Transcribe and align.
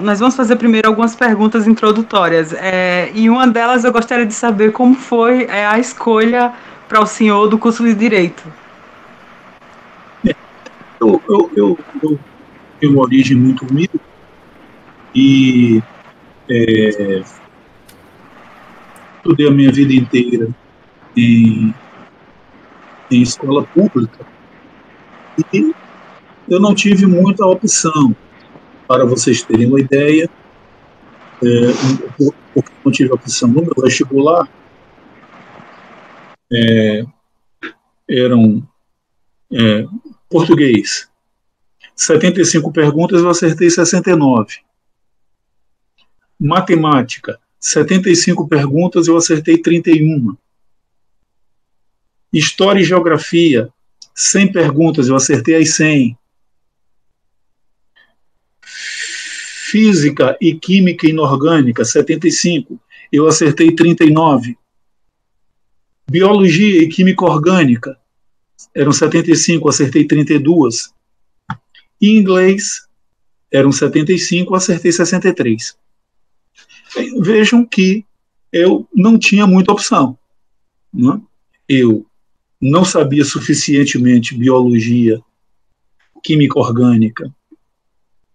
Nós 0.00 0.18
vamos 0.20 0.36
fazer 0.36 0.56
primeiro 0.56 0.88
algumas 0.88 1.14
perguntas 1.14 1.66
introdutórias. 1.66 2.52
É, 2.52 3.10
e 3.14 3.28
uma 3.28 3.46
delas 3.46 3.84
eu 3.84 3.92
gostaria 3.92 4.26
de 4.26 4.34
saber 4.34 4.72
como 4.72 4.94
foi 4.94 5.44
é, 5.44 5.66
a 5.66 5.78
escolha 5.78 6.52
para 6.88 7.00
o 7.00 7.06
senhor 7.06 7.48
do 7.48 7.58
curso 7.58 7.84
de 7.84 7.94
Direito. 7.94 8.42
Eu, 11.00 11.20
eu, 11.28 11.50
eu, 11.54 11.78
eu 12.02 12.18
tenho 12.80 12.92
uma 12.92 13.02
origem 13.02 13.36
muito 13.36 13.66
humilde 13.66 14.00
e 15.14 15.82
é, 16.48 17.22
estudei 19.16 19.48
a 19.48 19.50
minha 19.50 19.70
vida 19.70 19.92
inteira 19.92 20.48
em, 21.16 21.74
em 23.10 23.22
escola 23.22 23.64
pública 23.64 24.26
e 25.52 25.74
eu 26.48 26.60
não 26.60 26.74
tive 26.74 27.06
muita 27.06 27.46
opção. 27.46 28.14
Para 28.86 29.04
vocês 29.04 29.42
terem 29.42 29.66
uma 29.66 29.80
ideia, 29.80 30.28
é, 31.42 32.26
porque 32.52 32.70
não 32.84 32.92
tive 32.92 33.12
opção 33.12 33.48
no 33.48 33.62
meu 33.62 33.74
vestibular, 33.78 34.48
é, 36.52 37.04
eram 38.08 38.66
é, 39.52 39.86
português, 40.28 41.08
75 41.96 42.72
perguntas, 42.72 43.22
eu 43.22 43.28
acertei 43.28 43.70
69. 43.70 44.58
Matemática, 46.38 47.38
75 47.60 48.48
perguntas, 48.48 49.06
eu 49.06 49.16
acertei 49.16 49.58
31. 49.58 50.36
História 52.32 52.80
e 52.80 52.84
Geografia, 52.84 53.68
100 54.14 54.52
perguntas, 54.52 55.08
eu 55.08 55.14
acertei 55.14 55.54
as 55.54 55.74
100. 55.74 56.18
Física 59.66 60.36
e 60.42 60.54
Química 60.54 61.08
Inorgânica, 61.08 61.86
75, 61.86 62.78
eu 63.10 63.26
acertei 63.26 63.74
39. 63.74 64.58
Biologia 66.06 66.82
e 66.82 66.88
Química 66.88 67.24
Orgânica, 67.24 67.98
eram 68.74 68.92
75, 68.92 69.66
acertei 69.66 70.06
32. 70.06 70.92
E 71.98 72.10
inglês, 72.10 72.86
eram 73.50 73.72
75, 73.72 74.54
acertei 74.54 74.92
63. 74.92 75.74
Vejam 77.22 77.64
que 77.64 78.04
eu 78.52 78.86
não 78.94 79.18
tinha 79.18 79.46
muita 79.46 79.72
opção. 79.72 80.18
Não 80.92 81.14
é? 81.14 81.20
Eu 81.66 82.06
não 82.60 82.84
sabia 82.84 83.24
suficientemente 83.24 84.36
biologia, 84.36 85.22
química 86.22 86.58
orgânica 86.58 87.34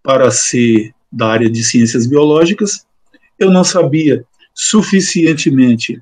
para 0.02 0.28
ser 0.32 0.92
da 1.10 1.28
área 1.28 1.50
de 1.50 1.62
ciências 1.64 2.06
biológicas, 2.06 2.86
eu 3.38 3.50
não 3.50 3.64
sabia 3.64 4.24
suficientemente 4.54 6.00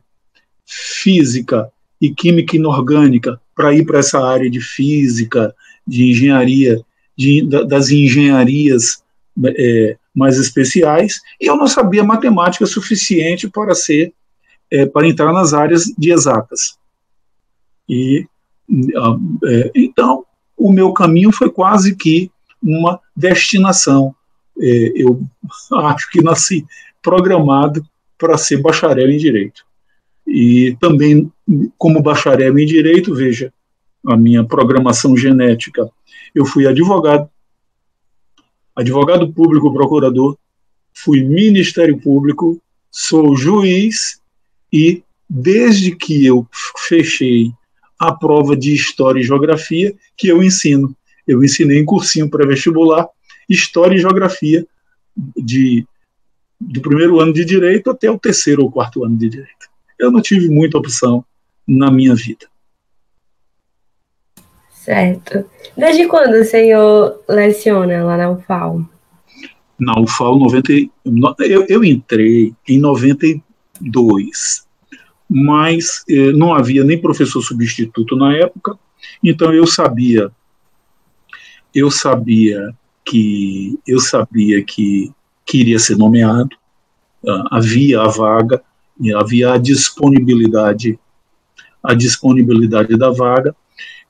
física 0.67 1.71
e 2.01 2.13
química 2.13 2.57
inorgânica 2.57 3.41
para 3.55 3.75
ir 3.75 3.85
para 3.85 3.99
essa 3.99 4.23
área 4.25 4.51
de 4.51 4.61
física, 4.61 5.55
de 5.87 6.11
engenharia, 6.11 6.81
de, 7.17 7.43
das 7.67 7.91
engenharias 7.91 9.03
é, 9.45 9.97
mais 10.15 10.37
especiais, 10.37 11.21
e 11.41 11.47
eu 11.47 11.57
não 11.57 11.67
sabia 11.67 12.05
matemática 12.05 12.67
suficiente 12.67 13.49
para 13.49 13.75
ser 13.75 14.13
é, 14.71 14.85
para 14.85 15.09
entrar 15.09 15.33
nas 15.33 15.55
áreas 15.55 15.85
de 15.97 16.13
exatas. 16.13 16.79
E 17.89 18.27
é, 19.47 19.71
então 19.75 20.25
o 20.57 20.73
meu 20.73 20.93
caminho 20.93 21.33
foi 21.33 21.51
quase 21.51 21.97
que 21.97 22.31
uma 22.63 23.01
destinação. 23.17 24.15
É, 24.61 24.93
eu 24.95 25.23
acho 25.79 26.11
que 26.11 26.23
nasci 26.23 26.67
programado 27.03 27.85
para 28.17 28.37
ser 28.37 28.59
bacharel 28.59 29.11
em 29.11 29.17
direito. 29.17 29.65
E 30.27 30.77
também, 30.81 31.33
como 31.79 32.03
bacharel 32.03 32.59
em 32.59 32.67
direito, 32.67 33.15
veja, 33.15 33.53
a 34.07 34.17
minha 34.17 34.45
programação 34.45 35.17
genética, 35.17 35.89
eu 36.35 36.45
fui 36.45 36.67
advogado, 36.67 37.29
advogado 38.77 39.33
público 39.33 39.73
procurador, 39.73 40.37
fui 40.93 41.23
Ministério 41.23 41.99
Público, 41.99 42.61
sou 42.91 43.37
juiz 43.37 44.21
e 44.73 45.03
desde 45.29 45.95
que 45.95 46.25
eu 46.25 46.47
fechei 46.77 47.53
a 47.99 48.13
prova 48.13 48.57
de 48.57 48.73
História 48.75 49.21
e 49.21 49.25
Geografia, 49.25 49.95
que 50.17 50.29
eu 50.29 50.43
ensino. 50.43 50.95
Eu 51.27 51.43
ensinei 51.43 51.79
em 51.79 51.85
cursinho 51.85 52.31
pré-vestibular 52.31 53.09
História 53.49 53.97
e 53.97 54.01
Geografia 54.01 54.67
de, 55.37 55.87
do 56.61 56.81
primeiro 56.81 57.21
ano 57.21 57.33
de 57.33 57.45
Direito 57.45 57.91
até 57.91 58.11
o 58.11 58.19
terceiro 58.19 58.63
ou 58.63 58.71
quarto 58.71 59.05
ano 59.05 59.17
de 59.17 59.29
Direito. 59.29 59.69
Eu 59.99 60.11
não 60.11 60.21
tive 60.21 60.49
muita 60.49 60.79
opção 60.79 61.25
na 61.67 61.91
minha 61.91 62.15
vida. 62.15 62.47
Certo. 64.71 65.45
Desde 65.77 66.07
quando 66.07 66.35
o 66.35 66.45
senhor 66.45 67.23
leciona 67.29 68.05
lá 68.05 68.17
na 68.17 68.31
UFAL? 68.31 68.89
Na 69.79 70.01
UFAL, 70.01 70.39
90, 70.39 70.73
eu, 71.41 71.67
eu 71.69 71.85
entrei 71.85 72.55
em 72.67 72.79
92, 72.79 74.67
mas 75.29 76.05
eh, 76.09 76.33
não 76.33 76.55
havia 76.55 76.83
nem 76.85 77.01
professor 77.01 77.43
substituto 77.43 78.17
na 78.17 78.35
época, 78.35 78.79
então 79.23 79.53
eu 79.53 79.67
sabia, 79.67 80.31
eu 81.75 81.91
sabia 81.91 82.75
que 83.09 83.79
eu 83.87 83.99
sabia 83.99 84.63
que 84.63 85.11
queria 85.47 85.79
ser 85.79 85.97
nomeado, 85.97 86.51
uh, 87.25 87.45
havia 87.51 88.03
a 88.03 88.09
vaga, 88.09 88.63
havia 89.17 89.53
a 89.53 89.59
disponibilidade, 89.59 90.99
a 91.83 91.95
disponibilidade 91.95 92.97
da 92.99 93.11
vaga, 93.11 93.55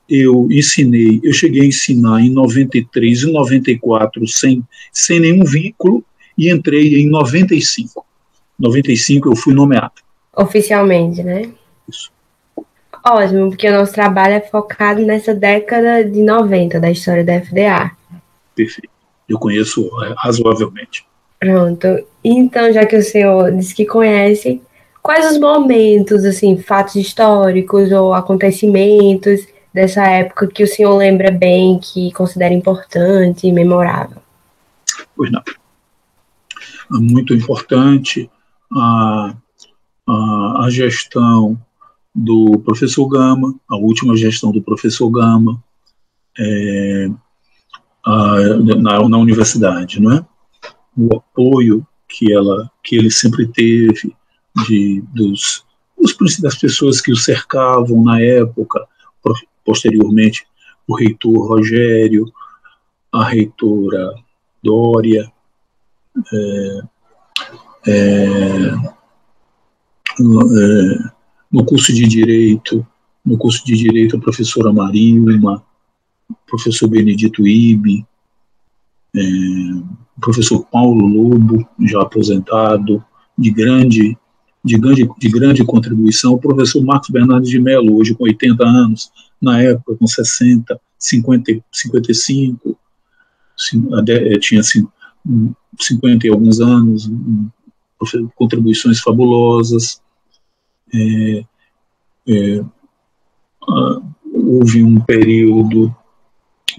eu 0.09 0.47
ensinei, 0.51 1.21
eu 1.23 1.31
cheguei 1.31 1.61
a 1.61 1.65
ensinar 1.65 2.19
em 2.19 2.31
93 2.31 3.23
e 3.23 3.31
94 3.31 4.27
sem, 4.27 4.63
sem 4.91 5.19
nenhum 5.19 5.45
vínculo 5.45 6.03
e 6.37 6.51
entrei 6.51 6.99
em 6.99 7.07
95. 7.09 8.03
95 8.57 9.29
eu 9.29 9.35
fui 9.35 9.53
nomeado. 9.53 9.93
Oficialmente, 10.35 11.21
né? 11.21 11.49
Isso. 11.87 12.11
Ótimo, 13.05 13.49
porque 13.49 13.69
o 13.69 13.71
nosso 13.71 13.93
trabalho 13.93 14.33
é 14.33 14.41
focado 14.41 15.01
nessa 15.05 15.33
década 15.33 16.03
de 16.03 16.21
90 16.21 16.79
da 16.79 16.91
história 16.91 17.23
da 17.23 17.39
FDA. 17.39 17.91
Perfeito. 18.59 18.89
Eu 19.29 19.39
conheço 19.39 19.89
é, 20.03 20.13
razoavelmente. 20.17 21.05
Pronto. 21.39 21.87
Então, 22.21 22.73
já 22.73 22.85
que 22.85 22.97
o 22.97 23.01
senhor 23.01 23.53
disse 23.53 23.73
que 23.73 23.85
conhece, 23.85 24.61
quais 25.01 25.31
os 25.31 25.39
momentos, 25.39 26.25
assim, 26.25 26.57
fatos 26.57 26.97
históricos 26.97 27.89
ou 27.93 28.13
acontecimentos 28.13 29.47
dessa 29.73 30.05
época 30.05 30.47
que 30.47 30.61
o 30.61 30.67
senhor 30.67 30.93
lembra 30.97 31.31
bem, 31.31 31.79
que 31.79 32.11
considera 32.11 32.53
importante 32.53 33.47
e 33.47 33.53
memorável? 33.53 34.17
Pois 35.15 35.31
não. 35.31 35.41
É 35.41 36.99
muito 36.99 37.33
importante 37.33 38.29
a, 38.73 39.35
a, 40.05 40.65
a 40.65 40.69
gestão 40.69 41.57
do 42.13 42.59
professor 42.65 43.07
Gama, 43.07 43.55
a 43.69 43.77
última 43.77 44.17
gestão 44.17 44.51
do 44.51 44.61
professor 44.61 45.09
Gama 45.09 45.63
é, 46.37 47.09
a, 48.05 48.37
na, 48.77 49.07
na 49.07 49.17
universidade, 49.17 50.01
não 50.01 50.11
é? 50.13 50.25
O 50.97 51.15
apoio 51.15 51.85
que 52.07 52.33
ela 52.33 52.69
que 52.83 52.95
ele 52.95 53.11
sempre 53.11 53.47
teve 53.47 54.15
de 54.67 55.03
dos, 55.13 55.63
dos 55.97 56.39
das 56.39 56.55
pessoas 56.55 56.99
que 57.01 57.11
o 57.11 57.15
cercavam 57.15 58.03
na 58.03 58.19
época, 58.19 58.85
posteriormente 59.63 60.45
o 60.87 60.95
reitor 60.95 61.47
Rogério, 61.47 62.25
a 63.11 63.23
reitora 63.23 64.15
Dória, 64.63 65.31
é, 66.33 66.81
é, 67.87 68.71
no, 70.19 70.59
é, 70.59 71.11
no 71.51 71.65
curso 71.65 71.93
de 71.93 72.07
Direito, 72.07 72.85
no 73.23 73.37
curso 73.37 73.63
de 73.65 73.75
Direito 73.75 74.17
a 74.17 74.19
professora 74.19 74.73
Marilma, 74.73 75.63
professor 76.45 76.87
Benedito 76.87 77.47
Ibe, 77.47 78.05
é, 79.15 79.21
professor 80.19 80.65
Paulo 80.65 81.05
Lobo, 81.05 81.67
já 81.81 82.01
aposentado, 82.01 83.03
de 83.37 83.51
grande 83.51 84.17
de 84.63 84.77
grande, 84.77 85.09
de 85.17 85.29
grande 85.29 85.65
contribuição, 85.65 86.33
o 86.33 86.39
professor 86.39 86.83
Marcos 86.83 87.09
Bernardes 87.09 87.49
de 87.49 87.59
Mello, 87.59 87.97
hoje 87.97 88.13
com 88.13 88.25
80 88.25 88.63
anos, 88.63 89.11
na 89.41 89.61
época 89.61 89.95
com 89.95 90.05
60, 90.05 90.79
50, 90.97 91.63
55, 91.71 92.77
tinha 94.41 94.61
50 94.63 96.27
e 96.27 96.29
alguns 96.29 96.59
anos, 96.59 97.09
contribuições 98.35 98.99
fabulosas. 98.99 100.01
É, 100.93 101.43
é, 102.27 102.65
houve 104.33 104.83
um 104.83 104.99
período 104.99 105.95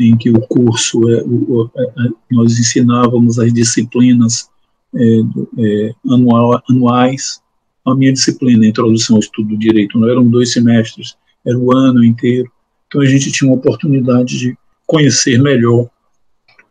em 0.01 0.17
que 0.17 0.31
o 0.31 0.41
curso, 0.41 1.09
é, 1.11 1.23
o, 1.23 1.71
é, 1.77 1.83
é, 1.83 2.09
nós 2.31 2.59
ensinávamos 2.59 3.39
as 3.39 3.53
disciplinas 3.53 4.49
é, 4.95 5.21
é, 5.59 5.95
anual, 6.09 6.61
anuais, 6.69 7.41
a 7.85 7.95
minha 7.95 8.13
disciplina, 8.13 8.67
Introdução 8.67 9.17
ao 9.17 9.21
Estudo 9.21 9.51
do 9.51 9.59
Direito, 9.59 9.99
não 9.99 10.09
eram 10.09 10.27
dois 10.27 10.53
semestres, 10.53 11.17
era 11.47 11.59
o 11.59 11.75
ano 11.75 12.03
inteiro, 12.03 12.51
então 12.87 13.01
a 13.01 13.07
gente 13.07 13.31
tinha 13.31 13.49
uma 13.49 13.57
oportunidade 13.57 14.39
de 14.39 14.57
conhecer 14.87 15.41
melhor 15.41 15.89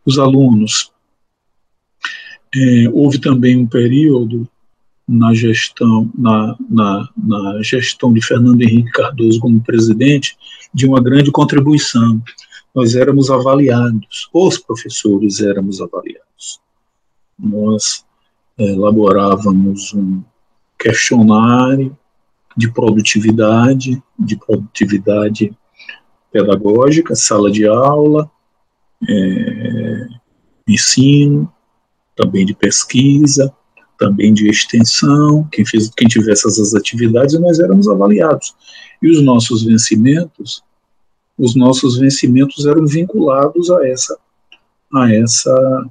os 0.05 0.19
alunos. 0.19 0.91
Houve 2.93 3.19
também 3.19 3.57
um 3.57 3.65
período 3.65 4.47
na 5.07 5.33
gestão, 5.33 6.11
na, 6.15 6.55
na, 6.69 7.09
na 7.17 7.63
gestão 7.63 8.13
de 8.13 8.21
Fernando 8.21 8.61
Henrique 8.61 8.91
Cardoso 8.91 9.39
como 9.39 9.61
presidente, 9.61 10.37
de 10.73 10.85
uma 10.85 11.01
grande 11.01 11.31
contribuição. 11.31 12.21
Nós 12.73 12.95
éramos 12.95 13.29
avaliados, 13.29 14.29
os 14.33 14.57
professores 14.57 15.41
éramos 15.41 15.81
avaliados. 15.81 16.59
Nós 17.37 18.05
é, 18.57 18.63
elaborávamos 18.63 19.93
um 19.93 20.23
questionário 20.77 21.97
de 22.55 22.71
produtividade, 22.71 24.01
de 24.17 24.37
produtividade 24.37 25.55
pedagógica, 26.31 27.15
sala 27.15 27.51
de 27.51 27.65
aula, 27.65 28.29
é, 29.07 30.07
ensino, 30.67 31.51
também 32.15 32.45
de 32.45 32.53
pesquisa, 32.53 33.53
também 33.97 34.33
de 34.33 34.49
extensão, 34.49 35.47
quem, 35.51 35.65
fez, 35.65 35.89
quem 35.89 36.07
tivesse 36.07 36.47
essas 36.47 36.75
atividades, 36.75 37.39
nós 37.39 37.59
éramos 37.59 37.87
avaliados. 37.87 38.55
E 39.01 39.09
os 39.09 39.21
nossos 39.21 39.63
vencimentos, 39.63 40.63
os 41.39 41.55
nossos 41.55 41.97
vencimentos 41.97 42.65
eram 42.65 42.85
vinculados 42.85 43.71
a 43.71 43.87
essa, 43.87 44.19
a 44.93 45.13
essa, 45.13 45.89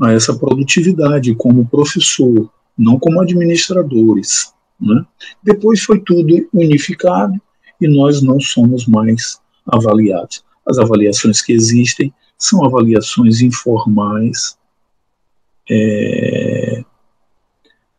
a 0.00 0.12
essa 0.12 0.36
produtividade 0.36 1.32
como 1.36 1.66
professor, 1.66 2.50
não 2.76 2.98
como 2.98 3.20
administradores. 3.20 4.52
Né? 4.80 5.06
Depois 5.42 5.82
foi 5.82 6.00
tudo 6.00 6.48
unificado 6.52 7.40
e 7.80 7.86
nós 7.86 8.20
não 8.20 8.40
somos 8.40 8.86
mais 8.86 9.40
avaliados. 9.64 10.44
As 10.66 10.78
avaliações 10.78 11.40
que 11.40 11.52
existem 11.52 12.12
são 12.36 12.64
avaliações 12.64 13.40
informais, 13.40 14.58
é, 15.70 16.84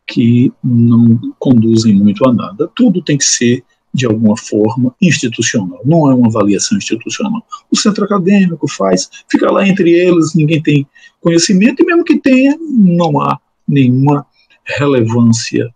que 0.06 0.52
não 0.62 1.18
conduzem 1.38 1.94
muito 1.94 2.28
a 2.28 2.32
nada. 2.32 2.70
Tudo 2.76 3.02
tem 3.02 3.16
que 3.16 3.24
ser, 3.24 3.64
de 3.96 4.06
alguma 4.06 4.36
forma, 4.36 4.94
institucional. 5.00 5.80
Não 5.84 6.10
é 6.10 6.14
uma 6.14 6.28
avaliação 6.28 6.76
institucional. 6.76 7.42
O 7.70 7.76
centro 7.76 8.04
acadêmico 8.04 8.68
faz, 8.68 9.08
fica 9.30 9.50
lá 9.50 9.66
entre 9.66 9.90
eles, 9.90 10.34
ninguém 10.34 10.62
tem 10.62 10.86
conhecimento, 11.20 11.82
e 11.82 11.86
mesmo 11.86 12.04
que 12.04 12.18
tenha, 12.18 12.56
não 12.60 13.20
há 13.20 13.38
nenhuma 13.66 14.26
relevância 14.64 15.72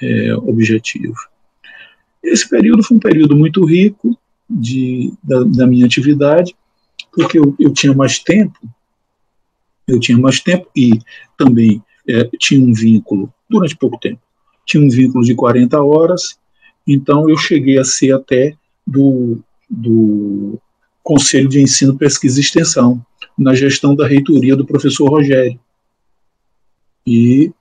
é, 0.00 0.34
objetiva. 0.36 1.14
Esse 2.22 2.48
período 2.48 2.82
foi 2.82 2.96
um 2.96 3.00
período 3.00 3.36
muito 3.36 3.64
rico 3.64 4.16
de, 4.48 5.12
da, 5.22 5.44
da 5.44 5.66
minha 5.66 5.86
atividade, 5.86 6.54
porque 7.12 7.38
eu, 7.38 7.54
eu 7.58 7.72
tinha 7.72 7.94
mais 7.94 8.18
tempo 8.18 8.58
eu 9.88 9.98
tinha 9.98 10.18
mais 10.18 10.38
tempo 10.38 10.68
e 10.76 11.00
também 11.36 11.82
é, 12.06 12.30
tinha 12.38 12.62
um 12.62 12.72
vínculo, 12.74 13.32
durante 13.48 13.76
pouco 13.76 13.98
tempo, 13.98 14.20
tinha 14.66 14.82
um 14.82 14.90
vínculo 14.90 15.24
de 15.24 15.34
40 15.34 15.82
horas, 15.82 16.38
então 16.88 17.28
eu 17.28 17.36
cheguei 17.36 17.78
a 17.78 17.84
ser 17.84 18.12
até 18.12 18.54
do, 18.86 19.38
do 19.68 20.58
Conselho 21.02 21.48
de 21.48 21.60
Ensino, 21.60 21.96
Pesquisa 21.96 22.38
e 22.38 22.42
Extensão, 22.42 23.04
na 23.36 23.54
gestão 23.54 23.94
da 23.94 24.06
reitoria 24.06 24.56
do 24.56 24.66
professor 24.66 25.08
Rogério. 25.08 25.58
E 27.06 27.52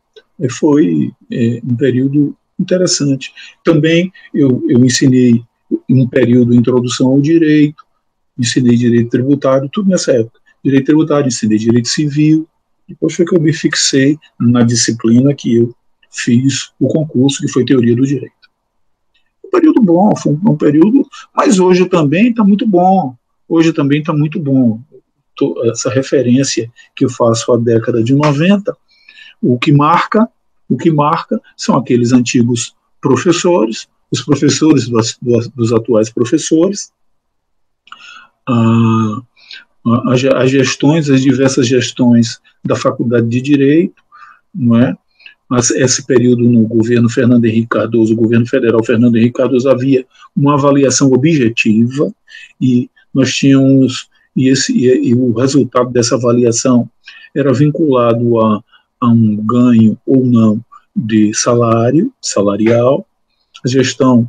foi 0.52 1.12
é, 1.32 1.60
um 1.64 1.76
período 1.76 2.36
interessante. 2.60 3.34
Também 3.64 4.12
eu, 4.34 4.64
eu 4.68 4.84
ensinei 4.84 5.44
um 5.90 6.08
período 6.08 6.52
de 6.52 6.58
introdução 6.58 7.10
ao 7.10 7.22
direito, 7.22 7.84
ensinei 8.40 8.76
direito 8.76 9.10
tributário, 9.10 9.70
tudo 9.72 9.90
nessa 9.90 10.12
época 10.14 10.40
direito 10.64 10.86
tributário, 10.86 11.28
ensinei 11.28 11.58
direito 11.58 11.88
civil. 11.88 12.48
Depois 12.88 13.16
foi 13.16 13.26
que 13.26 13.36
eu 13.36 13.42
me 13.42 13.54
fixei 13.54 14.18
na 14.40 14.64
disciplina 14.64 15.34
que 15.34 15.58
eu 15.58 15.76
fiz 16.12 16.72
o 16.80 16.88
concurso, 16.88 17.42
que 17.42 17.52
foi 17.52 17.66
teoria 17.66 17.96
do 17.96 18.06
direito. 18.06 18.37
Um 19.48 19.50
período 19.50 19.82
bom, 19.82 20.16
foi 20.16 20.34
um, 20.34 20.52
um 20.52 20.58
período, 20.58 21.08
mas 21.36 21.60
hoje 21.60 21.86
também 21.88 22.30
está 22.30 22.44
muito 22.44 22.68
bom. 22.68 23.16
Hoje 23.48 23.72
também 23.72 24.00
está 24.00 24.14
muito 24.14 24.40
bom. 24.40 24.82
Essa 25.72 25.90
referência 25.90 26.72
que 26.96 27.06
eu 27.06 27.10
faço 27.10 27.54
à 27.54 27.58
década 27.58 28.04
de 28.04 28.14
90, 28.14 28.76
o 29.42 29.58
que 29.58 29.72
marca, 29.72 30.28
o 30.68 30.76
que 30.76 30.92
marca 30.92 31.40
são 31.56 31.78
aqueles 31.78 32.12
antigos 32.12 32.76
professores, 33.00 33.88
os 34.12 34.22
professores 34.22 34.90
dos, 34.90 35.18
dos 35.56 35.72
atuais 35.72 36.10
professores, 36.10 36.92
as 40.06 40.50
gestões, 40.50 41.10
as 41.10 41.22
diversas 41.22 41.68
gestões 41.68 42.40
da 42.64 42.76
Faculdade 42.76 43.28
de 43.28 43.42
Direito, 43.42 44.02
não 44.54 44.78
é? 44.78 44.98
Mas 45.50 45.72
esse 45.72 46.06
período 46.06 46.44
no 46.44 46.68
governo 46.68 47.10
Fernando 47.10 47.46
Henrique 47.46 47.70
Cardoso, 47.70 48.16
governo 48.16 48.46
federal 48.46 48.84
Fernando 48.84 49.16
Henrique 49.16 49.38
Cardoso, 49.38 49.70
havia 49.70 50.06
uma 50.36 50.56
avaliação 50.56 51.12
objetiva 51.12 52.14
e 52.60 52.90
nós 53.14 53.34
tínhamos, 53.34 54.10
e, 54.36 54.50
esse, 54.50 54.74
e, 54.74 55.10
e 55.10 55.16
o 55.16 55.32
resultado 55.34 55.90
dessa 55.90 56.16
avaliação 56.16 56.90
era 57.36 57.54
vinculado 57.54 58.40
a, 58.40 58.64
a 59.02 59.08
um 59.08 59.36
ganho 59.38 59.98
ou 60.06 60.26
não 60.26 60.64
de 60.96 61.34
salário, 61.34 62.12
salarial, 62.22 63.06
a 63.64 63.68
gestão 63.68 64.28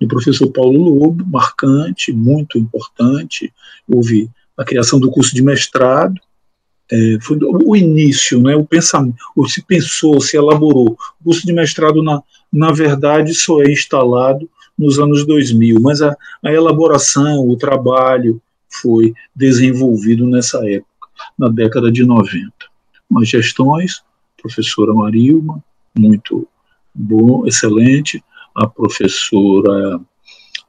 do 0.00 0.06
professor 0.06 0.50
Paulo 0.50 0.78
Lobo, 0.78 1.24
marcante, 1.26 2.12
muito 2.12 2.58
importante. 2.58 3.52
Houve 3.88 4.30
a 4.56 4.64
criação 4.64 5.00
do 5.00 5.10
curso 5.10 5.34
de 5.34 5.42
mestrado, 5.42 6.20
é, 6.90 7.18
foi 7.20 7.38
o 7.42 7.74
início, 7.74 8.40
né, 8.40 8.54
o 8.54 8.64
pensamento, 8.64 9.16
se 9.48 9.62
pensou, 9.62 10.20
se 10.20 10.36
elaborou. 10.36 10.96
O 11.20 11.24
curso 11.24 11.46
de 11.46 11.52
mestrado, 11.52 12.02
na, 12.02 12.22
na 12.52 12.72
verdade, 12.72 13.34
só 13.34 13.62
é 13.62 13.70
instalado 13.70 14.48
nos 14.78 14.98
anos 14.98 15.26
2000, 15.26 15.80
mas 15.80 16.02
a, 16.02 16.14
a 16.42 16.52
elaboração, 16.52 17.48
o 17.48 17.56
trabalho 17.56 18.40
foi 18.68 19.14
desenvolvido 19.34 20.26
nessa 20.26 20.58
época, 20.68 21.08
na 21.38 21.48
década 21.48 21.90
de 21.90 22.04
90. 22.04 22.52
As 23.16 23.28
gestões, 23.28 24.02
professora 24.40 24.92
Marilma, 24.92 25.62
muito 25.96 26.46
bom, 26.94 27.46
excelente, 27.46 28.22
a 28.54 28.66
professora 28.66 30.00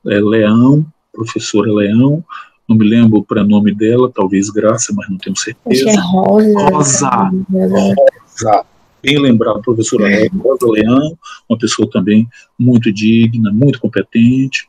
é, 0.08 0.20
Leão, 0.20 0.86
professora 1.12 1.72
Leão, 1.72 2.24
não 2.68 2.76
me 2.76 2.88
lembro 2.88 3.20
o 3.20 3.24
prenome 3.24 3.74
dela, 3.74 4.12
talvez 4.14 4.50
Graça, 4.50 4.94
mas 4.96 5.10
não 5.10 5.18
tenho 5.18 5.36
certeza. 5.36 5.90
Acho 5.90 6.00
é 6.00 6.02
Rosa. 6.02 6.70
Rosa. 6.70 7.32
Rosa. 7.52 8.66
Bem 9.04 9.20
lembrado, 9.20 9.62
professora 9.62 10.12
é. 10.12 10.28
Rosa 10.30 10.68
Leão, 10.68 11.16
uma 11.48 11.58
pessoa 11.60 11.88
também 11.92 12.28
muito 12.58 12.92
digna, 12.92 13.52
muito 13.52 13.80
competente. 13.80 14.68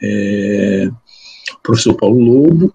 É, 0.00 0.90
professor 1.62 1.94
Paulo 1.94 2.18
Lobo, 2.18 2.72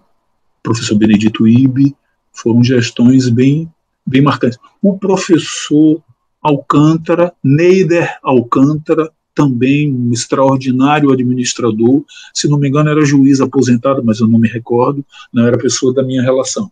professor 0.62 0.96
Benedito 0.96 1.48
Ibe, 1.48 1.96
foram 2.32 2.62
gestões 2.62 3.28
bem, 3.28 3.68
bem 4.06 4.22
marcantes. 4.22 4.58
O 4.80 4.96
professor 4.96 6.00
Alcântara, 6.40 7.32
Neider 7.42 8.18
Alcântara, 8.22 9.10
também 9.34 9.92
um 9.92 10.12
extraordinário 10.12 11.12
administrador, 11.12 12.04
se 12.32 12.48
não 12.48 12.58
me 12.58 12.68
engano 12.68 12.90
era 12.90 13.04
juiz 13.04 13.40
aposentado, 13.40 14.02
mas 14.04 14.20
eu 14.20 14.26
não 14.26 14.38
me 14.38 14.48
recordo, 14.48 15.04
não 15.32 15.46
era 15.46 15.58
pessoa 15.58 15.92
da 15.92 16.02
minha 16.02 16.22
relação, 16.22 16.70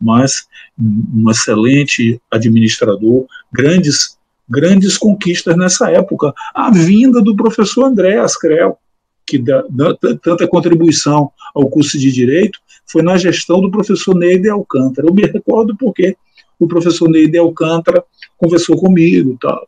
mas 0.00 0.46
um 0.78 1.30
excelente 1.30 2.20
administrador, 2.30 3.26
grandes 3.52 4.16
grandes 4.48 4.98
conquistas 4.98 5.56
nessa 5.56 5.90
época, 5.90 6.32
a 6.54 6.70
vinda 6.70 7.22
do 7.22 7.34
professor 7.34 7.84
André 7.84 8.18
Ascrel, 8.18 8.76
que 9.26 9.38
dá, 9.38 9.64
dá 9.70 9.96
tanta 10.22 10.46
contribuição 10.46 11.30
ao 11.54 11.68
curso 11.68 11.98
de 11.98 12.12
Direito, 12.12 12.58
foi 12.86 13.02
na 13.02 13.16
gestão 13.16 13.60
do 13.60 13.70
professor 13.70 14.14
Neide 14.14 14.50
Alcântara. 14.50 15.08
Eu 15.08 15.14
me 15.14 15.22
recordo 15.22 15.74
porque 15.76 16.16
o 16.58 16.68
professor 16.68 17.08
Neide 17.08 17.38
Alcântara 17.38 18.04
conversou 18.36 18.76
comigo 18.76 19.36
tal, 19.40 19.66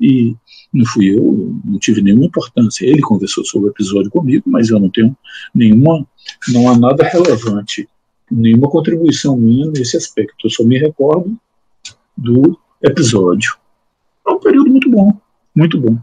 e 0.00 0.34
não 0.72 0.84
fui 0.86 1.16
eu, 1.16 1.54
não 1.64 1.78
tive 1.78 2.02
nenhuma 2.02 2.26
importância. 2.26 2.84
Ele 2.84 3.00
conversou 3.00 3.44
sobre 3.44 3.68
o 3.68 3.72
episódio 3.72 4.10
comigo, 4.10 4.44
mas 4.46 4.70
eu 4.70 4.78
não 4.78 4.90
tenho 4.90 5.16
nenhuma, 5.54 6.06
não 6.48 6.68
há 6.68 6.78
nada 6.78 7.04
relevante, 7.04 7.88
nenhuma 8.30 8.68
contribuição 8.68 9.36
minha 9.36 9.66
nesse 9.66 9.96
aspecto. 9.96 10.46
Eu 10.46 10.50
só 10.50 10.64
me 10.64 10.78
recordo 10.78 11.36
do 12.16 12.58
episódio. 12.82 13.56
É 14.26 14.30
um 14.30 14.40
período 14.40 14.70
muito 14.70 14.90
bom, 14.90 15.12
muito 15.54 15.80
bom, 15.80 15.98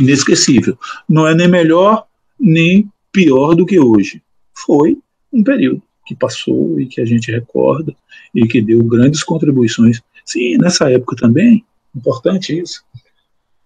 inesquecível. 0.00 0.78
Não 1.08 1.26
é 1.26 1.34
nem 1.34 1.48
melhor 1.48 2.06
nem 2.38 2.90
pior 3.12 3.54
do 3.54 3.66
que 3.66 3.78
hoje. 3.78 4.22
Foi 4.54 4.98
um 5.32 5.42
período 5.42 5.82
que 6.04 6.14
passou 6.14 6.80
e 6.80 6.86
que 6.86 7.00
a 7.00 7.04
gente 7.04 7.30
recorda 7.30 7.94
e 8.34 8.46
que 8.46 8.60
deu 8.60 8.82
grandes 8.82 9.22
contribuições. 9.22 10.02
Sim, 10.24 10.56
nessa 10.58 10.90
época 10.90 11.16
também, 11.16 11.64
importante 11.94 12.58
isso, 12.58 12.82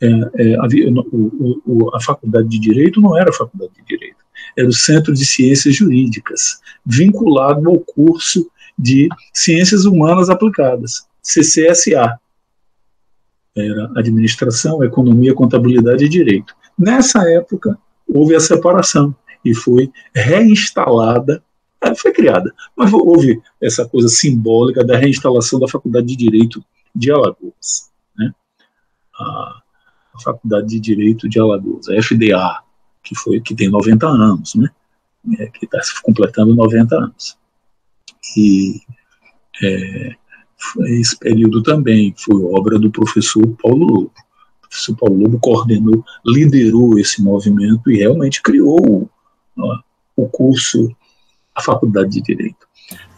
é, 0.01 0.07
é, 0.07 0.57
havia, 0.61 0.91
o, 0.91 1.63
o, 1.65 1.97
a 1.97 2.01
faculdade 2.01 2.49
de 2.49 2.59
Direito 2.59 3.01
não 3.01 3.17
era 3.17 3.31
a 3.31 3.33
faculdade 3.33 3.73
de 3.75 3.85
Direito, 3.85 4.17
era 4.57 4.69
o 4.69 4.73
Centro 4.73 5.15
de 5.15 5.25
Ciências 5.25 5.75
Jurídicas, 5.75 6.61
vinculado 6.85 7.69
ao 7.69 7.79
curso 7.79 8.51
de 8.79 9.09
Ciências 9.33 9.85
Humanas 9.85 10.29
Aplicadas, 10.29 11.07
CCSA. 11.23 12.19
Era 13.57 13.91
Administração, 13.97 14.85
Economia, 14.85 15.35
Contabilidade 15.35 16.05
e 16.05 16.09
Direito. 16.09 16.55
Nessa 16.79 17.29
época, 17.31 17.79
houve 18.07 18.35
a 18.35 18.41
separação 18.41 19.17
e 19.43 19.55
foi 19.55 19.91
reinstalada, 20.15 21.43
é, 21.83 21.95
foi 21.95 22.13
criada, 22.13 22.53
mas 22.77 22.93
houve 22.93 23.41
essa 23.61 23.89
coisa 23.89 24.09
simbólica 24.09 24.85
da 24.85 24.97
reinstalação 24.97 25.59
da 25.59 25.69
Faculdade 25.69 26.07
de 26.07 26.17
Direito 26.17 26.63
de 26.95 27.11
Alagoas. 27.11 27.91
A, 29.19 29.63
a 30.15 30.21
Faculdade 30.23 30.69
de 30.69 30.81
Direito 30.81 31.29
de 31.29 31.39
Alagoas, 31.39 31.89
a 31.89 32.03
FDA, 32.03 32.63
que 33.03 33.15
foi 33.15 33.41
que 33.41 33.55
tem 33.55 33.69
90 33.69 34.07
anos, 34.07 34.55
né? 34.55 34.69
É, 35.39 35.47
que 35.47 35.65
está 35.65 35.81
completando 36.03 36.55
90 36.55 36.95
anos. 36.97 37.37
E 38.37 38.81
é, 39.63 40.17
esse 40.89 41.19
período 41.19 41.63
também 41.63 42.15
foi 42.17 42.43
obra 42.45 42.79
do 42.79 42.91
professor 42.91 43.47
Paulo 43.63 43.87
Lobo. 43.87 44.13
O 44.65 44.69
professor 44.69 44.97
Paulo 44.97 45.17
Lobo 45.17 45.39
coordenou, 45.39 46.05
liderou 46.25 46.99
esse 46.99 47.23
movimento 47.23 47.91
e 47.91 47.99
realmente 47.99 48.43
criou 48.43 49.09
ó, 49.59 49.79
o 50.17 50.29
curso, 50.29 50.95
a 51.55 51.63
Faculdade 51.63 52.11
de 52.11 52.23
Direito. 52.23 52.67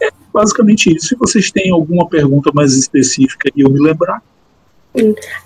É 0.00 0.10
basicamente 0.32 0.94
isso. 0.94 1.08
Se 1.08 1.16
vocês 1.16 1.50
têm 1.50 1.70
alguma 1.70 2.08
pergunta 2.08 2.50
mais 2.54 2.74
específica 2.74 3.50
e 3.54 3.62
eu 3.62 3.70
me 3.70 3.80
lembrar. 3.80 4.22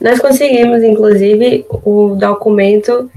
Nós 0.00 0.20
conseguimos, 0.20 0.82
inclusive, 0.82 1.66
o 1.70 2.16
documento 2.18 3.10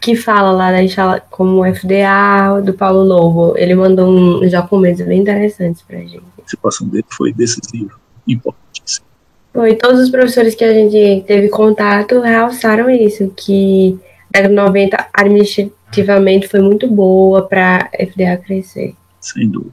que 0.00 0.16
fala 0.16 0.52
lá 0.52 0.72
da 0.72 1.20
como 1.30 1.60
o 1.60 1.74
FDA 1.74 2.60
do 2.64 2.72
Paulo 2.72 3.04
Lobo. 3.04 3.54
Ele 3.56 3.74
mandou 3.74 4.08
uns 4.08 4.50
documentos 4.50 5.04
bem 5.04 5.20
interessantes 5.20 5.82
pra 5.82 5.98
gente. 5.98 6.18
A 6.18 6.36
participação 6.36 6.88
dele 6.88 7.04
foi 7.10 7.32
decisiva, 7.32 7.92
importantíssima. 8.26 9.06
Foi, 9.52 9.74
todos 9.74 10.00
os 10.00 10.10
professores 10.10 10.54
que 10.54 10.64
a 10.64 10.72
gente 10.72 11.24
teve 11.26 11.48
contato 11.48 12.20
realçaram 12.20 12.90
isso, 12.90 13.32
que 13.36 13.98
a 14.34 14.42
década 14.42 14.54
90 14.54 15.08
administrativamente 15.14 16.48
foi 16.48 16.60
muito 16.60 16.86
boa 16.88 17.46
para 17.46 17.88
a 17.92 18.06
FDA 18.06 18.36
crescer. 18.36 18.94
Sem 19.20 19.48
dúvida. 19.48 19.72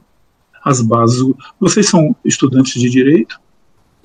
As 0.64 0.80
bases. 0.80 1.22
Vocês 1.60 1.88
são 1.88 2.16
estudantes 2.24 2.80
de 2.80 2.88
direito? 2.88 3.38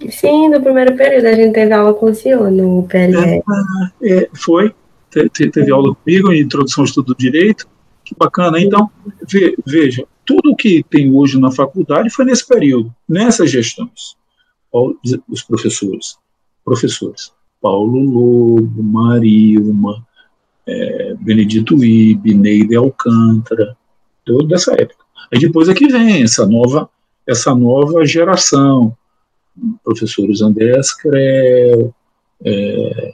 Sim, 0.09 0.49
no 0.49 0.61
primeiro 0.61 0.95
período 0.95 1.25
a 1.25 1.33
gente 1.33 1.53
teve 1.53 1.73
aula 1.73 1.93
com 1.93 2.07
o 2.07 2.15
senhor 2.15 2.49
no 2.49 2.87
PLE. 2.87 3.43
É, 4.01 4.23
é, 4.23 4.29
foi, 4.33 4.73
te, 5.09 5.49
teve 5.49 5.71
aula 5.71 5.93
comigo 5.95 6.31
Introdução 6.31 6.83
ao 6.83 6.85
Estudo 6.85 7.13
do 7.13 7.17
Direito, 7.17 7.67
que 8.05 8.15
bacana. 8.17 8.59
Então, 8.61 8.89
ve, 9.29 9.55
veja, 9.65 10.05
tudo 10.25 10.55
que 10.55 10.83
tem 10.89 11.13
hoje 11.13 11.39
na 11.39 11.51
faculdade 11.51 12.09
foi 12.09 12.25
nesse 12.25 12.47
período, 12.47 12.93
nessas 13.07 13.51
gestões. 13.51 14.15
Os 15.27 15.41
professores, 15.41 16.17
professores, 16.63 17.33
Paulo 17.59 17.99
Lobo, 17.99 18.83
Marilma, 18.83 20.05
é, 20.67 21.15
Benedito 21.19 21.83
Ibe, 21.83 22.35
Neide 22.35 22.75
Alcântara, 22.75 23.75
toda 24.23 24.47
dessa 24.47 24.73
época. 24.73 25.03
Aí 25.33 25.39
depois 25.39 25.67
é 25.67 25.73
que 25.73 25.87
vem 25.87 26.23
essa 26.23 26.45
nova, 26.45 26.89
essa 27.27 27.53
nova 27.55 28.05
geração, 28.05 28.95
professores 29.83 30.41
Andrés 30.41 30.93
Creu, 30.93 31.93
é, 32.43 33.13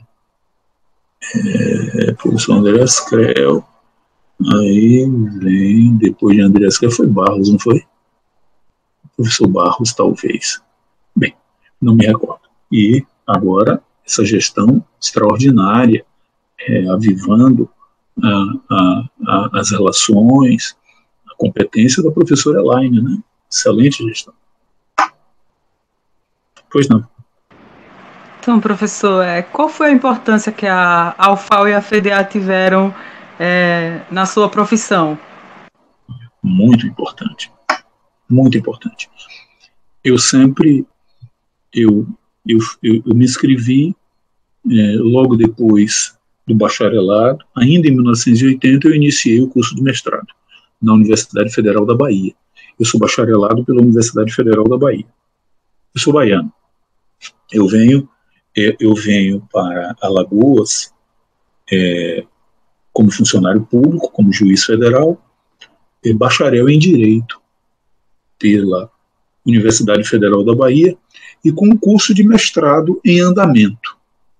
é, 1.35 2.13
professor 2.13 2.53
Andrés 2.53 2.99
Creu, 2.99 3.63
aí 4.53 5.05
vem, 5.39 5.95
depois 5.97 6.35
de 6.35 6.41
Andrés 6.41 6.77
Creu, 6.77 6.91
foi 6.91 7.07
Barros, 7.07 7.49
não 7.49 7.59
foi? 7.59 7.83
Professor 9.15 9.47
Barros, 9.47 9.93
talvez. 9.93 10.61
Bem, 11.15 11.33
não 11.81 11.95
me 11.95 12.05
recordo. 12.05 12.41
E 12.71 13.05
agora, 13.25 13.81
essa 14.05 14.25
gestão 14.25 14.83
extraordinária, 15.01 16.05
é, 16.59 16.87
avivando 16.89 17.69
a, 18.21 18.53
a, 18.69 19.09
a, 19.27 19.59
as 19.59 19.71
relações, 19.71 20.75
a 21.29 21.35
competência 21.37 22.03
da 22.03 22.11
professora 22.11 22.59
Elaine, 22.59 23.01
né? 23.01 23.17
Excelente 23.49 24.03
gestão. 24.03 24.33
Pois 26.75 26.89
não. 26.89 27.07
Então, 28.37 28.59
professor, 28.59 29.23
é, 29.23 29.41
qual 29.41 29.69
foi 29.69 29.87
a 29.87 29.93
importância 29.93 30.51
que 30.51 30.67
a 30.67 31.15
Alfal 31.17 31.69
e 31.69 31.73
a 31.73 31.81
FDA 31.81 32.21
tiveram 32.29 32.93
é, 33.39 34.01
na 34.11 34.25
sua 34.25 34.49
profissão? 34.49 35.17
Muito 36.43 36.85
importante, 36.85 37.49
muito 38.29 38.57
importante. 38.57 39.09
Eu 40.03 40.17
sempre, 40.17 40.85
eu, 41.73 42.05
eu, 42.45 42.59
eu, 42.83 43.01
eu 43.05 43.15
me 43.15 43.23
inscrevi 43.23 43.95
é, 44.69 44.95
logo 44.97 45.37
depois 45.37 46.17
do 46.45 46.55
bacharelado, 46.55 47.39
ainda 47.55 47.87
em 47.87 47.91
1980 47.91 48.85
eu 48.85 48.95
iniciei 48.95 49.39
o 49.39 49.47
curso 49.47 49.73
de 49.73 49.81
mestrado 49.81 50.27
na 50.81 50.91
Universidade 50.91 51.53
Federal 51.53 51.85
da 51.85 51.95
Bahia. 51.95 52.33
Eu 52.77 52.85
sou 52.85 52.99
bacharelado 52.99 53.63
pela 53.63 53.81
Universidade 53.81 54.33
Federal 54.33 54.65
da 54.65 54.77
Bahia. 54.77 55.05
Eu 55.95 56.01
sou 56.01 56.11
baiano. 56.11 56.51
Eu 57.51 57.67
venho, 57.67 58.09
é, 58.57 58.75
eu 58.79 58.93
venho 58.95 59.47
para 59.51 59.95
Alagoas 60.01 60.93
é, 61.71 62.25
como 62.91 63.11
funcionário 63.11 63.65
público, 63.65 64.11
como 64.11 64.31
juiz 64.31 64.63
federal, 64.63 65.21
e 66.03 66.13
bacharel 66.13 66.69
em 66.69 66.79
Direito 66.79 67.41
pela 68.37 68.91
Universidade 69.45 70.03
Federal 70.03 70.43
da 70.43 70.55
Bahia 70.55 70.97
e 71.43 71.51
com 71.51 71.67
um 71.67 71.77
curso 71.77 72.13
de 72.13 72.23
mestrado 72.23 72.99
em 73.05 73.19
andamento, 73.19 73.97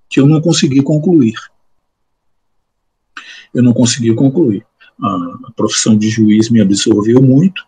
que 0.10 0.20
eu 0.20 0.28
não 0.28 0.42
consegui 0.42 0.82
concluir. 0.82 1.36
Eu 3.54 3.62
não 3.64 3.74
consegui 3.74 4.14
concluir. 4.14 4.66
A, 5.02 5.08
a 5.48 5.52
profissão 5.56 5.98
de 5.98 6.10
juiz 6.10 6.50
me 6.50 6.62
absorveu 6.62 7.22
muito, 7.22 7.64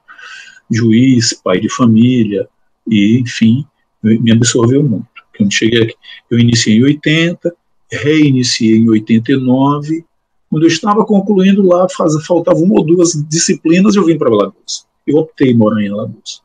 juiz, 0.70 1.34
pai 1.34 1.60
de 1.60 1.70
família, 1.70 2.48
e, 2.90 3.20
enfim, 3.20 3.66
me 4.02 4.32
absorveu 4.32 4.84
muito. 4.84 5.17
Quando 5.38 5.54
cheguei 5.54 5.84
aqui, 5.84 5.96
eu 6.30 6.40
iniciei 6.40 6.78
em 6.78 6.84
80, 6.84 7.56
reiniciei 7.92 8.78
em 8.78 8.90
89. 8.90 10.06
Quando 10.50 10.64
eu 10.64 10.68
estava 10.68 11.06
concluindo 11.06 11.66
lá, 11.68 11.88
faz, 11.90 12.14
faltava 12.26 12.60
uma 12.60 12.76
ou 12.76 12.86
duas 12.86 13.12
disciplinas, 13.28 13.96
eu 13.96 14.06
vim 14.06 14.18
para 14.18 14.30
Alagoas. 14.30 14.88
Eu 15.06 15.18
optei 15.18 15.52
em 15.52 15.58
morar 15.58 15.82
em 15.82 15.90
Alagoas. 15.90 16.42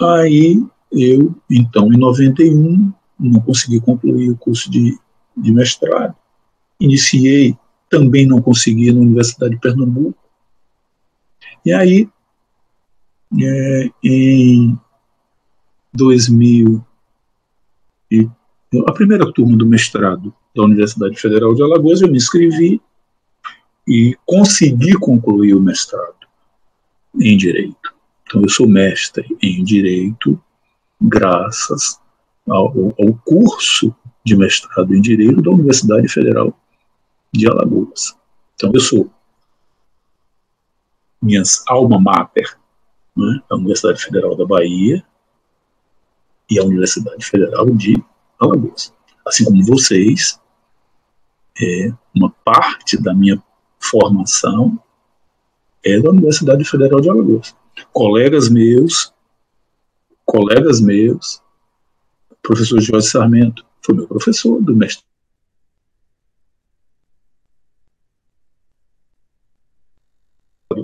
Aí 0.00 0.62
eu, 0.92 1.34
então, 1.50 1.92
em 1.92 1.96
91, 1.96 2.92
não 3.18 3.40
consegui 3.40 3.80
concluir 3.80 4.30
o 4.30 4.36
curso 4.36 4.70
de, 4.70 4.98
de 5.36 5.52
mestrado. 5.52 6.14
Iniciei, 6.80 7.56
também 7.88 8.26
não 8.26 8.40
consegui 8.40 8.92
na 8.92 9.00
Universidade 9.00 9.54
de 9.54 9.60
Pernambuco. 9.60 10.18
E 11.64 11.72
aí, 11.72 12.08
é, 13.40 13.90
em 14.02 14.78
2000 15.94 16.84
e 18.10 18.28
a 18.86 18.92
primeira 18.92 19.32
turma 19.32 19.56
do 19.56 19.66
mestrado 19.66 20.34
da 20.54 20.64
Universidade 20.64 21.16
Federal 21.16 21.54
de 21.54 21.62
Alagoas, 21.62 22.02
eu 22.02 22.08
me 22.08 22.16
inscrevi 22.16 22.80
e 23.86 24.16
consegui 24.26 24.94
concluir 24.94 25.54
o 25.54 25.60
mestrado 25.60 26.26
em 27.20 27.36
Direito. 27.36 27.94
Então, 28.26 28.42
eu 28.42 28.48
sou 28.48 28.68
mestre 28.68 29.24
em 29.40 29.62
Direito 29.62 30.40
graças 31.00 32.00
ao, 32.48 32.94
ao 32.98 33.14
curso 33.24 33.94
de 34.24 34.36
mestrado 34.36 34.94
em 34.94 35.00
Direito 35.00 35.40
da 35.42 35.50
Universidade 35.50 36.08
Federal 36.08 36.58
de 37.32 37.48
Alagoas. 37.48 38.16
Então, 38.54 38.70
eu 38.72 38.80
sou 38.80 39.10
minhas 41.22 41.62
alma 41.68 42.00
mater, 42.00 42.58
né, 43.16 43.40
a 43.48 43.54
Universidade 43.54 44.02
Federal 44.02 44.36
da 44.36 44.44
Bahia, 44.44 45.04
e 46.50 46.58
a 46.58 46.64
Universidade 46.64 47.24
Federal 47.24 47.70
de 47.70 48.02
Alagoas. 48.38 48.92
Assim 49.26 49.44
como 49.44 49.64
vocês, 49.64 50.38
é, 51.60 51.92
uma 52.14 52.30
parte 52.44 53.00
da 53.00 53.14
minha 53.14 53.42
formação 53.78 54.78
é 55.84 56.00
da 56.00 56.10
Universidade 56.10 56.64
Federal 56.64 57.00
de 57.00 57.10
Alagoas. 57.10 57.54
Colegas 57.92 58.48
meus, 58.48 59.12
colegas 60.24 60.80
meus, 60.80 61.42
professor 62.42 62.80
Jorge 62.80 63.08
Sarmento, 63.08 63.64
foi 63.82 63.94
meu 63.94 64.06
professor 64.06 64.60
do 64.62 64.74
mestrado 64.74 65.04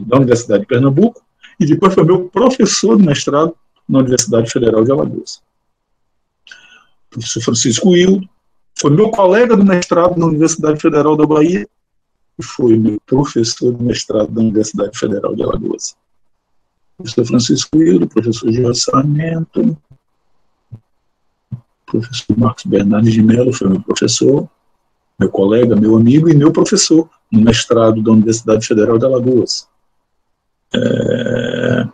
da 0.06 0.16
Universidade 0.16 0.62
de 0.62 0.66
Pernambuco, 0.66 1.22
e 1.58 1.66
depois 1.66 1.94
foi 1.94 2.04
meu 2.04 2.28
professor 2.28 2.96
de 2.96 3.04
mestrado 3.04 3.54
na 3.88 3.98
Universidade 4.00 4.50
Federal 4.50 4.84
de 4.84 4.90
Alagoas. 4.90 5.42
Professor 7.10 7.42
Francisco 7.42 7.96
Hildo, 7.96 8.28
foi 8.78 8.90
meu 8.90 9.10
colega 9.10 9.56
do 9.56 9.64
mestrado 9.64 10.16
na 10.16 10.26
Universidade 10.26 10.80
Federal 10.80 11.16
da 11.16 11.26
Bahia 11.26 11.68
e 12.38 12.42
foi 12.42 12.78
meu 12.78 13.00
professor 13.04 13.74
de 13.74 13.82
mestrado 13.82 14.30
da 14.30 14.40
Universidade 14.40 14.98
Federal 14.98 15.34
de 15.34 15.42
Alagoas. 15.42 15.96
Professor 16.96 17.26
Francisco 17.26 17.76
Hildo, 17.76 18.08
professor 18.08 18.52
Jorge 18.52 18.80
Sarmento, 18.80 19.76
professor 21.84 22.38
Marcos 22.38 22.64
Bernardes 22.64 23.12
de 23.12 23.22
Mello 23.22 23.52
foi 23.52 23.68
meu 23.68 23.82
professor, 23.82 24.48
meu 25.18 25.28
colega, 25.28 25.76
meu 25.76 25.96
amigo 25.96 26.28
e 26.28 26.34
meu 26.34 26.52
professor 26.52 27.10
no 27.30 27.42
mestrado 27.42 28.02
da 28.02 28.12
Universidade 28.12 28.66
Federal 28.66 28.98
de 28.98 29.04
Alagoas. 29.04 29.68
É, 30.72 31.88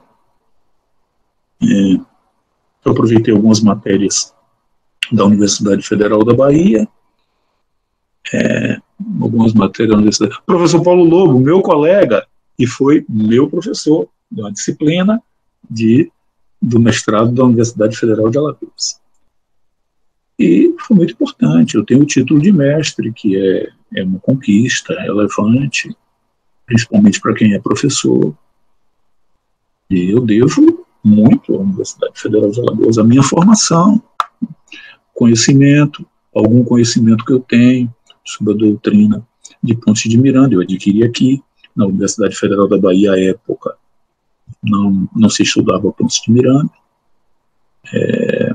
é, 1.62 1.94
eu 2.84 2.92
aproveitei 2.92 3.34
algumas 3.34 3.60
matérias 3.60 4.35
da 5.12 5.24
Universidade 5.24 5.86
Federal 5.86 6.24
da 6.24 6.34
Bahia, 6.34 6.86
é, 8.32 8.78
algumas 9.20 9.52
matérias 9.52 9.90
da 9.90 9.96
Universidade. 9.96 10.38
Professor 10.44 10.82
Paulo 10.82 11.04
Lobo, 11.04 11.38
meu 11.38 11.60
colega, 11.60 12.26
e 12.58 12.66
foi 12.66 13.04
meu 13.08 13.48
professor 13.48 14.08
da 14.30 14.50
disciplina 14.50 15.22
de, 15.68 16.10
do 16.60 16.80
mestrado 16.80 17.32
da 17.32 17.44
Universidade 17.44 17.96
Federal 17.96 18.30
de 18.30 18.38
Alagoas. 18.38 19.00
E 20.38 20.74
foi 20.80 20.96
muito 20.96 21.12
importante. 21.12 21.76
Eu 21.76 21.84
tenho 21.84 22.02
o 22.02 22.06
título 22.06 22.40
de 22.40 22.52
mestre, 22.52 23.12
que 23.12 23.36
é, 23.36 23.68
é 23.96 24.04
uma 24.04 24.18
conquista 24.18 24.94
relevante, 25.00 25.96
principalmente 26.66 27.20
para 27.20 27.34
quem 27.34 27.54
é 27.54 27.58
professor. 27.58 28.34
E 29.88 30.10
eu 30.10 30.20
devo 30.20 30.86
muito 31.02 31.54
à 31.54 31.58
Universidade 31.58 32.20
Federal 32.20 32.50
de 32.50 32.60
Alagoas, 32.60 32.98
a 32.98 33.04
minha 33.04 33.22
formação, 33.22 34.02
conhecimento, 35.16 36.06
algum 36.32 36.62
conhecimento 36.62 37.24
que 37.24 37.32
eu 37.32 37.40
tenho 37.40 37.92
sobre 38.22 38.52
a 38.52 38.56
doutrina 38.56 39.26
de 39.62 39.74
Pontes 39.74 40.08
de 40.08 40.18
Miranda, 40.18 40.54
eu 40.54 40.60
adquiri 40.60 41.02
aqui 41.02 41.42
na 41.74 41.86
Universidade 41.86 42.36
Federal 42.36 42.68
da 42.68 42.78
Bahia 42.78 43.12
à 43.12 43.20
época. 43.20 43.76
Não, 44.62 45.08
não 45.16 45.30
se 45.30 45.42
estudava 45.42 45.90
Pontes 45.90 46.20
de 46.22 46.30
Miranda. 46.30 46.70
É, 47.94 48.54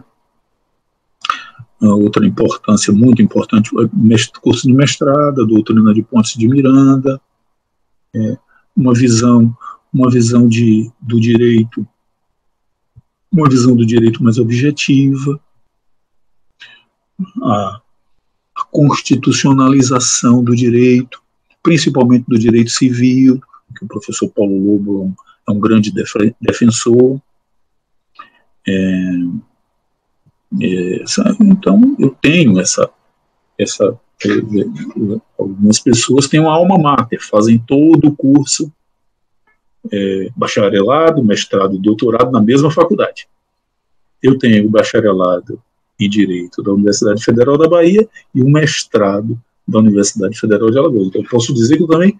outra 1.81 2.25
importância 2.25 2.93
muito 2.93 3.23
importante, 3.23 3.71
curso 4.41 4.67
de 4.67 4.73
mestrado, 4.73 5.41
a 5.41 5.45
doutrina 5.45 5.93
de 5.95 6.03
Pontes 6.03 6.35
de 6.37 6.47
Miranda, 6.47 7.19
é, 8.13 8.37
uma 8.77 8.93
visão, 8.93 9.55
uma 9.91 10.11
visão 10.11 10.47
de, 10.47 10.91
do 11.01 11.19
direito, 11.19 11.87
uma 13.31 13.49
visão 13.49 13.75
do 13.75 13.85
direito 13.85 14.23
mais 14.23 14.37
objetiva, 14.37 15.39
a, 17.43 17.81
a 18.55 18.63
constitucionalização 18.71 20.43
do 20.43 20.55
direito, 20.55 21.21
principalmente 21.63 22.25
do 22.27 22.37
direito 22.37 22.71
civil, 22.71 23.41
que 23.77 23.85
o 23.85 23.87
professor 23.87 24.29
Paulo 24.29 24.57
Lobo 24.57 25.15
é 25.47 25.51
um, 25.51 25.55
é 25.55 25.59
grande 25.59 25.93
defensor. 26.39 27.19
É, 28.67 28.73
é, 30.61 31.03
então, 31.41 31.95
eu 31.97 32.15
tenho 32.21 32.59
essa. 32.59 32.89
essa 33.57 33.97
é, 34.23 34.29
algumas 35.37 35.79
pessoas 35.79 36.27
têm 36.27 36.39
uma 36.39 36.53
alma 36.53 36.77
mater, 36.77 37.19
fazem 37.21 37.57
todo 37.57 38.09
o 38.09 38.15
curso, 38.15 38.71
é, 39.91 40.29
bacharelado, 40.35 41.23
mestrado 41.23 41.75
e 41.75 41.79
doutorado 41.79 42.31
na 42.31 42.41
mesma 42.41 42.69
faculdade. 42.69 43.27
Eu 44.21 44.37
tenho 44.37 44.69
bacharelado 44.69 45.61
em 46.05 46.09
Direito 46.09 46.61
da 46.63 46.73
Universidade 46.73 47.23
Federal 47.23 47.57
da 47.57 47.67
Bahia 47.67 48.07
e 48.33 48.41
um 48.41 48.49
mestrado 48.49 49.39
da 49.67 49.79
Universidade 49.79 50.37
Federal 50.39 50.69
de 50.71 50.77
Alagoas. 50.77 51.07
Então, 51.07 51.21
eu 51.21 51.29
posso 51.29 51.53
dizer 51.53 51.77
que 51.77 51.83
eu 51.83 51.87
também 51.87 52.17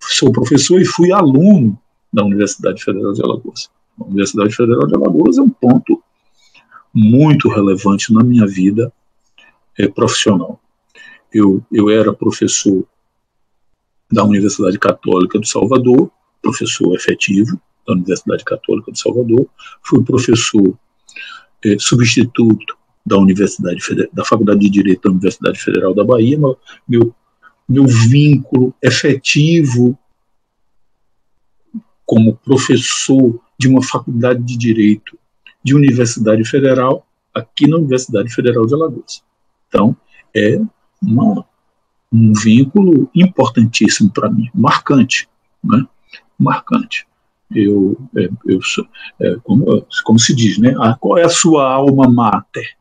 sou 0.00 0.32
professor 0.32 0.80
e 0.80 0.84
fui 0.84 1.12
aluno 1.12 1.78
da 2.12 2.24
Universidade 2.24 2.82
Federal 2.82 3.12
de 3.12 3.22
Alagoas. 3.22 3.68
A 4.00 4.04
Universidade 4.04 4.54
Federal 4.54 4.86
de 4.86 4.94
Alagoas 4.94 5.38
é 5.38 5.42
um 5.42 5.48
ponto 5.48 6.02
muito 6.94 7.48
relevante 7.48 8.12
na 8.12 8.22
minha 8.22 8.46
vida 8.46 8.92
é, 9.78 9.86
profissional. 9.88 10.60
Eu, 11.32 11.62
eu 11.70 11.90
era 11.90 12.12
professor 12.12 12.84
da 14.10 14.24
Universidade 14.24 14.78
Católica 14.78 15.38
de 15.38 15.48
Salvador, 15.48 16.10
professor 16.40 16.94
efetivo 16.94 17.60
da 17.86 17.94
Universidade 17.94 18.44
Católica 18.44 18.92
de 18.92 19.00
Salvador, 19.00 19.46
fui 19.82 20.02
professor 20.02 20.78
é, 21.64 21.76
substituto 21.78 22.76
da 23.06 23.16
Universidade 23.16 23.80
da 24.12 24.24
Faculdade 24.24 24.58
de 24.58 24.68
Direito 24.68 25.02
da 25.02 25.10
Universidade 25.10 25.60
Federal 25.60 25.94
da 25.94 26.02
Bahia, 26.02 26.36
meu, 26.88 27.14
meu 27.68 27.86
vínculo 27.86 28.74
efetivo 28.82 29.96
como 32.04 32.36
professor 32.36 33.40
de 33.58 33.68
uma 33.68 33.82
faculdade 33.82 34.42
de 34.42 34.56
direito 34.56 35.16
de 35.62 35.74
Universidade 35.74 36.44
Federal 36.44 37.06
aqui 37.32 37.68
na 37.68 37.76
Universidade 37.76 38.32
Federal 38.32 38.66
de 38.66 38.74
Alagoas. 38.74 39.22
Então, 39.68 39.96
é 40.34 40.60
uma, 41.02 41.44
um 42.12 42.32
vínculo 42.32 43.10
importantíssimo 43.14 44.10
para 44.10 44.30
mim, 44.30 44.48
marcante, 44.54 45.28
né? 45.62 45.86
Marcante. 46.38 47.06
Eu, 47.54 47.96
é, 48.16 48.28
eu 48.46 48.60
sou, 48.62 48.86
é, 49.20 49.36
como, 49.44 49.86
como 50.04 50.18
se 50.18 50.34
diz, 50.34 50.58
né? 50.58 50.74
Ah, 50.78 50.96
qual 50.98 51.18
é 51.18 51.24
a 51.24 51.28
sua 51.28 51.70
alma 51.72 52.08
mater? 52.08 52.76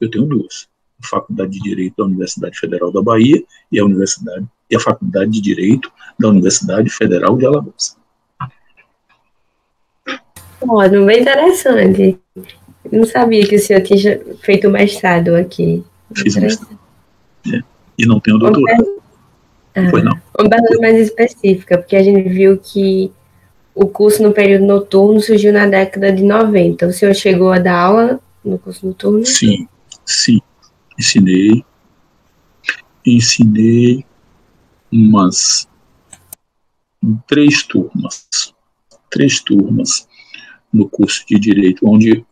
Eu 0.00 0.10
tenho 0.10 0.26
duas: 0.26 0.68
a 1.02 1.06
Faculdade 1.06 1.52
de 1.52 1.60
Direito 1.60 1.94
da 1.98 2.04
Universidade 2.04 2.58
Federal 2.58 2.92
da 2.92 3.02
Bahia 3.02 3.42
e 3.70 3.78
a 3.78 3.84
Universidade 3.84 4.46
e 4.70 4.76
a 4.76 4.80
Faculdade 4.80 5.30
de 5.30 5.40
Direito 5.40 5.90
da 6.18 6.28
Universidade 6.28 6.90
Federal 6.90 7.36
de 7.36 7.46
Alagoas. 7.46 7.96
Ótimo, 10.60 11.06
bem 11.06 11.20
interessante. 11.20 12.18
Não 12.90 13.04
sabia 13.04 13.46
que 13.46 13.56
o 13.56 13.58
senhor 13.58 13.82
tinha 13.82 14.20
feito 14.40 14.68
mestrado 14.68 15.34
aqui. 15.34 15.84
Fiz 16.14 16.36
mestrado. 16.36 16.78
É. 17.52 17.60
E 17.96 18.06
não 18.06 18.20
tenho 18.20 18.38
doutorado. 18.38 18.98
Ah, 19.74 19.90
foi 19.90 20.02
não. 20.02 20.12
Uma 20.38 20.48
pergunta 20.48 20.80
mais 20.80 20.96
específica, 20.98 21.78
porque 21.78 21.96
a 21.96 22.02
gente 22.02 22.28
viu 22.28 22.58
que 22.58 23.12
o 23.74 23.86
curso 23.86 24.22
no 24.22 24.32
período 24.32 24.64
noturno 24.64 25.20
surgiu 25.20 25.52
na 25.52 25.66
década 25.66 26.10
de 26.12 26.22
90. 26.22 26.86
O 26.86 26.92
senhor 26.92 27.14
chegou 27.14 27.52
a 27.52 27.58
dar 27.58 27.78
aula 27.78 28.20
no 28.44 28.58
curso 28.58 28.86
noturno? 28.86 29.24
Sim, 29.24 29.68
sim. 30.08 30.40
Ensinei. 30.98 31.64
Ensinei 33.06 34.04
umas 34.90 35.68
três 37.26 37.62
turmas. 37.62 38.28
Três 39.10 39.40
turmas 39.40 40.08
no 40.72 40.88
curso 40.88 41.24
de 41.26 41.38
Direito, 41.38 41.88
onde, 41.88 42.24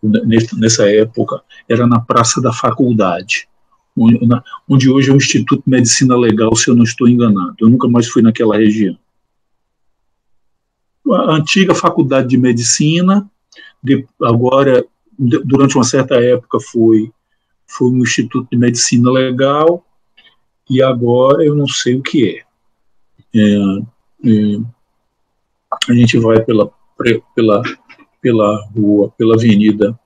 nessa 0.57 0.91
época, 0.91 1.43
era 1.69 1.87
na 1.87 2.01
Praça 2.01 2.41
da 2.41 2.53
Faculdade, 2.53 3.49
onde, 3.97 4.19
onde 4.69 4.91
hoje 4.91 5.11
é 5.11 5.13
o 5.15 5.17
Instituto 5.17 5.63
de 5.65 5.71
Medicina 5.71 6.17
Legal, 6.17 6.55
se 6.55 6.69
eu 6.69 6.75
não 6.75 6.85
estou 6.85 7.09
enganado. 7.09 7.57
Eu 7.59 7.71
nunca 7.71 7.89
mais 7.89 8.09
fui 8.09 8.23
naquela 8.23 8.57
região. 8.57 8.97
A 11.11 11.37
antiga 11.37 11.75
Faculdade 11.75 12.29
de 12.29 12.37
Medicina, 12.37 13.29
de, 13.83 14.07
agora, 14.21 14.85
durante 15.19 15.77
uma 15.77 15.85
certa 15.85 16.17
época, 16.17 16.59
foi, 16.61 17.11
foi 17.67 17.91
no 17.91 18.03
Instituto 18.03 18.49
de 18.51 18.57
Medicina 18.57 19.11
Legal, 19.11 19.85
e 20.69 20.83
agora 20.83 21.45
eu 21.45 21.55
não 21.55 21.67
sei 21.67 21.97
o 21.97 22.03
que 22.03 22.45
é. 23.35 23.39
é, 23.39 23.57
é 24.25 24.59
a 25.89 25.93
gente 25.93 26.19
vai 26.19 26.43
pela, 26.43 26.71
pela 27.35 27.63
pela 28.27 28.61
rua, 28.75 29.13
pela 29.17 29.37
avenida, 29.37 29.97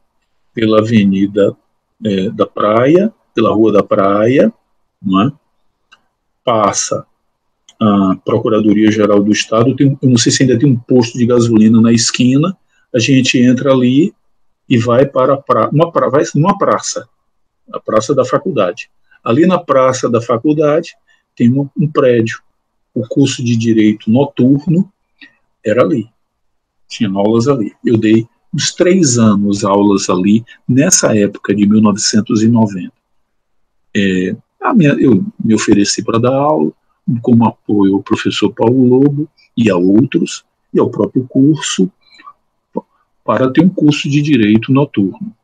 pela 0.52 0.80
avenida 0.80 1.56
é, 2.04 2.28
da 2.28 2.46
praia, 2.46 3.10
pela 3.34 3.50
rua 3.50 3.72
da 3.72 3.82
praia, 3.82 4.52
é? 5.02 5.32
passa 6.44 7.06
a 7.80 8.14
Procuradoria 8.22 8.92
Geral 8.92 9.22
do 9.22 9.32
Estado, 9.32 9.74
tem, 9.74 9.98
eu 10.02 10.10
não 10.10 10.18
sei 10.18 10.30
se 10.30 10.42
ainda 10.42 10.58
tem 10.58 10.68
um 10.68 10.76
posto 10.76 11.16
de 11.16 11.24
gasolina 11.24 11.80
na 11.80 11.92
esquina, 11.92 12.54
a 12.94 12.98
gente 12.98 13.38
entra 13.38 13.72
ali 13.72 14.12
e 14.68 14.76
vai 14.76 15.06
para 15.06 15.38
pra, 15.38 15.70
uma, 15.70 15.90
pra, 15.90 16.10
vai 16.10 16.22
numa 16.34 16.58
praça, 16.58 17.08
a 17.72 17.80
praça 17.80 18.14
da 18.14 18.24
faculdade. 18.24 18.90
Ali 19.24 19.46
na 19.46 19.58
praça 19.58 20.08
da 20.08 20.20
faculdade 20.20 20.94
tem 21.36 21.52
um, 21.52 21.68
um 21.76 21.88
prédio. 21.88 22.40
O 22.94 23.06
curso 23.06 23.44
de 23.44 23.56
direito 23.56 24.10
noturno 24.10 24.90
era 25.64 25.82
ali 25.82 26.10
tinha 26.90 27.08
aulas 27.08 27.46
ali. 27.46 27.72
Eu 27.84 27.96
dei 27.96 28.26
uns 28.52 28.74
três 28.74 29.16
anos 29.16 29.64
aulas 29.64 30.10
ali, 30.10 30.44
nessa 30.68 31.16
época 31.16 31.54
de 31.54 31.64
1990. 31.66 32.92
É, 33.96 34.36
minha, 34.74 34.92
eu 34.94 35.24
me 35.42 35.54
ofereci 35.54 36.04
para 36.04 36.18
dar 36.18 36.34
aula, 36.34 36.72
como 37.22 37.46
apoio 37.46 37.94
ao 37.94 38.02
professor 38.02 38.52
Paulo 38.52 38.84
Lobo 38.84 39.28
e 39.56 39.70
a 39.70 39.76
outros, 39.76 40.44
e 40.74 40.78
ao 40.78 40.90
próprio 40.90 41.26
curso 41.28 41.90
para 43.24 43.50
ter 43.52 43.64
um 43.64 43.68
curso 43.68 44.08
de 44.10 44.20
direito 44.20 44.72
noturno. 44.72 45.34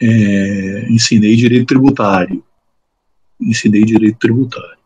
É, 0.00 0.86
ensinei 0.90 1.36
direito 1.36 1.66
tributário. 1.66 2.42
Ensinei 3.40 3.84
direito 3.84 4.18
tributário. 4.18 4.78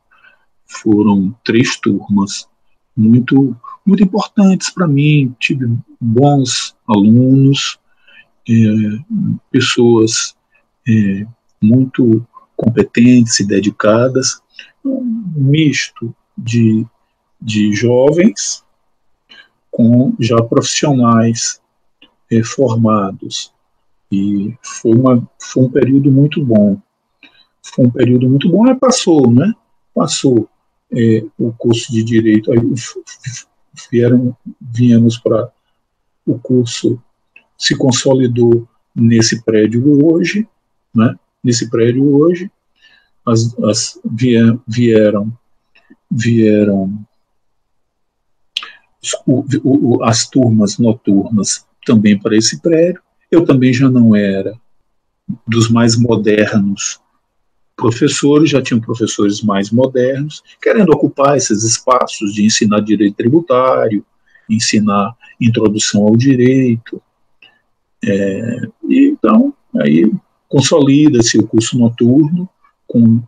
Foram 0.66 1.34
três 1.44 1.76
turmas 1.78 2.48
muito, 2.96 3.56
muito 3.84 4.02
importantes 4.02 4.70
para 4.70 4.86
mim. 4.88 5.34
Tive 5.38 5.66
bons 6.00 6.74
alunos, 6.86 7.78
é, 8.48 8.52
pessoas 9.50 10.34
é, 10.88 11.26
muito 11.60 12.26
competentes 12.56 13.40
e 13.40 13.46
dedicadas, 13.46 14.40
um 14.84 15.32
misto 15.36 16.14
de, 16.36 16.86
de 17.40 17.74
jovens 17.74 18.64
com 19.70 20.14
já 20.20 20.40
profissionais 20.42 21.60
é, 22.30 22.42
formados. 22.42 23.52
E 24.12 24.54
foi, 24.62 24.92
uma, 24.94 25.26
foi 25.40 25.64
um 25.64 25.70
período 25.70 26.10
muito 26.10 26.44
bom. 26.44 26.78
Foi 27.62 27.86
um 27.86 27.90
período 27.90 28.28
muito 28.28 28.46
bom, 28.50 28.68
aí 28.68 28.74
passou, 28.74 29.32
né? 29.32 29.54
Passou 29.94 30.46
é, 30.92 31.24
o 31.38 31.50
curso 31.52 31.90
de 31.90 32.04
Direito, 32.04 32.52
aí 32.52 32.58
vieram, 33.90 34.36
viemos 34.60 35.16
para 35.18 35.50
o 36.26 36.38
curso, 36.38 37.02
se 37.56 37.74
consolidou 37.74 38.68
nesse 38.94 39.42
prédio 39.42 40.04
hoje, 40.04 40.46
né? 40.94 41.16
Nesse 41.42 41.70
prédio 41.70 42.14
hoje, 42.14 42.50
as, 43.26 43.58
as 43.60 43.98
vieram 44.04 45.32
vieram 46.10 47.02
as 50.04 50.28
turmas 50.28 50.78
noturnas 50.78 51.66
também 51.86 52.18
para 52.18 52.36
esse 52.36 52.60
prédio. 52.60 53.02
Eu 53.32 53.46
também 53.46 53.72
já 53.72 53.88
não 53.88 54.14
era 54.14 54.52
dos 55.48 55.70
mais 55.70 55.96
modernos 55.96 57.00
professores, 57.74 58.50
já 58.50 58.60
tinham 58.60 58.80
professores 58.80 59.40
mais 59.40 59.70
modernos, 59.70 60.42
querendo 60.60 60.90
ocupar 60.90 61.38
esses 61.38 61.64
espaços 61.64 62.34
de 62.34 62.44
ensinar 62.44 62.80
direito 62.80 63.16
tributário, 63.16 64.04
ensinar 64.48 65.16
introdução 65.40 66.02
ao 66.02 66.14
direito. 66.14 67.00
É, 68.04 68.68
então, 68.88 69.54
aí 69.80 70.12
consolida-se 70.46 71.38
o 71.38 71.46
curso 71.46 71.78
noturno, 71.78 72.46
com 72.86 73.22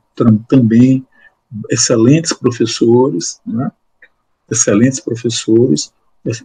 também 0.47 1.05
excelentes 1.71 2.35
professores, 2.35 3.41
né? 3.47 3.73
excelentes 4.51 5.01
professores, 5.01 5.93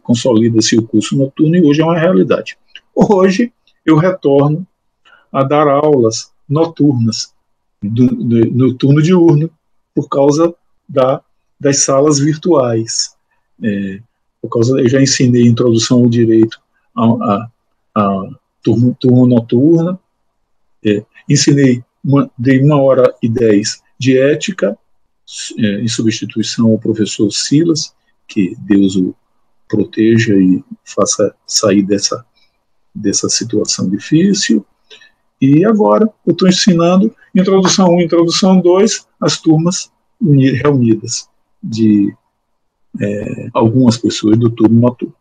consolida-se 0.02 0.78
o 0.78 0.84
curso 0.84 1.18
noturno 1.18 1.58
e 1.58 1.62
hoje 1.62 1.82
é 1.82 1.86
uma 1.86 2.00
realidade. 2.00 2.58
Hoje 3.08 3.54
eu 3.86 3.96
retorno 3.96 4.68
a 5.32 5.42
dar 5.42 5.68
aulas 5.70 6.34
noturnas 6.48 7.34
do, 7.82 8.08
do, 8.08 8.46
no 8.52 8.74
turno 8.74 9.02
diurno 9.02 9.50
por 9.96 10.10
causa 10.10 10.54
da, 10.88 11.22
das 11.58 11.80
salas 11.84 12.20
virtuais. 12.20 13.16
É, 13.64 14.02
por 14.42 14.50
causa, 14.50 14.78
eu 14.80 14.90
já 14.90 15.02
ensinei 15.02 15.48
introdução 15.48 16.00
ao 16.00 16.10
direito 16.10 16.60
a, 16.94 17.06
a, 17.06 17.52
a 17.96 18.30
turno, 18.62 18.96
turno 19.00 19.26
noturna, 19.28 19.98
é, 20.86 21.04
ensinei, 21.28 21.82
uma, 22.04 22.30
uma 22.38 22.82
hora 22.82 23.16
e 23.24 23.30
dez 23.30 23.82
de 23.98 24.18
ética, 24.18 24.78
é, 25.58 25.82
em 25.82 25.88
substituição 25.88 26.72
ao 26.72 26.80
professor 26.80 27.32
Silas, 27.32 27.94
que 28.28 28.56
Deus 28.60 28.98
o 28.98 29.16
proteja 29.70 30.36
e 30.36 30.64
faça 30.84 31.34
sair 31.46 31.84
dessa, 31.84 32.26
dessa 32.94 33.30
situação 33.30 33.90
difícil. 33.90 34.66
E 35.42 35.66
agora 35.66 36.12
eu 36.26 36.34
estou 36.34 36.48
ensinando 36.48 37.16
introdução 37.34 37.90
1, 37.96 38.02
introdução 38.02 38.60
2, 38.60 39.08
as 39.22 39.40
turmas 39.40 39.92
reunidas 40.22 41.30
de 41.64 42.14
é, 43.00 43.50
algumas 43.54 43.98
pessoas 43.98 44.38
do 44.38 44.50
turno 44.50 44.80
noturno. 44.80 45.16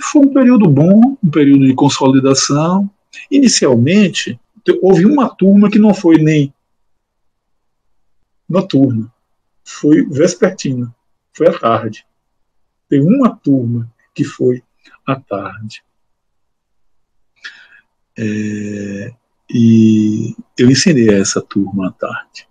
Foi 0.00 0.22
um 0.26 0.32
período 0.32 0.68
bom, 0.68 1.16
um 1.22 1.30
período 1.30 1.64
de 1.64 1.74
consolidação. 1.74 2.90
Inicialmente, 3.30 4.38
houve 4.82 5.06
uma 5.06 5.28
turma 5.28 5.70
que 5.70 5.78
não 5.78 5.94
foi 5.94 6.18
nem 6.18 6.52
noturna, 8.48 9.12
foi 9.64 10.04
vespertina, 10.06 10.94
foi 11.32 11.48
à 11.48 11.58
tarde. 11.58 12.04
Tem 12.88 13.00
uma 13.00 13.34
turma 13.36 13.90
que 14.14 14.24
foi 14.24 14.62
à 15.06 15.16
tarde. 15.16 15.82
É, 18.18 19.12
e 19.50 20.34
eu 20.58 20.70
ensinei 20.70 21.10
a 21.10 21.18
essa 21.18 21.40
turma 21.40 21.88
à 21.88 21.92
tarde. 21.92 22.48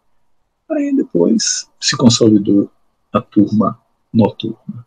Aí 0.71 0.95
depois 0.95 1.69
se 1.79 1.95
consolidou 1.95 2.71
a 3.13 3.21
turma 3.21 3.79
noturna. 4.13 4.85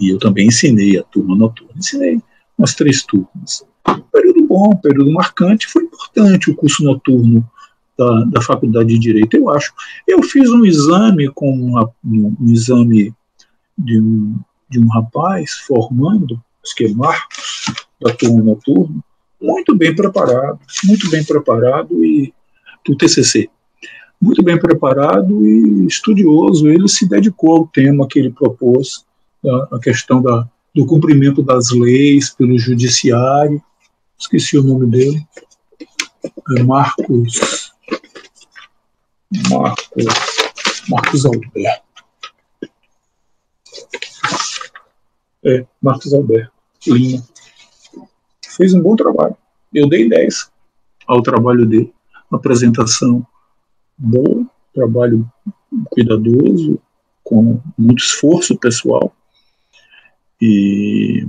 E 0.00 0.08
eu 0.08 0.18
também 0.18 0.48
ensinei 0.48 0.98
a 0.98 1.02
turma 1.02 1.36
noturna. 1.36 1.74
Ensinei 1.76 2.20
umas 2.56 2.74
três 2.74 3.02
turmas. 3.02 3.64
Um 3.88 4.00
período 4.00 4.46
bom, 4.46 4.70
um 4.72 4.76
período 4.76 5.12
marcante. 5.12 5.66
Foi 5.66 5.84
importante 5.84 6.50
o 6.50 6.54
curso 6.54 6.84
noturno 6.84 7.48
da, 7.96 8.24
da 8.24 8.40
Faculdade 8.40 8.88
de 8.88 8.98
Direito, 8.98 9.36
eu 9.36 9.50
acho. 9.50 9.72
Eu 10.06 10.22
fiz 10.22 10.48
um 10.50 10.64
exame 10.64 11.28
com 11.28 11.50
uma, 11.52 11.90
um, 12.04 12.36
um 12.40 12.52
exame 12.52 13.14
de 13.76 14.00
um, 14.00 14.38
de 14.68 14.78
um 14.78 14.88
rapaz 14.88 15.52
formando, 15.66 16.42
acho 16.64 16.74
que 16.74 16.84
é 16.84 16.88
Marcos, 16.92 17.74
da 18.00 18.12
turma 18.12 18.42
noturna, 18.42 19.02
muito 19.40 19.74
bem 19.76 19.94
preparado, 19.94 20.58
muito 20.84 21.10
bem 21.10 21.24
preparado 21.24 22.04
e 22.04 22.32
do 22.84 22.96
TCC, 22.96 23.48
muito 24.20 24.42
bem 24.42 24.58
preparado 24.58 25.46
e 25.46 25.86
estudioso. 25.86 26.68
Ele 26.68 26.88
se 26.88 27.08
dedicou 27.08 27.56
ao 27.56 27.66
tema 27.66 28.06
que 28.06 28.18
ele 28.18 28.30
propôs, 28.30 29.04
a, 29.44 29.76
a 29.76 29.80
questão 29.80 30.22
da, 30.22 30.48
do 30.74 30.86
cumprimento 30.86 31.42
das 31.42 31.70
leis 31.70 32.30
pelo 32.30 32.58
judiciário. 32.58 33.62
Esqueci 34.18 34.56
o 34.56 34.62
nome 34.62 34.86
dele. 34.86 35.26
É 36.56 36.62
Marcos. 36.62 37.72
Marcos, 39.50 40.04
Marcos 40.88 41.26
Alberto. 41.26 41.91
É, 45.44 45.66
Marcos 45.80 46.12
Alberto 46.14 46.52
Lima. 46.86 47.22
Fez 48.44 48.74
um 48.74 48.82
bom 48.82 48.94
trabalho. 48.96 49.36
Eu 49.72 49.88
dei 49.88 50.08
10 50.08 50.50
ao 51.06 51.22
trabalho 51.22 51.66
dele. 51.66 51.92
Apresentação 52.30 53.26
boa, 53.96 54.46
trabalho 54.74 55.30
cuidadoso, 55.90 56.80
com 57.22 57.60
muito 57.76 58.02
esforço 58.02 58.56
pessoal. 58.58 59.14
E 60.40 61.26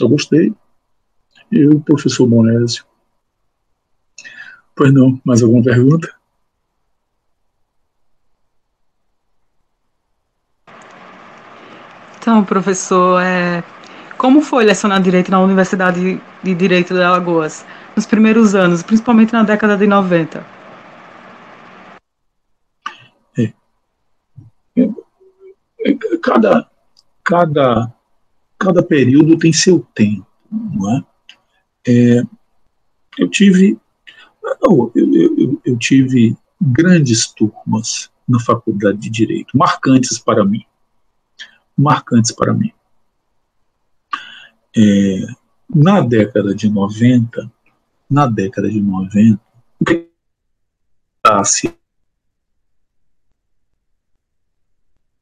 eu 0.00 0.08
gostei. 0.08 0.52
E 1.50 1.66
o 1.66 1.80
professor 1.80 2.26
Monésio. 2.26 2.84
Pois 4.74 4.92
não, 4.92 5.20
mais 5.24 5.42
alguma 5.42 5.62
pergunta? 5.62 6.21
Professor, 12.44 13.20
é, 13.22 13.62
como 14.18 14.40
foi 14.40 14.64
lecionar 14.64 15.02
direito 15.02 15.30
na 15.30 15.40
Universidade 15.40 16.20
de 16.42 16.54
Direito 16.54 16.94
de 16.94 17.02
Alagoas 17.02 17.64
nos 17.96 18.06
primeiros 18.06 18.54
anos, 18.54 18.82
principalmente 18.82 19.32
na 19.32 19.42
década 19.42 19.76
de 19.76 19.86
90? 19.86 20.44
É. 23.38 23.52
Cada, 26.22 26.70
cada, 27.24 27.92
cada 28.58 28.82
período 28.82 29.38
tem 29.38 29.52
seu 29.52 29.86
tempo, 29.94 30.26
não 30.50 30.96
é? 30.96 31.04
é 31.88 32.22
eu 33.18 33.28
tive 33.28 33.78
eu, 34.62 34.92
eu, 34.94 35.60
eu 35.64 35.76
tive 35.78 36.36
grandes 36.60 37.26
turmas 37.26 38.10
na 38.28 38.38
faculdade 38.40 38.98
de 38.98 39.10
direito, 39.10 39.56
marcantes 39.56 40.18
para 40.18 40.44
mim 40.44 40.64
marcantes 41.82 42.32
para 42.32 42.54
mim. 42.54 42.72
É, 44.76 45.26
na 45.74 46.00
década 46.00 46.54
de 46.54 46.68
90, 46.68 47.50
na 48.08 48.26
década 48.26 48.70
de 48.70 48.80
90, 48.80 49.40
o 49.80 49.84
que 49.84 50.08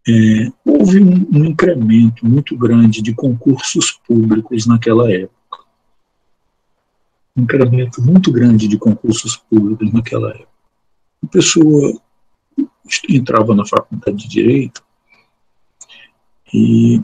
é, 0.09 0.53
houve 0.65 1.03
um, 1.03 1.27
um, 1.33 1.45
incremento 1.45 2.27
muito 2.27 2.57
grande 2.57 3.03
de 3.03 3.15
concursos 3.15 3.93
públicos 4.07 4.67
naquela 4.67 5.11
época. 5.13 5.65
Um 7.37 7.43
incremento 7.43 8.03
muito 8.03 8.33
grande 8.33 8.67
de 8.67 8.79
concursos 8.79 9.37
públicos 9.37 9.93
naquela 9.93 10.31
época. 10.31 10.49
A 11.23 11.27
pessoa 11.27 12.01
entrava 13.09 13.55
na 13.55 13.67
faculdade 13.67 14.17
de 14.17 14.29
Direito 14.29 14.83
e 16.53 17.03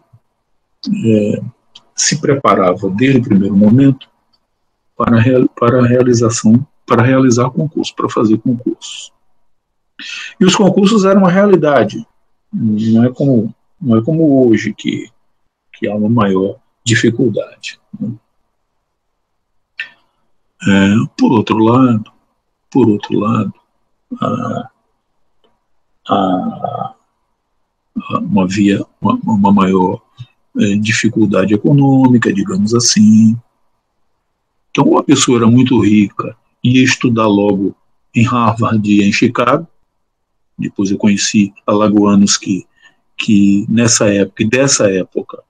é, 1.05 1.43
se 1.95 2.21
preparava 2.21 2.91
desde 2.91 3.19
o 3.19 3.23
primeiro 3.23 3.57
momento 3.57 4.09
para, 4.97 5.17
para 5.59 5.81
a 5.81 5.87
realização, 5.87 6.67
para 6.87 7.03
realizar 7.03 7.51
concurso, 7.51 7.95
para 7.95 8.09
fazer 8.09 8.39
concursos. 8.39 9.13
E 10.39 10.45
os 10.45 10.55
concursos 10.55 11.05
eram 11.05 11.23
uma 11.23 11.31
realidade, 11.31 12.07
não 12.53 13.05
é 13.05 13.13
como, 13.13 13.55
não 13.81 13.99
é 13.99 14.03
como 14.03 14.47
hoje 14.47 14.75
que, 14.75 15.11
que 15.73 15.89
há 15.89 15.95
uma 15.95 16.09
maior 16.09 16.57
dificuldade. 16.85 17.81
Né? 17.99 18.13
É, 20.69 20.95
por 21.19 21.33
outro 21.33 21.59
lado, 21.59 22.13
por 22.71 22.89
outro 22.89 23.19
lado, 23.19 23.55
a, 24.21 24.71
a 26.09 26.96
uma 28.21 28.47
via, 28.47 28.85
uma, 29.01 29.15
uma 29.25 29.53
maior 29.53 30.01
é, 30.59 30.77
dificuldade 30.77 31.55
econômica, 31.55 32.33
digamos 32.33 32.75
assim. 32.75 33.37
Então, 34.71 34.97
a 34.99 35.03
pessoa 35.03 35.39
era 35.39 35.47
muito 35.47 35.79
rica, 35.81 36.37
ia 36.63 36.83
estudar 36.83 37.27
logo 37.27 37.75
em 38.15 38.25
Harvard 38.25 38.89
e 38.91 39.03
em 39.03 39.13
Chicago. 39.13 39.67
Depois 40.59 40.91
eu 40.91 40.99
conheci 40.99 41.53
alagoanos 41.67 42.37
que, 42.37 42.67
que 43.17 43.67
nessa 43.69 44.09
época 44.13 44.43
e 44.43 44.49
dessa 44.49 44.91
época 44.91 45.43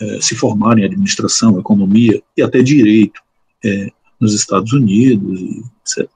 é, 0.00 0.20
se 0.20 0.36
formaram 0.36 0.80
em 0.80 0.84
administração, 0.84 1.58
economia 1.58 2.22
e 2.36 2.42
até 2.42 2.62
direito 2.62 3.20
é, 3.64 3.90
nos 4.20 4.34
Estados 4.34 4.72
Unidos, 4.72 5.40
etc. 5.80 6.08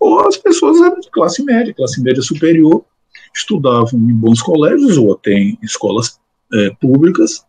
Ou 0.00 0.26
as 0.26 0.36
pessoas 0.36 0.80
eram 0.80 1.00
de 1.00 1.10
classe 1.10 1.42
média, 1.42 1.74
classe 1.74 2.00
média 2.00 2.22
superior, 2.22 2.84
estudavam 3.34 3.98
em 3.98 4.14
bons 4.14 4.42
colégios 4.42 4.96
ou 4.96 5.12
até 5.12 5.32
em 5.32 5.58
escolas 5.62 6.18
é, 6.52 6.70
públicas 6.80 7.46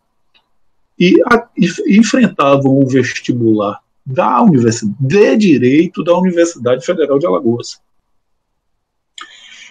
e, 0.99 1.21
a, 1.25 1.47
e, 1.58 1.97
enfrentavam 1.97 2.79
o 2.79 2.88
vestibular 2.88 3.82
da 4.05 4.41
Universidade 4.41 4.95
de 4.99 5.38
Direito 5.38 6.03
da 6.03 6.17
Universidade 6.17 6.86
Federal 6.86 7.19
de 7.19 7.25
Alagoas. 7.25 7.79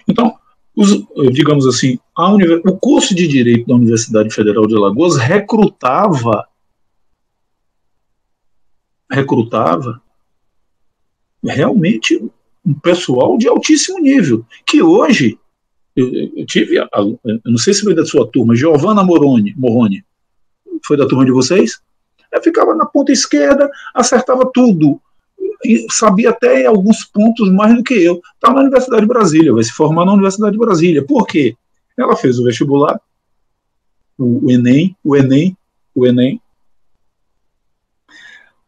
Então, 0.07 0.35
os, 0.75 1.03
digamos 1.31 1.67
assim, 1.67 1.99
o 2.65 2.77
curso 2.77 3.13
de 3.13 3.27
Direito 3.27 3.67
da 3.67 3.75
Universidade 3.75 4.33
Federal 4.33 4.65
de 4.65 4.75
Alagoas 4.75 5.17
recrutava 5.17 6.47
recrutava 9.11 10.01
realmente 11.43 12.21
um 12.65 12.73
pessoal 12.73 13.37
de 13.37 13.47
altíssimo 13.47 13.99
nível, 13.99 14.45
que 14.65 14.81
hoje 14.81 15.39
eu, 16.01 16.45
tive, 16.45 16.77
eu 16.77 17.19
não 17.45 17.57
sei 17.57 17.73
se 17.73 17.83
foi 17.83 17.95
da 17.95 18.05
sua 18.05 18.27
turma, 18.27 18.55
Giovanna 18.55 19.03
Moroni, 19.03 19.53
Moroni, 19.57 20.03
foi 20.85 20.97
da 20.97 21.07
turma 21.07 21.25
de 21.25 21.31
vocês? 21.31 21.79
Eu 22.31 22.41
ficava 22.41 22.75
na 22.75 22.85
ponta 22.85 23.11
esquerda, 23.11 23.69
acertava 23.93 24.49
tudo, 24.53 25.01
sabia 25.89 26.29
até 26.29 26.65
alguns 26.65 27.03
pontos 27.03 27.51
mais 27.51 27.75
do 27.75 27.83
que 27.83 27.95
eu. 27.95 28.21
Estava 28.35 28.55
na 28.55 28.61
Universidade 28.61 29.01
de 29.01 29.07
Brasília, 29.07 29.53
vai 29.53 29.63
se 29.63 29.71
formar 29.71 30.05
na 30.05 30.13
Universidade 30.13 30.53
de 30.53 30.59
Brasília. 30.59 31.03
Por 31.03 31.25
quê? 31.25 31.55
Ela 31.97 32.15
fez 32.15 32.39
o 32.39 32.43
vestibular, 32.43 32.99
o, 34.17 34.45
o 34.45 34.51
Enem, 34.51 34.95
o 35.03 35.15
Enem, 35.15 35.57
o 35.95 36.05
Enem, 36.05 36.39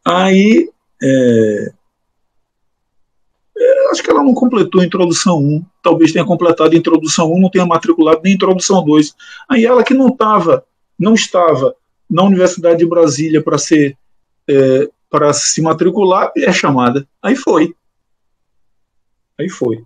Aí, 0.06 0.70
é, 1.02 1.74
acho 3.92 4.02
que 4.02 4.10
ela 4.10 4.24
não 4.24 4.34
completou 4.34 4.82
a 4.82 4.86
introdução 4.86 5.38
1, 5.38 5.66
talvez 5.84 6.12
tenha 6.12 6.26
completado 6.26 6.74
a 6.74 6.78
introdução 6.78 7.32
1, 7.34 7.40
não 7.40 7.50
tenha 7.50 7.66
matriculado 7.66 8.22
nem 8.24 8.34
a 8.34 8.36
introdução 8.36 8.84
2. 8.84 9.14
Aí 9.50 9.66
ela 9.66 9.84
que 9.84 9.94
não 9.94 10.08
estava, 10.08 10.64
não 10.98 11.14
estava 11.14 11.76
na 12.10 12.24
Universidade 12.24 12.80
de 12.80 12.86
Brasília 12.86 13.42
para 13.42 13.58
ser 13.58 13.98
é, 14.50 14.90
para 15.10 15.34
se 15.34 15.62
matricular, 15.62 16.32
é 16.38 16.52
chamada. 16.54 17.06
Aí 17.22 17.36
foi. 17.36 17.76
Aí 19.38 19.50
foi. 19.50 19.84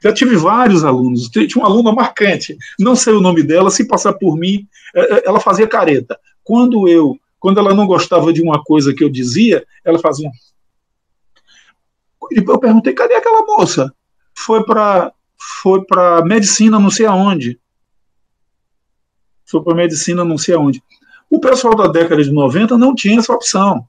Já 0.00 0.12
tive 0.12 0.36
vários 0.36 0.84
alunos. 0.84 1.28
Tinha 1.28 1.48
uma 1.56 1.66
aluna 1.66 1.92
marcante, 1.92 2.56
não 2.78 2.94
sei 2.94 3.14
o 3.14 3.20
nome 3.20 3.42
dela, 3.42 3.70
se 3.70 3.88
passar 3.88 4.12
por 4.12 4.36
mim, 4.36 4.66
é, 4.94 5.16
é, 5.16 5.22
ela 5.26 5.40
fazia 5.40 5.66
careta. 5.66 6.18
Quando 6.44 6.88
eu 6.88 7.18
quando 7.40 7.60
ela 7.60 7.74
não 7.74 7.86
gostava 7.86 8.32
de 8.32 8.42
uma 8.42 8.62
coisa 8.62 8.92
que 8.92 9.02
eu 9.02 9.08
dizia, 9.08 9.64
ela 9.84 9.98
fazia. 9.98 10.28
Eu 12.30 12.58
perguntei: 12.58 12.92
cadê 12.92 13.14
aquela 13.14 13.44
moça? 13.44 13.92
Foi 14.34 14.64
para 14.64 15.12
foi 15.60 15.84
para 15.84 16.24
medicina, 16.24 16.78
não 16.78 16.90
sei 16.90 17.06
aonde. 17.06 17.58
Foi 19.46 19.62
para 19.62 19.74
medicina, 19.74 20.24
não 20.24 20.36
sei 20.36 20.54
aonde. 20.54 20.82
O 21.30 21.40
pessoal 21.40 21.74
da 21.74 21.86
década 21.86 22.22
de 22.22 22.30
90 22.30 22.76
não 22.76 22.94
tinha 22.94 23.18
essa 23.18 23.32
opção. 23.32 23.86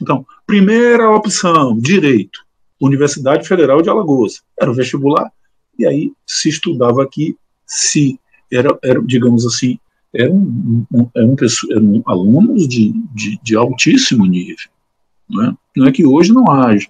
Então, 0.00 0.24
primeira 0.46 1.10
opção, 1.10 1.76
direito, 1.78 2.40
Universidade 2.80 3.46
Federal 3.46 3.82
de 3.82 3.90
Alagoas. 3.90 4.42
Era 4.58 4.70
o 4.70 4.74
vestibular, 4.74 5.30
e 5.78 5.86
aí 5.86 6.12
se 6.26 6.48
estudava 6.48 7.02
aqui, 7.02 7.36
se 7.66 8.18
era, 8.50 8.76
era 8.82 9.00
digamos 9.02 9.46
assim, 9.46 9.78
eram, 10.14 10.36
um, 10.36 11.08
eram, 11.16 11.36
eram 11.70 12.02
alunos 12.06 12.68
de, 12.68 12.92
de, 13.14 13.38
de, 13.42 13.56
altíssimo 13.56 14.26
nível. 14.26 14.68
Não 15.28 15.44
é? 15.44 15.54
não 15.76 15.86
é 15.86 15.92
que 15.92 16.04
hoje 16.04 16.32
não 16.32 16.50
haja. 16.50 16.88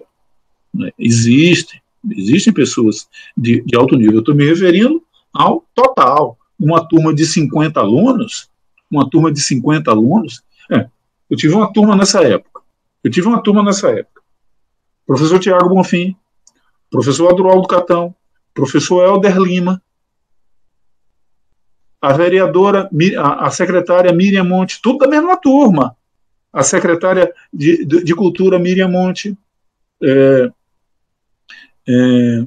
Né? 0.73 0.91
Existem, 0.97 1.81
existem 2.11 2.53
pessoas 2.53 3.07
de, 3.37 3.61
de 3.61 3.75
alto 3.77 3.95
nível. 3.95 4.15
Eu 4.15 4.19
estou 4.19 4.35
me 4.35 4.45
referindo 4.45 5.03
ao 5.33 5.65
total. 5.73 6.37
Uma 6.59 6.87
turma 6.87 7.13
de 7.13 7.25
50 7.25 7.79
alunos, 7.79 8.49
uma 8.89 9.09
turma 9.09 9.31
de 9.31 9.41
50 9.41 9.89
alunos, 9.91 10.41
é, 10.71 10.87
eu 11.29 11.35
tive 11.35 11.53
uma 11.53 11.71
turma 11.71 11.95
nessa 11.95 12.23
época. 12.23 12.61
Eu 13.03 13.11
tive 13.11 13.27
uma 13.27 13.41
turma 13.41 13.63
nessa 13.63 13.89
época. 13.89 14.21
Professor 15.05 15.39
Tiago 15.39 15.69
Bonfim, 15.69 16.15
professor 16.89 17.29
Adroaldo 17.29 17.67
Catão, 17.67 18.15
professor 18.53 19.03
Helder 19.03 19.37
Lima, 19.37 19.81
a 22.03 22.13
vereadora, 22.13 22.89
a 23.17 23.49
secretária 23.49 24.11
Miriam 24.11 24.43
Monte, 24.43 24.81
tudo 24.81 24.99
da 24.99 25.07
mesma 25.07 25.37
turma. 25.37 25.95
A 26.51 26.61
secretária 26.61 27.33
de, 27.51 27.85
de, 27.85 28.03
de 28.03 28.13
Cultura 28.13 28.59
Miriam 28.59 28.89
Monte. 28.89 29.37
É, 30.03 30.51
é, 31.87 32.45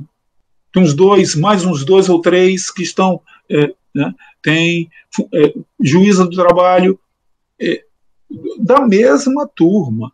tem 0.72 0.82
uns 0.82 0.94
dois, 0.94 1.34
mais 1.34 1.64
uns 1.64 1.84
dois 1.84 2.08
ou 2.08 2.20
três 2.20 2.70
que 2.70 2.82
estão. 2.82 3.20
É, 3.48 3.74
né, 3.94 4.14
tem 4.42 4.90
é, 5.32 5.54
juíza 5.80 6.24
do 6.24 6.36
trabalho 6.36 6.98
é, 7.60 7.84
da 8.58 8.86
mesma 8.86 9.46
turma. 9.46 10.12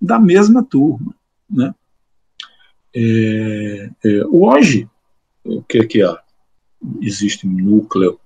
Da 0.00 0.18
mesma 0.18 0.62
turma. 0.62 1.14
Né? 1.50 1.74
É, 2.94 3.90
hoje, 4.30 4.88
o 5.44 5.62
que 5.62 5.78
é 5.78 5.86
que 5.86 6.02
há? 6.02 6.18
Existe 7.00 7.46
um 7.46 7.50
núcleo 7.50 8.20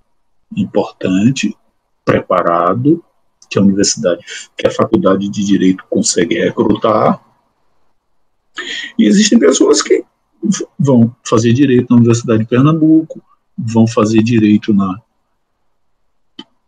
importante, 0.55 1.55
preparado, 2.03 3.03
que 3.49 3.57
a 3.57 3.61
universidade, 3.61 4.23
que 4.55 4.67
a 4.67 4.71
faculdade 4.71 5.27
de 5.27 5.43
direito 5.43 5.83
consegue 5.89 6.37
recrutar. 6.39 7.19
E 8.97 9.05
existem 9.05 9.39
pessoas 9.39 9.81
que 9.81 10.05
vão 10.77 11.15
fazer 11.23 11.53
direito 11.53 11.89
na 11.89 11.97
Universidade 11.97 12.43
de 12.43 12.49
Pernambuco, 12.49 13.21
vão 13.57 13.87
fazer 13.87 14.23
direito 14.23 14.73
na 14.73 14.99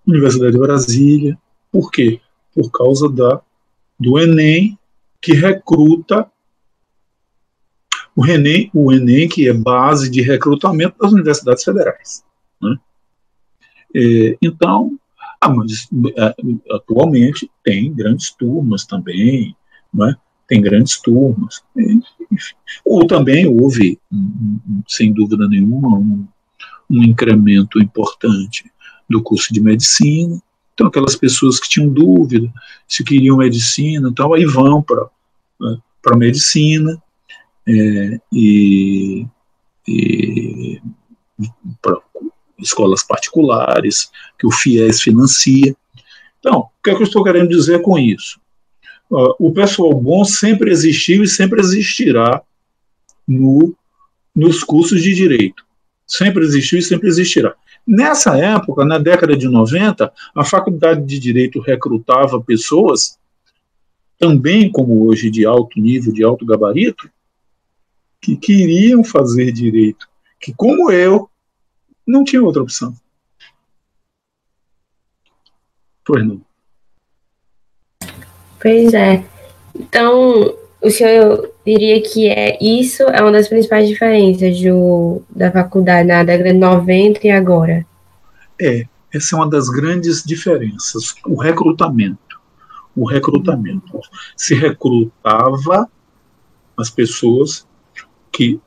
Universidade 0.05 0.53
de 0.53 0.59
Brasília. 0.59 1.37
Por 1.71 1.91
quê? 1.91 2.19
Por 2.53 2.69
causa 2.71 3.09
da, 3.09 3.41
do 3.99 4.19
Enem, 4.19 4.77
que 5.21 5.33
recruta 5.33 6.29
o 8.15 8.25
Enem, 8.25 8.69
o 8.73 8.91
Enem, 8.91 9.29
que 9.29 9.47
é 9.47 9.53
base 9.53 10.09
de 10.09 10.21
recrutamento 10.21 10.97
das 10.99 11.11
universidades 11.11 11.63
federais. 11.63 12.23
Né? 12.61 12.77
É, 13.95 14.37
então, 14.41 14.99
ah, 15.39 15.49
mas, 15.49 15.87
é, 16.17 16.35
atualmente 16.75 17.49
tem 17.63 17.93
grandes 17.93 18.31
turmas 18.31 18.85
também, 18.85 19.55
é? 20.01 20.15
tem 20.47 20.61
grandes 20.61 20.99
turmas. 21.01 21.63
Ou 22.85 23.05
também 23.05 23.47
houve, 23.47 23.99
sem 24.87 25.13
dúvida 25.13 25.47
nenhuma, 25.47 25.97
um, 25.97 26.27
um 26.89 27.03
incremento 27.03 27.81
importante 27.81 28.71
do 29.09 29.21
curso 29.21 29.53
de 29.53 29.61
medicina. 29.61 30.41
Então, 30.73 30.87
aquelas 30.87 31.15
pessoas 31.15 31.59
que 31.59 31.69
tinham 31.69 31.89
dúvida 31.89 32.51
se 32.87 33.03
queriam 33.03 33.37
medicina, 33.37 34.09
então 34.09 34.33
aí 34.33 34.45
vão 34.45 34.81
para 34.81 35.07
né, 35.59 35.77
para 36.01 36.17
medicina 36.17 37.01
é, 37.67 38.19
e, 38.33 39.27
e 39.87 40.81
para 41.81 41.97
escolas 42.57 43.03
particulares, 43.03 44.11
que 44.37 44.47
o 44.47 44.51
FIES 44.51 45.01
financia. 45.01 45.75
Então, 46.39 46.59
o 46.59 46.83
que, 46.83 46.89
é 46.89 46.95
que 46.95 47.01
eu 47.01 47.07
estou 47.07 47.23
querendo 47.23 47.49
dizer 47.49 47.81
com 47.81 47.97
isso? 47.97 48.39
Uh, 49.11 49.35
o 49.37 49.51
pessoal 49.51 49.93
bom 49.93 50.23
sempre 50.23 50.71
existiu 50.71 51.21
e 51.21 51.27
sempre 51.27 51.59
existirá 51.59 52.41
no, 53.27 53.75
nos 54.33 54.63
cursos 54.63 55.03
de 55.03 55.13
direito. 55.13 55.65
Sempre 56.07 56.45
existiu 56.45 56.79
e 56.79 56.81
sempre 56.81 57.09
existirá. 57.09 57.53
Nessa 57.85 58.37
época, 58.37 58.85
na 58.85 58.97
década 58.97 59.35
de 59.35 59.49
90, 59.49 60.13
a 60.33 60.45
Faculdade 60.45 61.05
de 61.05 61.19
Direito 61.19 61.59
recrutava 61.59 62.41
pessoas, 62.41 63.19
também 64.17 64.71
como 64.71 65.05
hoje, 65.07 65.29
de 65.29 65.45
alto 65.45 65.79
nível, 65.79 66.13
de 66.13 66.23
alto 66.23 66.45
gabarito, 66.45 67.09
que 68.21 68.37
queriam 68.37 69.03
fazer 69.03 69.51
direito, 69.51 70.07
que, 70.39 70.53
como 70.53 70.91
eu, 70.91 71.29
não 72.05 72.23
tinha 72.23 72.43
outra 72.43 72.61
opção. 72.61 72.95
Pois 76.05 76.25
não. 76.25 76.41
Pois 78.61 78.93
é. 78.93 79.23
Então, 79.75 80.55
o 80.81 80.89
senhor 80.89 81.51
diria 81.65 82.01
que 82.01 82.27
é 82.27 82.57
isso 82.61 83.03
é 83.03 83.21
uma 83.21 83.31
das 83.31 83.47
principais 83.47 83.87
diferenças 83.87 84.59
do, 84.61 85.21
da 85.29 85.51
faculdade 85.51 86.07
na 86.07 86.23
década 86.23 86.53
de 86.53 86.59
90 86.59 87.19
e 87.25 87.31
agora? 87.31 87.85
É, 88.59 88.85
essa 89.13 89.35
é 89.35 89.39
uma 89.39 89.49
das 89.49 89.69
grandes 89.69 90.23
diferenças, 90.23 91.15
o 91.25 91.35
recrutamento. 91.35 92.39
O 92.95 93.05
recrutamento. 93.05 93.99
Se 94.35 94.53
recrutava 94.53 95.89
as 96.77 96.89
pessoas 96.89 97.65
que 98.31 98.59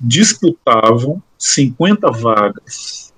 disputavam 0.00 1.22
50 1.36 2.10
vagas 2.12 3.12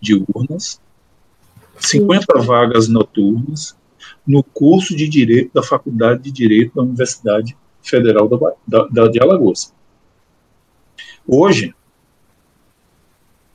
diurnas, 0.00 0.80
50 1.78 2.40
vagas 2.42 2.88
noturnas, 2.88 3.74
no 4.26 4.42
curso 4.42 4.96
de 4.96 5.08
Direito 5.08 5.52
da 5.54 5.62
Faculdade 5.62 6.22
de 6.22 6.32
Direito 6.32 6.74
da 6.74 6.82
Universidade 6.82 7.56
Federal 7.82 8.28
da, 8.66 8.88
da, 8.90 9.08
de 9.08 9.20
Alagoas. 9.20 9.74
Hoje, 11.26 11.74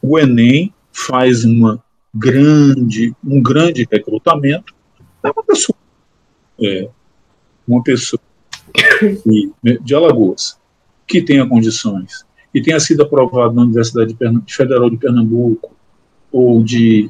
o 0.02 0.18
Enem 0.18 0.74
faz 0.92 1.44
uma 1.44 1.84
grande, 2.14 3.14
um 3.24 3.42
grande 3.42 3.88
recrutamento. 3.90 4.74
É 5.24 5.30
uma 5.30 5.44
pessoa, 5.44 5.76
é, 6.62 6.90
uma 7.68 7.84
pessoa 7.84 8.22
de, 9.26 9.80
de 9.82 9.96
Alagoas 9.96 10.58
que 11.08 11.22
tenha 11.22 11.48
condições 11.48 12.26
e 12.54 12.62
tenha 12.62 12.80
sido 12.80 13.04
aprovado 13.04 13.54
na 13.54 13.64
Universidade 13.64 14.16
Federal 14.48 14.90
de 14.90 14.98
Pernambuco 14.98 15.76
ou 16.32 16.64
de, 16.64 17.10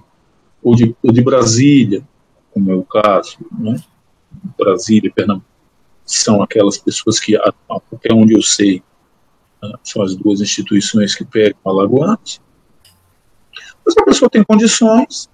ou 0.64 0.76
de, 0.76 0.96
ou 1.04 1.12
de 1.12 1.22
Brasília 1.22 2.04
como 2.60 2.72
é 2.72 2.76
o 2.76 2.84
caso, 2.84 3.38
né? 3.58 3.82
Brasília 4.58 5.12
Pernambuco, 5.14 5.48
são 6.06 6.42
aquelas 6.44 6.78
pessoas 6.78 7.20
que, 7.20 7.36
até 7.36 8.14
onde 8.14 8.34
eu 8.34 8.42
sei, 8.42 8.84
ah, 9.62 9.80
são 9.84 10.02
as 10.02 10.16
duas 10.16 10.42
instituições 10.42 11.16
que 11.16 11.24
pegam 11.26 11.60
alagoanos. 11.66 12.42
Mas 13.86 13.98
a 13.98 14.04
pessoa 14.04 14.30
tem 14.30 14.44
condições, 14.44 15.30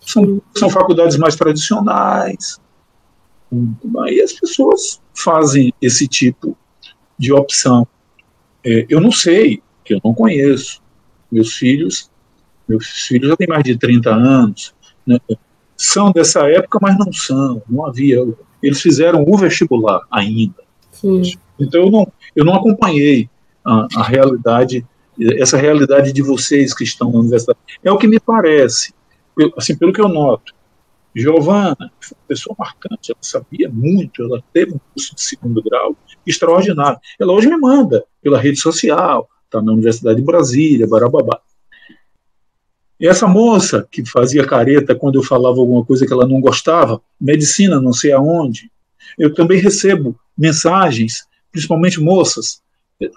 são, 0.00 0.42
são 0.56 0.68
faculdades 0.68 1.16
mais 1.16 1.36
tradicionais, 1.36 2.60
aí 4.04 4.20
as 4.20 4.32
pessoas 4.32 5.00
fazem 5.14 5.72
esse 5.80 6.06
tipo 6.06 6.56
de 7.18 7.32
opção. 7.32 7.86
É, 8.64 8.86
eu 8.88 9.00
não 9.00 9.12
sei, 9.12 9.62
que 9.84 9.94
eu 9.94 10.00
não 10.04 10.14
conheço. 10.14 10.82
Meus 11.30 11.54
filhos, 11.54 12.10
meus 12.68 12.86
filhos 12.86 13.28
já 13.28 13.36
têm 13.36 13.48
mais 13.48 13.62
de 13.62 13.76
30 13.76 14.10
anos, 14.10 14.74
né? 15.06 15.18
São 15.80 16.12
dessa 16.12 16.46
época, 16.46 16.78
mas 16.82 16.98
não 16.98 17.10
são, 17.10 17.62
não 17.68 17.86
havia. 17.86 18.18
Eles 18.62 18.82
fizeram 18.82 19.24
o 19.26 19.36
vestibular 19.38 20.02
ainda. 20.10 20.62
Sim. 20.92 21.22
Então 21.58 21.80
eu 21.84 21.90
não, 21.90 22.12
eu 22.36 22.44
não 22.44 22.54
acompanhei 22.54 23.30
a, 23.64 23.88
a, 23.96 24.02
realidade, 24.02 24.86
essa 25.38 25.56
realidade 25.56 26.12
de 26.12 26.20
vocês 26.20 26.74
que 26.74 26.84
estão 26.84 27.10
na 27.10 27.20
universidade. 27.20 27.58
É 27.82 27.90
o 27.90 27.96
que 27.96 28.06
me 28.06 28.20
parece, 28.20 28.92
assim, 29.56 29.74
pelo 29.74 29.92
que 29.92 30.02
eu 30.02 30.08
noto. 30.08 30.52
Giovana, 31.16 31.90
pessoa 32.28 32.54
marcante, 32.58 33.10
ela 33.10 33.18
sabia 33.22 33.68
muito, 33.68 34.22
ela 34.22 34.42
teve 34.52 34.74
um 34.74 34.80
curso 34.92 35.14
de 35.14 35.22
segundo 35.22 35.62
grau 35.62 35.96
extraordinário. 36.26 37.00
Ela 37.18 37.32
hoje 37.32 37.48
me 37.48 37.56
manda 37.56 38.04
pela 38.22 38.38
rede 38.38 38.60
social, 38.60 39.28
está 39.46 39.62
na 39.62 39.72
Universidade 39.72 40.20
de 40.20 40.24
Brasília, 40.24 40.86
barababá. 40.86 41.40
E 43.00 43.08
essa 43.08 43.26
moça 43.26 43.88
que 43.90 44.04
fazia 44.04 44.46
careta 44.46 44.94
quando 44.94 45.18
eu 45.18 45.22
falava 45.22 45.58
alguma 45.58 45.84
coisa 45.84 46.06
que 46.06 46.12
ela 46.12 46.28
não 46.28 46.40
gostava, 46.40 47.00
medicina 47.18 47.80
não 47.80 47.94
sei 47.94 48.12
aonde, 48.12 48.70
eu 49.18 49.32
também 49.32 49.58
recebo 49.58 50.18
mensagens, 50.36 51.26
principalmente 51.50 51.98
moças, 51.98 52.62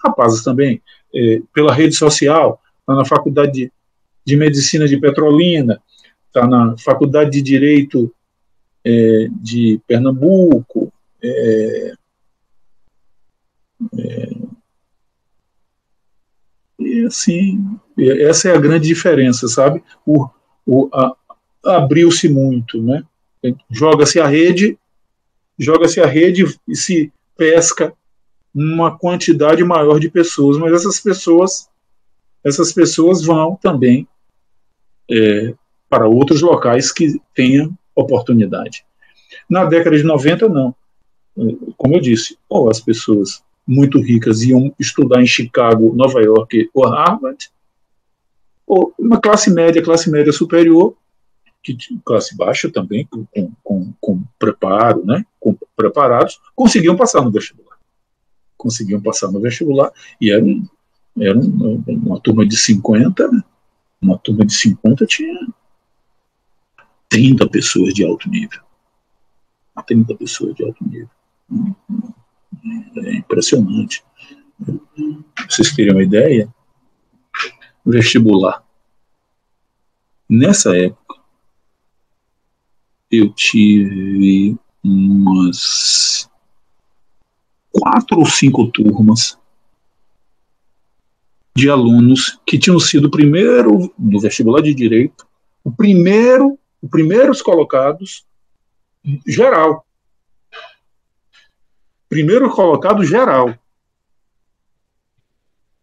rapazes 0.03 0.41
também, 0.41 0.81
é, 1.13 1.41
pela 1.53 1.73
rede 1.73 1.95
social, 1.95 2.61
está 2.79 2.95
na 2.95 3.03
faculdade 3.03 3.51
de, 3.51 3.71
de, 4.25 4.37
medicina 4.37 4.87
de 4.87 4.97
Petrolina, 4.97 5.81
está 6.27 6.47
na 6.47 6.77
faculdade 6.77 7.31
de 7.31 7.41
direito 7.41 8.13
é, 8.85 9.27
de 9.31 9.81
Pernambuco, 9.85 10.91
é, 11.21 11.93
é 13.97 14.29
e 16.79 17.05
assim, 17.05 17.79
essa 17.97 18.49
é 18.49 18.56
a 18.56 18.60
grande 18.60 18.88
diferença, 18.88 19.47
sabe? 19.47 19.84
O, 20.06 20.27
o, 20.65 20.89
Abriu-se 21.65 22.27
muito, 22.27 22.82
né? 22.82 23.03
Joga-se 23.69 24.19
a 24.19 24.27
rede, 24.27 24.77
joga-se 25.58 26.01
a 26.01 26.06
rede 26.06 26.45
e 26.67 26.75
se 26.75 27.12
pesca 27.38 27.93
uma 28.53 28.97
quantidade 28.97 29.63
maior 29.63 29.99
de 29.99 30.10
pessoas, 30.10 30.58
mas 30.58 30.73
essas 30.73 30.99
pessoas, 30.99 31.69
essas 32.43 32.71
pessoas 32.71 33.23
vão 33.23 33.56
também 33.56 34.08
é, 35.10 35.53
para 35.89 36.08
outros 36.08 36.41
locais 36.41 36.91
que 36.91 37.19
tenham 37.34 37.75
oportunidade. 37.95 38.86
Na 39.49 39.65
década 39.65 39.97
de 39.97 40.03
90, 40.03 40.49
não. 40.49 40.75
Como 41.77 41.95
eu 41.95 42.01
disse, 42.01 42.38
ou 42.47 42.69
as 42.69 42.79
pessoas 42.79 43.43
muito 43.65 44.01
ricas 44.01 44.41
iam 44.41 44.73
estudar 44.77 45.21
em 45.21 45.27
Chicago, 45.27 45.95
Nova 45.95 46.21
York 46.21 46.69
ou 46.73 46.88
Harvard, 46.88 47.49
uma 48.97 49.19
classe 49.19 49.51
média, 49.51 49.83
classe 49.83 50.09
média 50.09 50.31
superior, 50.31 50.95
que 51.62 51.77
classe 52.03 52.36
baixa 52.36 52.69
também, 52.69 53.05
com, 53.05 53.25
com, 53.63 53.93
com 54.01 54.23
preparo, 54.38 55.05
né, 55.05 55.25
com 55.39 55.55
preparados, 55.75 56.39
conseguiam 56.55 56.95
passar 56.95 57.21
no 57.21 57.31
vestibular. 57.31 57.77
Conseguiam 58.57 59.01
passar 59.01 59.31
no 59.31 59.39
vestibular, 59.39 59.91
e 60.19 60.31
era, 60.31 60.43
um, 60.43 60.65
era 61.17 61.38
um, 61.38 61.83
uma 61.88 62.19
turma 62.19 62.45
de 62.45 62.57
50, 62.57 63.31
né, 63.31 63.43
uma 64.01 64.17
turma 64.17 64.45
de 64.45 64.53
50 64.53 65.05
tinha 65.05 65.47
30 67.07 67.47
pessoas 67.49 67.93
de 67.93 68.05
alto 68.05 68.29
nível. 68.29 68.62
30 69.86 70.15
pessoas 70.15 70.55
de 70.55 70.63
alto 70.63 70.83
nível. 70.86 71.09
É 72.97 73.15
impressionante. 73.15 74.03
Pra 74.63 75.45
vocês 75.49 75.73
terem 75.73 75.93
uma 75.93 76.03
ideia, 76.03 76.53
vestibular. 77.86 78.62
Nessa 80.29 80.75
época, 80.75 81.21
eu 83.12 83.31
tive 83.33 84.57
umas 84.83 86.29
quatro 87.71 88.19
ou 88.19 88.25
cinco 88.25 88.71
turmas 88.71 89.38
de 91.55 91.69
alunos 91.69 92.39
que 92.45 92.57
tinham 92.57 92.79
sido 92.79 93.07
o 93.07 93.12
primeiro 93.12 93.93
no 93.97 94.19
vestibular 94.19 94.62
de 94.62 94.73
direito, 94.73 95.27
o 95.63 95.71
primeiro, 95.71 96.57
os 96.81 96.89
primeiros 96.89 97.41
colocados 97.41 98.25
geral 99.27 99.86
primeiro 102.13 102.47
colocado 102.51 103.03
geral. 103.03 103.57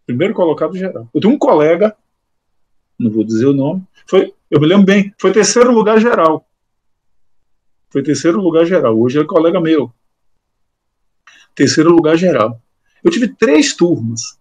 Primeiro 0.07 0.33
colocado 0.33 0.77
geral. 0.77 1.09
Eu 1.13 1.21
tenho 1.21 1.35
um 1.35 1.39
colega, 1.39 1.97
não 3.01 3.11
vou 3.11 3.25
dizer 3.25 3.47
o 3.47 3.55
nome, 3.55 3.83
foi, 4.07 4.33
eu 4.51 4.61
me 4.61 4.67
lembro 4.67 4.85
bem, 4.85 5.15
foi 5.19 5.33
terceiro 5.33 5.73
lugar 5.73 5.99
geral. 6.01 6.47
Foi 7.89 8.03
terceiro 8.03 8.41
lugar 8.41 8.65
geral. 8.67 8.99
Hoje 8.99 9.19
é 9.19 9.25
colega 9.25 9.61
meu. 9.61 9.93
Terceiro 11.55 11.91
lugar 11.91 12.17
geral. 12.17 12.61
Eu 13.03 13.11
tive 13.11 13.29
três 13.29 13.75
turmas. 13.75 14.39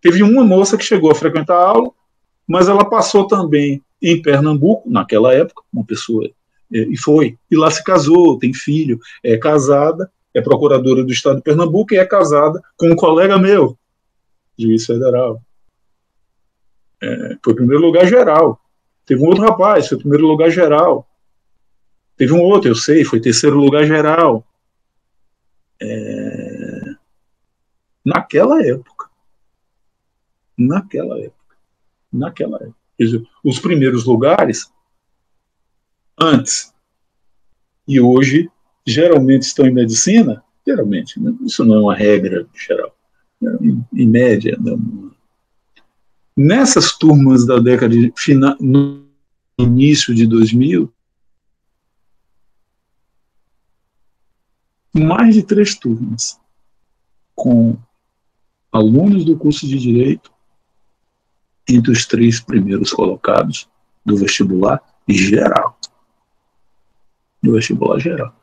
Teve 0.00 0.22
uma 0.22 0.44
moça 0.44 0.76
que 0.76 0.84
chegou 0.84 1.10
a 1.10 1.14
frequentar 1.14 1.56
a 1.56 1.68
aula, 1.68 1.90
mas 2.46 2.68
ela 2.68 2.88
passou 2.88 3.26
também 3.26 3.82
em 4.00 4.20
Pernambuco, 4.20 4.88
naquela 4.90 5.34
época, 5.34 5.62
uma 5.72 5.84
pessoa, 5.84 6.26
é, 6.72 6.78
e 6.78 6.96
foi. 6.96 7.38
E 7.50 7.56
lá 7.56 7.70
se 7.70 7.82
casou, 7.82 8.38
tem 8.38 8.52
filho, 8.52 8.98
é 9.22 9.36
casada, 9.36 10.10
é 10.34 10.42
procuradora 10.42 11.02
do 11.02 11.12
Estado 11.12 11.36
de 11.36 11.42
Pernambuco 11.42 11.94
e 11.94 11.96
é 11.96 12.04
casada 12.04 12.62
com 12.76 12.90
um 12.90 12.96
colega 12.96 13.38
meu, 13.38 13.78
juiz 14.58 14.84
federal. 14.84 15.40
É, 17.04 17.38
foi 17.44 17.54
primeiro 17.54 17.82
lugar 17.82 18.06
geral. 18.06 18.60
Teve 19.04 19.22
um 19.22 19.26
outro 19.26 19.42
rapaz, 19.44 19.88
foi 19.88 19.98
primeiro 19.98 20.26
lugar 20.26 20.50
geral. 20.50 21.06
Teve 22.16 22.32
um 22.32 22.40
outro, 22.40 22.70
eu 22.70 22.74
sei, 22.74 23.04
foi 23.04 23.20
terceiro 23.20 23.56
lugar 23.56 23.84
geral. 23.84 24.46
É, 25.82 26.94
naquela 28.04 28.64
época. 28.64 29.10
Naquela 30.56 31.18
época. 31.18 31.56
naquela 32.12 32.56
época. 32.56 32.76
Dizer, 32.98 33.22
os 33.42 33.58
primeiros 33.58 34.04
lugares, 34.04 34.72
antes 36.18 36.72
e 37.86 38.00
hoje, 38.00 38.48
geralmente 38.86 39.42
estão 39.42 39.66
em 39.66 39.74
medicina, 39.74 40.42
geralmente, 40.66 41.20
né? 41.20 41.34
isso 41.44 41.64
não 41.64 41.74
é 41.74 41.80
uma 41.80 41.94
regra 41.94 42.46
geral, 42.54 42.96
em, 43.92 44.08
média. 44.08 44.56
Né? 44.60 44.72
Nessas 46.36 46.92
turmas 46.92 47.46
da 47.46 47.58
década 47.58 47.94
de 47.94 48.12
final, 48.16 48.56
no 48.60 49.06
início 49.58 50.14
de 50.14 50.26
2000, 50.26 50.92
mais 54.92 55.34
de 55.34 55.42
três 55.42 55.76
turmas 55.76 56.40
com 57.34 57.76
alunos 58.72 59.24
do 59.24 59.36
curso 59.36 59.66
de 59.66 59.78
Direito 59.78 60.32
entre 61.68 61.92
os 61.92 62.06
três 62.06 62.40
primeiros 62.40 62.92
colocados 62.92 63.68
do 64.04 64.16
vestibular 64.16 64.82
geral. 65.08 65.78
Do 67.42 67.52
vestibular 67.52 67.98
geral. 67.98 68.34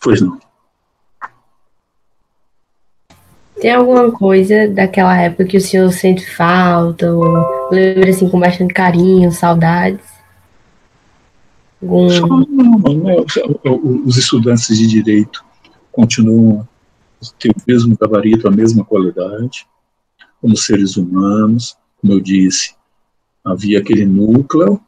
Pois 0.00 0.20
não. 0.20 0.38
Tem 3.64 3.72
alguma 3.72 4.12
coisa 4.12 4.68
daquela 4.68 5.18
época 5.18 5.46
que 5.46 5.56
o 5.56 5.60
senhor 5.60 5.90
sente 5.90 6.30
falta, 6.36 7.10
ou 7.10 7.70
lembra 7.70 8.10
assim 8.10 8.28
com 8.28 8.38
bastante 8.38 8.74
carinho, 8.74 9.32
saudades? 9.32 10.04
Algum... 11.80 12.06
Os 14.04 14.18
estudantes 14.18 14.76
de 14.76 14.86
direito 14.86 15.42
continuam 15.90 16.68
ter 17.38 17.52
o 17.52 17.62
mesmo 17.66 17.96
gabarito, 17.96 18.46
a 18.46 18.50
mesma 18.50 18.84
qualidade, 18.84 19.66
como 20.42 20.54
seres 20.58 20.98
humanos, 20.98 21.74
como 22.02 22.12
eu 22.12 22.20
disse, 22.20 22.74
havia 23.42 23.78
aquele 23.78 24.04
núcleo 24.04 24.78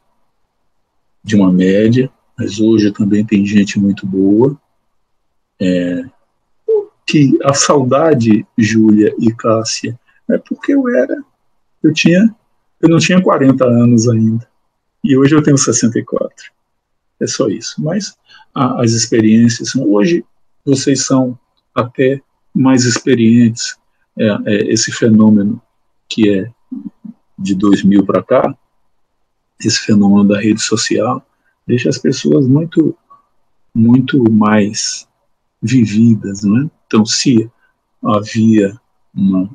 de 1.23 1.35
uma 1.35 1.51
média, 1.51 2.11
mas 2.37 2.59
hoje 2.59 2.91
também 2.91 3.25
tem 3.25 3.43
gente 3.43 3.79
muito 3.79 4.05
boa. 4.05 4.55
É, 5.59 6.03
que 7.07 7.39
a 7.43 7.53
saudade, 7.53 8.45
Júlia 8.57 9.15
e 9.17 9.33
Cássia, 9.33 9.97
é 10.29 10.37
porque 10.37 10.73
eu 10.73 10.89
era, 10.89 11.23
eu 11.81 11.93
tinha, 11.93 12.35
eu 12.81 12.89
não 12.89 12.99
tinha 12.99 13.21
40 13.21 13.63
anos 13.65 14.09
ainda, 14.09 14.45
e 15.01 15.17
hoje 15.17 15.33
eu 15.33 15.41
tenho 15.41 15.57
64. 15.57 16.51
É 17.19 17.25
só 17.25 17.47
isso. 17.47 17.81
Mas 17.81 18.15
a, 18.53 18.81
as 18.83 18.91
experiências, 18.91 19.73
hoje 19.75 20.25
vocês 20.65 21.05
são 21.05 21.39
até 21.73 22.21
mais 22.53 22.83
experientes. 22.83 23.77
É, 24.19 24.27
é, 24.45 24.73
esse 24.73 24.91
fenômeno 24.91 25.61
que 26.09 26.29
é 26.29 26.51
de 27.37 27.55
2000 27.55 28.05
para 28.05 28.23
cá, 28.23 28.57
esse 29.63 29.79
fenômeno 29.79 30.27
da 30.27 30.39
rede 30.39 30.61
social, 30.61 31.25
deixa 31.65 31.87
as 31.87 31.97
pessoas 31.97 32.47
muito, 32.47 32.97
muito 33.73 34.29
mais 34.31 35.06
vividas, 35.61 36.43
né? 36.43 36.69
Então, 36.85 37.05
se 37.05 37.49
havia 38.03 38.79
uma, 39.13 39.49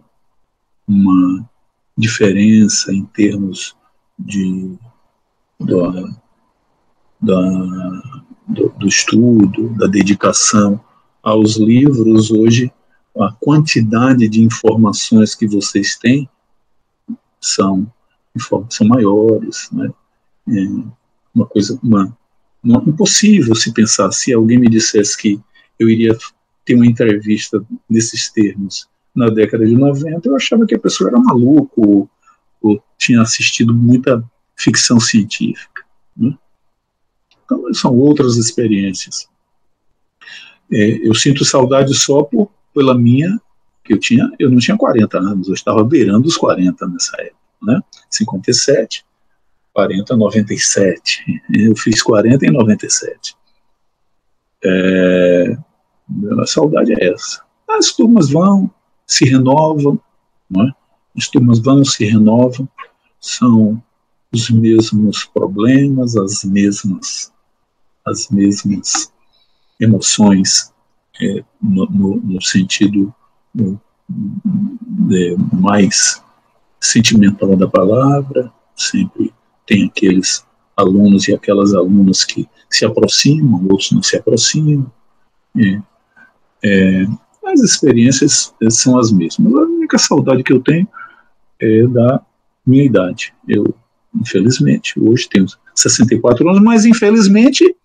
uma 0.87 1.49
diferença 1.97 2.93
em 2.93 3.05
termos 3.05 3.77
de 4.19 4.79
da, 5.61 6.15
da, 7.21 8.23
do, 8.49 8.69
do 8.71 8.89
estudo, 8.89 9.71
da 9.77 9.87
dedicação 9.87 10.81
aos 11.23 11.57
livros, 11.57 12.31
hoje 12.31 12.73
a 13.19 13.33
quantidade 13.33 14.29
de 14.29 14.43
informações 14.43 15.35
que 15.35 15.47
vocês 15.47 15.97
têm 15.97 16.29
são, 17.41 17.91
são 18.71 18.87
maiores, 18.87 19.69
né? 19.73 19.93
É 20.49 20.67
uma 21.35 21.47
coisa, 21.47 21.79
uma, 21.83 22.17
uma, 22.63 22.83
impossível 22.87 23.55
se 23.55 23.73
pensar, 23.73 24.11
se 24.13 24.33
alguém 24.33 24.59
me 24.59 24.69
dissesse 24.69 25.17
que 25.17 25.41
eu 25.83 25.91
iria 25.91 26.17
ter 26.65 26.75
uma 26.75 26.87
entrevista 26.87 27.65
nesses 27.89 28.31
termos 28.31 28.89
na 29.15 29.29
década 29.29 29.67
de 29.67 29.75
90, 29.75 30.27
eu 30.27 30.37
achava 30.37 30.67
que 30.67 30.75
a 30.75 30.79
pessoa 30.79 31.11
era 31.11 31.19
maluco 31.19 31.87
ou, 31.87 32.11
ou 32.63 32.83
tinha 32.97 33.21
assistido 33.21 33.75
muita 33.75 34.25
ficção 34.57 34.99
científica. 34.99 35.85
Né? 36.17 36.35
Então, 37.45 37.75
são 37.75 37.95
outras 37.99 38.37
experiências. 38.37 39.29
É, 40.73 41.07
eu 41.07 41.15
sinto 41.15 41.45
saudade 41.45 41.95
só 41.95 42.23
por, 42.23 42.51
pela 42.75 42.97
minha, 42.97 43.39
que 43.85 43.93
eu 43.93 43.99
tinha, 43.99 44.31
eu 44.39 44.51
não 44.51 44.59
tinha 44.59 44.77
40 44.77 45.19
anos, 45.19 45.49
eu 45.49 45.55
estava 45.55 45.85
beirando 45.85 46.27
os 46.27 46.37
40 46.37 46.87
nessa 46.89 47.21
época, 47.21 47.37
né? 47.63 47.81
57, 48.09 49.05
40, 49.75 50.17
97. 50.17 51.43
Eu 51.55 51.77
fiz 51.77 52.03
40 52.03 52.47
em 52.47 52.51
97. 52.51 53.37
É, 54.65 55.59
a 56.41 56.47
saudade 56.47 56.93
é 56.93 57.13
essa. 57.13 57.43
As 57.69 57.93
turmas 57.93 58.31
vão, 58.31 58.71
se 59.07 59.25
renovam, 59.25 59.99
né? 60.51 60.71
as 61.17 61.29
turmas 61.29 61.59
vão, 61.59 61.85
se 61.85 62.05
renovam, 62.05 62.69
são 63.21 63.83
os 64.33 64.51
mesmos 64.51 65.25
problemas, 65.25 66.17
as 66.17 66.45
mesmas, 66.45 67.33
as 68.07 68.29
mesmas 68.31 69.13
emoções 69.79 70.73
é, 71.21 71.45
no, 71.61 71.87
no, 71.87 72.17
no, 72.17 72.43
sentido 72.43 73.15
no, 73.55 73.81
é, 75.11 75.37
mais 75.53 76.23
sentimental 76.81 77.57
da 77.57 77.69
palavra, 77.69 78.53
sempre 78.75 79.33
tem 79.67 79.87
aqueles 79.87 80.45
alunos 80.77 81.29
e 81.29 81.35
aquelas 81.35 81.75
alunas 81.75 82.25
que 82.25 82.49
se 82.71 82.85
aproximam, 82.85 83.67
outros 83.71 83.93
não 83.93 84.03
se 84.03 84.17
aproximam. 84.17 84.91
É, 85.57 85.81
é, 86.65 87.05
as 87.45 87.61
experiências 87.61 88.55
são 88.71 88.99
as 88.99 89.11
mesmas. 89.11 89.53
A 89.53 89.59
única 89.59 89.99
saudade 89.99 90.43
que 90.43 90.53
eu 90.53 90.61
tenho 90.61 90.89
é 91.61 91.87
da 91.87 92.21
minha 92.67 92.85
idade. 92.85 93.35
Eu, 93.49 93.75
infelizmente, 94.15 94.99
hoje 94.99 95.29
tenho 95.29 95.47
64 95.75 96.49
anos, 96.49 96.63
mas 96.63 96.85
infelizmente 96.85 97.77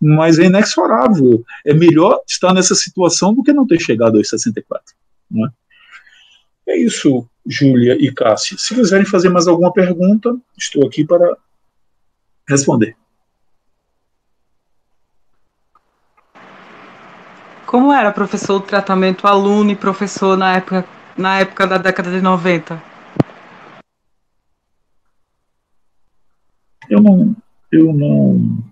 mas 0.00 0.38
é 0.38 0.44
inexorável. 0.44 1.44
É 1.64 1.72
melhor 1.72 2.20
estar 2.26 2.52
nessa 2.52 2.74
situação 2.74 3.34
do 3.34 3.42
que 3.42 3.52
não 3.52 3.66
ter 3.66 3.80
chegado 3.80 4.18
aos 4.18 4.28
64. 4.28 4.94
Não 5.30 5.46
é? 5.46 5.50
é 6.68 6.78
isso, 6.78 7.26
Júlia 7.46 7.96
e 7.98 8.12
Cássia. 8.12 8.56
Se 8.58 8.74
quiserem 8.74 9.06
fazer 9.06 9.28
mais 9.28 9.46
alguma 9.46 9.72
pergunta, 9.72 10.36
estou 10.58 10.86
aqui 10.86 11.04
para 11.04 11.36
responder. 12.48 12.96
Como 17.76 17.92
era, 17.92 18.10
professor, 18.10 18.54
o 18.54 18.60
tratamento 18.60 19.26
aluno 19.26 19.70
e 19.70 19.76
professor 19.76 20.34
na 20.34 20.56
época, 20.56 20.82
na 21.14 21.40
época 21.40 21.66
da 21.66 21.76
década 21.76 22.10
de 22.10 22.22
90? 22.22 22.82
Eu 26.88 27.02
não, 27.02 27.36
eu 27.70 27.92
não 27.92 28.64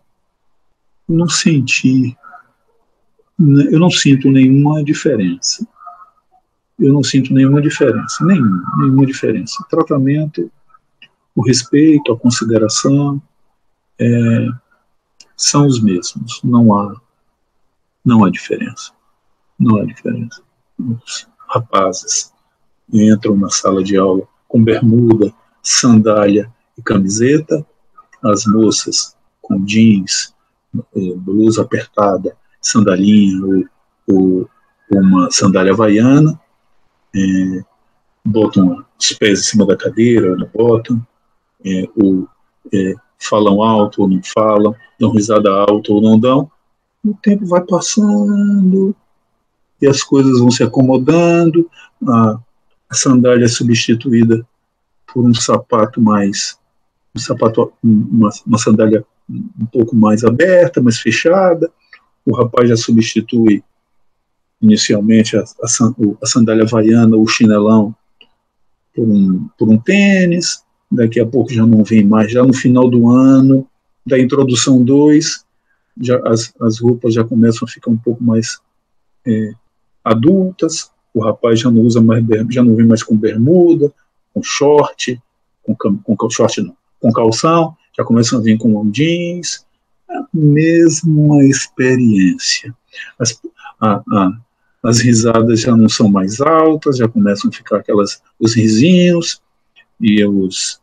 não 1.06 1.28
senti, 1.28 2.16
eu 3.38 3.78
não 3.78 3.90
sinto 3.90 4.30
nenhuma 4.30 4.82
diferença. 4.82 5.68
Eu 6.78 6.90
não 6.90 7.04
sinto 7.04 7.34
nenhuma 7.34 7.60
diferença, 7.60 8.24
nenhuma, 8.24 8.64
nenhuma 8.78 9.04
diferença. 9.04 9.62
O 9.62 9.68
tratamento, 9.68 10.50
o 11.36 11.46
respeito, 11.46 12.10
a 12.10 12.18
consideração 12.18 13.20
é, 14.00 14.48
são 15.36 15.66
os 15.66 15.78
mesmos. 15.82 16.40
Não 16.42 16.74
há, 16.74 16.98
não 18.02 18.24
há 18.24 18.30
diferença. 18.30 18.93
Não 19.58 19.78
há 19.78 19.84
diferença. 19.84 20.42
Os 20.78 21.28
rapazes 21.48 22.32
entram 22.92 23.36
na 23.36 23.48
sala 23.50 23.82
de 23.82 23.96
aula 23.96 24.26
com 24.48 24.62
bermuda, 24.62 25.32
sandália 25.62 26.52
e 26.76 26.82
camiseta, 26.82 27.66
as 28.22 28.46
moças 28.46 29.16
com 29.40 29.64
jeans 29.64 30.34
é, 30.96 31.14
blusa 31.16 31.62
apertada, 31.62 32.36
sandalinha 32.60 33.44
ou, 33.44 33.68
ou 34.08 34.50
uma 34.90 35.30
sandália 35.30 35.72
havaiana, 35.72 36.38
é, 37.14 37.64
botam 38.24 38.84
os 38.98 39.12
pés 39.12 39.40
em 39.40 39.42
cima 39.42 39.66
da 39.66 39.76
cadeira 39.76 40.36
não 40.36 40.48
botam, 40.52 41.06
é, 41.64 41.88
ou 41.96 42.28
é, 42.72 42.94
falam 43.18 43.62
alto 43.62 44.02
ou 44.02 44.08
não 44.08 44.20
falam, 44.22 44.74
dão 44.98 45.10
risada 45.10 45.50
alta 45.50 45.92
ou 45.92 46.00
não 46.00 46.18
dão. 46.18 46.50
O 47.04 47.14
tempo 47.14 47.46
vai 47.46 47.60
passando 47.60 48.94
e 49.84 49.86
as 49.86 50.02
coisas 50.02 50.40
vão 50.40 50.50
se 50.50 50.62
acomodando, 50.62 51.70
a, 52.08 52.38
a 52.88 52.94
sandália 52.94 53.44
é 53.44 53.48
substituída 53.48 54.46
por 55.12 55.24
um 55.24 55.34
sapato 55.34 56.00
mais, 56.00 56.58
um 57.14 57.18
sapato, 57.20 57.70
uma, 57.82 58.30
uma 58.46 58.58
sandália 58.58 59.04
um 59.28 59.66
pouco 59.66 59.94
mais 59.94 60.24
aberta, 60.24 60.82
mais 60.82 60.98
fechada. 60.98 61.70
O 62.26 62.34
rapaz 62.34 62.68
já 62.68 62.76
substitui 62.76 63.62
inicialmente 64.60 65.36
a, 65.36 65.44
a, 65.62 66.26
sandália 66.26 66.64
havaiana, 66.64 67.16
o 67.16 67.26
chinelão, 67.26 67.94
por 68.94 69.06
um, 69.06 69.48
por 69.58 69.68
um 69.68 69.76
tênis, 69.76 70.64
daqui 70.90 71.20
a 71.20 71.26
pouco 71.26 71.52
já 71.52 71.66
não 71.66 71.84
vem 71.84 72.04
mais, 72.04 72.32
já 72.32 72.42
no 72.42 72.54
final 72.54 72.88
do 72.88 73.10
ano, 73.10 73.66
da 74.06 74.18
introdução 74.18 74.82
2, 74.82 75.44
já, 76.00 76.18
as, 76.26 76.54
as 76.60 76.80
roupas 76.80 77.12
já 77.12 77.22
começam 77.22 77.66
a 77.68 77.70
ficar 77.70 77.90
um 77.90 77.96
pouco 77.96 78.22
mais 78.24 78.58
é, 79.26 79.52
adultas, 80.04 80.90
o 81.12 81.22
rapaz 81.22 81.60
já 81.60 81.70
não 81.70 81.82
usa 81.82 82.00
mais, 82.00 82.24
já 82.50 82.62
não 82.62 82.76
vem 82.76 82.86
mais 82.86 83.02
com 83.02 83.16
bermuda, 83.16 83.92
com 84.32 84.42
short, 84.42 85.20
com, 85.62 85.74
com 86.16 86.30
short 86.30 86.60
não, 86.60 86.76
com 87.00 87.12
calção, 87.12 87.76
já 87.96 88.04
começam 88.04 88.38
a 88.38 88.42
vir 88.42 88.58
com 88.58 88.90
jeans, 88.90 89.64
a 90.10 90.26
mesma 90.32 91.44
experiência. 91.44 92.74
As, 93.18 93.40
a, 93.80 94.02
a, 94.10 94.38
as 94.84 94.98
risadas 94.98 95.60
já 95.60 95.76
não 95.76 95.88
são 95.88 96.08
mais 96.08 96.40
altas, 96.40 96.98
já 96.98 97.08
começam 97.08 97.48
a 97.48 97.52
ficar 97.52 97.78
aquelas, 97.78 98.20
os 98.38 98.54
risinhos, 98.54 99.40
e 100.00 100.24
os, 100.24 100.80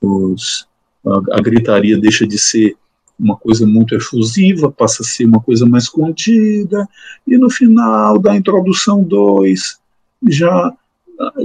os, 0.00 0.66
a, 1.06 1.38
a 1.38 1.40
gritaria 1.40 1.98
deixa 1.98 2.26
de 2.26 2.38
ser 2.38 2.76
uma 3.18 3.36
coisa 3.36 3.66
muito 3.66 3.94
efusiva, 3.94 4.70
passa 4.70 5.02
a 5.02 5.06
ser 5.06 5.24
uma 5.24 5.40
coisa 5.40 5.66
mais 5.66 5.88
contida, 5.88 6.88
e 7.26 7.36
no 7.36 7.50
final 7.50 8.18
da 8.18 8.36
introdução 8.36 9.02
2 9.02 9.78
já 10.28 10.72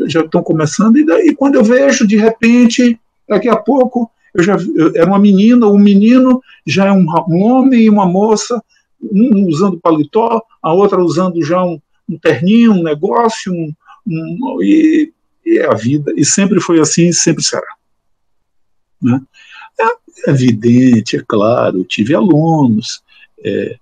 já 0.06 0.22
estão 0.22 0.44
começando, 0.44 0.98
e 0.98 1.06
daí 1.06 1.36
quando 1.36 1.56
eu 1.56 1.64
vejo, 1.64 2.06
de 2.06 2.16
repente, 2.16 3.00
daqui 3.28 3.50
a 3.50 3.56
pouco, 3.56 4.10
eu 4.34 4.44
já 4.44 4.56
era 4.96 5.08
uma 5.08 5.18
menina, 5.18 5.68
um 5.68 5.80
menino, 5.80 6.44
já 6.66 6.86
é 6.86 6.92
um, 6.92 7.06
um 7.28 7.42
homem 7.42 7.82
e 7.82 7.90
uma 7.90 8.06
moça, 8.06 8.64
um 9.02 9.48
usando 9.48 9.80
paletó, 9.80 10.44
a 10.62 10.72
outra 10.72 11.02
usando 11.02 11.44
já 11.44 11.64
um, 11.64 11.80
um 12.08 12.18
terninho, 12.20 12.74
um 12.74 12.84
negócio, 12.84 13.52
um, 13.52 13.74
um, 14.06 14.62
e, 14.62 15.12
e 15.46 15.58
é 15.58 15.66
a 15.66 15.74
vida, 15.74 16.14
e 16.16 16.24
sempre 16.24 16.60
foi 16.60 16.80
assim, 16.80 17.12
sempre 17.12 17.44
será. 17.44 17.68
Né? 19.02 19.22
É 19.80 20.30
evidente, 20.32 21.18
é 21.18 21.24
claro, 21.28 21.80
eu 21.80 21.86
tive 21.86 22.14
alunos, 22.14 23.02
é, 23.44 23.78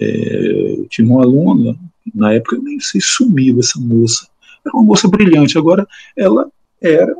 é, 0.00 0.78
eu 0.78 0.86
tive 0.88 1.08
uma 1.08 1.22
aluna, 1.22 1.76
na 2.14 2.32
época 2.32 2.56
eu 2.56 2.62
nem 2.62 2.80
sei, 2.80 3.00
sumiu 3.00 3.60
essa 3.60 3.78
moça, 3.78 4.28
era 4.64 4.74
uma 4.74 4.84
moça 4.84 5.06
brilhante, 5.08 5.58
agora 5.58 5.86
ela 6.16 6.50
era, 6.80 7.14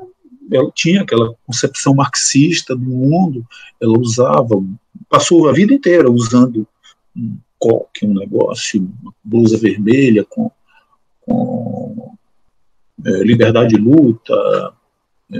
ela 0.50 0.70
tinha 0.74 1.02
aquela 1.02 1.34
concepção 1.46 1.94
marxista 1.94 2.74
do 2.74 2.82
mundo, 2.82 3.46
ela 3.80 3.98
usava, 3.98 4.62
passou 5.08 5.48
a 5.48 5.52
vida 5.52 5.72
inteira 5.72 6.10
usando 6.10 6.66
um 7.16 7.36
coque, 7.58 8.06
um 8.06 8.14
negócio, 8.14 8.80
uma 9.02 9.14
blusa 9.24 9.56
vermelha 9.56 10.24
com, 10.24 10.50
com 11.20 12.16
é, 13.04 13.10
liberdade 13.22 13.76
de 13.76 13.80
luta, 13.80 14.72
é, 15.32 15.38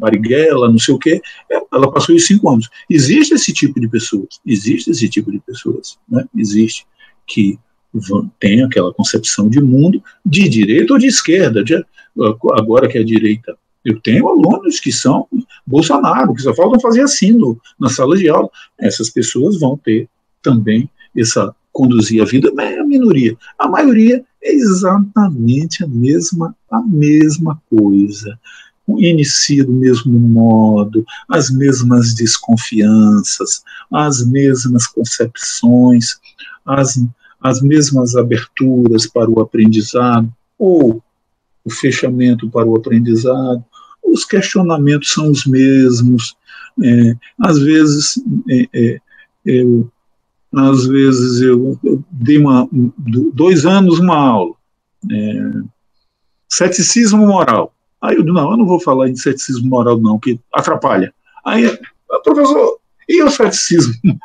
Marighella, 0.00 0.70
não 0.70 0.78
sei 0.78 0.94
o 0.94 0.98
quê, 0.98 1.20
é, 1.50 1.62
ela 1.72 1.90
passou 1.90 2.14
os 2.14 2.26
cinco 2.26 2.48
anos. 2.50 2.68
Existe 2.90 3.34
esse 3.34 3.52
tipo 3.52 3.80
de 3.80 3.88
pessoas, 3.88 4.40
existe 4.44 4.90
esse 4.90 5.08
tipo 5.08 5.30
de 5.30 5.38
pessoas, 5.40 5.98
né? 6.08 6.24
existe, 6.36 6.86
que 7.26 7.58
tem 8.40 8.62
aquela 8.62 8.92
concepção 8.92 9.48
de 9.48 9.60
mundo 9.60 10.02
de 10.24 10.48
direita 10.48 10.94
ou 10.94 10.98
de 10.98 11.06
esquerda, 11.06 11.62
de, 11.62 11.84
agora 12.52 12.88
que 12.88 12.98
é 12.98 13.02
a 13.02 13.04
direita. 13.04 13.56
Eu 13.84 14.00
tenho 14.00 14.28
alunos 14.28 14.80
que 14.80 14.90
são 14.90 15.26
Bolsonaro, 15.66 16.34
que 16.34 16.42
só 16.42 16.54
faltam 16.54 16.80
fazer 16.80 17.02
assim 17.02 17.32
no, 17.32 17.60
na 17.78 17.88
sala 17.90 18.16
de 18.16 18.28
aula. 18.28 18.48
Essas 18.78 19.10
pessoas 19.10 19.58
vão 19.58 19.76
ter 19.76 20.08
também 20.40 20.88
essa 21.16 21.54
conduzir 21.72 22.22
a 22.22 22.24
vida, 22.24 22.52
é 22.58 22.78
a 22.78 22.84
minoria. 22.84 23.36
A 23.58 23.66
maioria 23.66 24.22
é 24.42 24.52
exatamente 24.52 25.82
a 25.82 25.86
mesma, 25.86 26.54
a 26.70 26.80
mesma 26.82 27.60
coisa 27.70 28.38
inicia 28.88 29.64
do 29.64 29.72
mesmo 29.72 30.18
modo, 30.18 31.04
as 31.28 31.50
mesmas 31.50 32.14
desconfianças, 32.14 33.62
as 33.90 34.24
mesmas 34.26 34.86
concepções, 34.86 36.18
as, 36.66 37.00
as 37.40 37.62
mesmas 37.62 38.16
aberturas 38.16 39.06
para 39.06 39.30
o 39.30 39.40
aprendizado, 39.40 40.32
ou 40.58 41.02
o 41.64 41.70
fechamento 41.70 42.50
para 42.50 42.66
o 42.66 42.76
aprendizado, 42.76 43.64
os 44.02 44.24
questionamentos 44.24 45.10
são 45.12 45.30
os 45.30 45.46
mesmos, 45.46 46.36
é, 46.82 47.14
às 47.40 47.58
vezes 47.58 48.14
é, 48.50 48.68
é, 48.72 49.00
eu 49.44 49.90
às 50.54 50.86
vezes 50.86 51.40
eu, 51.40 51.78
eu, 51.82 52.04
dei 52.10 52.36
uma, 52.36 52.68
dois 53.32 53.64
anos 53.64 53.98
uma 53.98 54.16
aula, 54.16 54.54
é, 55.10 55.50
ceticismo 56.46 57.26
moral, 57.26 57.74
Aí 58.02 58.16
eu 58.16 58.22
digo, 58.22 58.34
não, 58.34 58.50
eu 58.50 58.56
não 58.56 58.66
vou 58.66 58.80
falar 58.80 59.08
em 59.08 59.14
ceticismo 59.14 59.68
moral, 59.68 60.00
não, 60.00 60.18
que 60.18 60.40
atrapalha. 60.52 61.14
Aí, 61.44 61.78
professor, 62.24 62.80
e 63.08 63.22
o 63.22 63.30
ceticismo? 63.30 63.94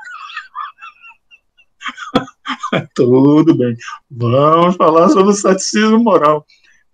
Tudo 2.96 3.56
bem, 3.56 3.78
vamos 4.10 4.76
falar 4.76 5.10
sobre 5.10 5.32
o 5.32 5.36
ceticismo 5.36 6.00
moral. 6.00 6.46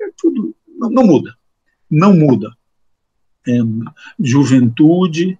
É 0.01 0.09
tudo, 0.17 0.53
não, 0.67 0.89
não 0.89 1.03
muda, 1.03 1.35
não 1.89 2.13
muda. 2.13 2.53
É, 3.47 3.57
juventude, 4.19 5.39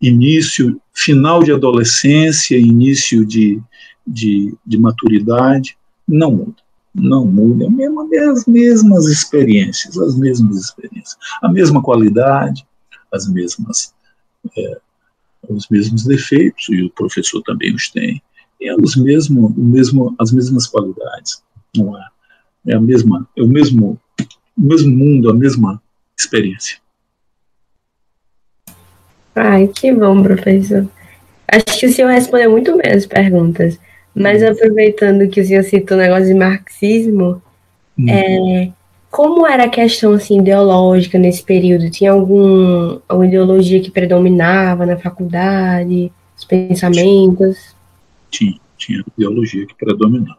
início, 0.00 0.80
final 0.92 1.42
de 1.42 1.52
adolescência, 1.52 2.58
início 2.58 3.24
de, 3.24 3.60
de, 4.06 4.56
de 4.66 4.78
maturidade, 4.78 5.78
não 6.06 6.32
muda 6.32 6.67
não 6.98 7.24
muda, 7.26 7.66
é 8.12 8.18
as 8.28 8.44
mesmas 8.46 9.06
experiências, 9.06 9.96
as 9.98 10.16
mesmas 10.16 10.56
experiências, 10.56 11.16
a 11.42 11.48
mesma 11.48 11.82
qualidade, 11.82 12.66
as 13.12 13.28
mesmas, 13.28 13.94
é, 14.56 14.78
os 15.48 15.68
mesmos 15.68 16.04
defeitos, 16.04 16.68
e 16.68 16.82
o 16.82 16.90
professor 16.90 17.42
também 17.42 17.74
os 17.74 17.90
tem, 17.90 18.22
e 18.60 18.68
é 18.68 18.74
os 18.74 18.96
mesmo, 18.96 19.46
o 19.46 19.64
mesmo, 19.64 20.14
as 20.18 20.32
mesmas 20.32 20.66
qualidades, 20.66 21.42
não 21.76 21.96
é? 21.96 22.06
É 22.66 22.74
a 22.74 22.80
mesma, 22.80 23.26
é 23.36 23.42
o 23.42 23.46
mesmo, 23.46 23.98
o 24.56 24.60
mesmo 24.60 24.94
mundo, 24.94 25.30
a 25.30 25.34
mesma 25.34 25.80
experiência. 26.18 26.78
Ai, 29.34 29.68
que 29.68 29.92
bom, 29.92 30.22
professor. 30.22 30.88
Acho 31.46 31.78
que 31.78 31.86
o 31.86 31.92
senhor 31.92 32.10
respondeu 32.10 32.50
muito 32.50 32.76
bem 32.76 32.92
as 32.92 33.06
perguntas. 33.06 33.78
Mas 34.20 34.42
aproveitando 34.42 35.28
que 35.28 35.40
o 35.40 35.44
senhor 35.44 35.62
citou 35.64 35.96
o 35.96 36.00
negócio 36.00 36.26
de 36.26 36.34
marxismo, 36.34 37.42
hum. 37.98 38.08
é, 38.08 38.72
como 39.10 39.46
era 39.46 39.64
a 39.64 39.70
questão 39.70 40.12
assim, 40.12 40.38
ideológica 40.40 41.18
nesse 41.18 41.42
período? 41.42 41.90
Tinha 41.90 42.12
algum, 42.12 43.00
alguma 43.08 43.26
ideologia 43.26 43.80
que 43.80 43.90
predominava 43.90 44.84
na 44.84 44.96
faculdade, 44.96 46.12
os 46.36 46.44
pensamentos? 46.44 47.74
Tinha, 48.30 48.58
tinha 48.76 49.04
ideologia 49.16 49.66
que 49.66 49.74
predominava. 49.74 50.38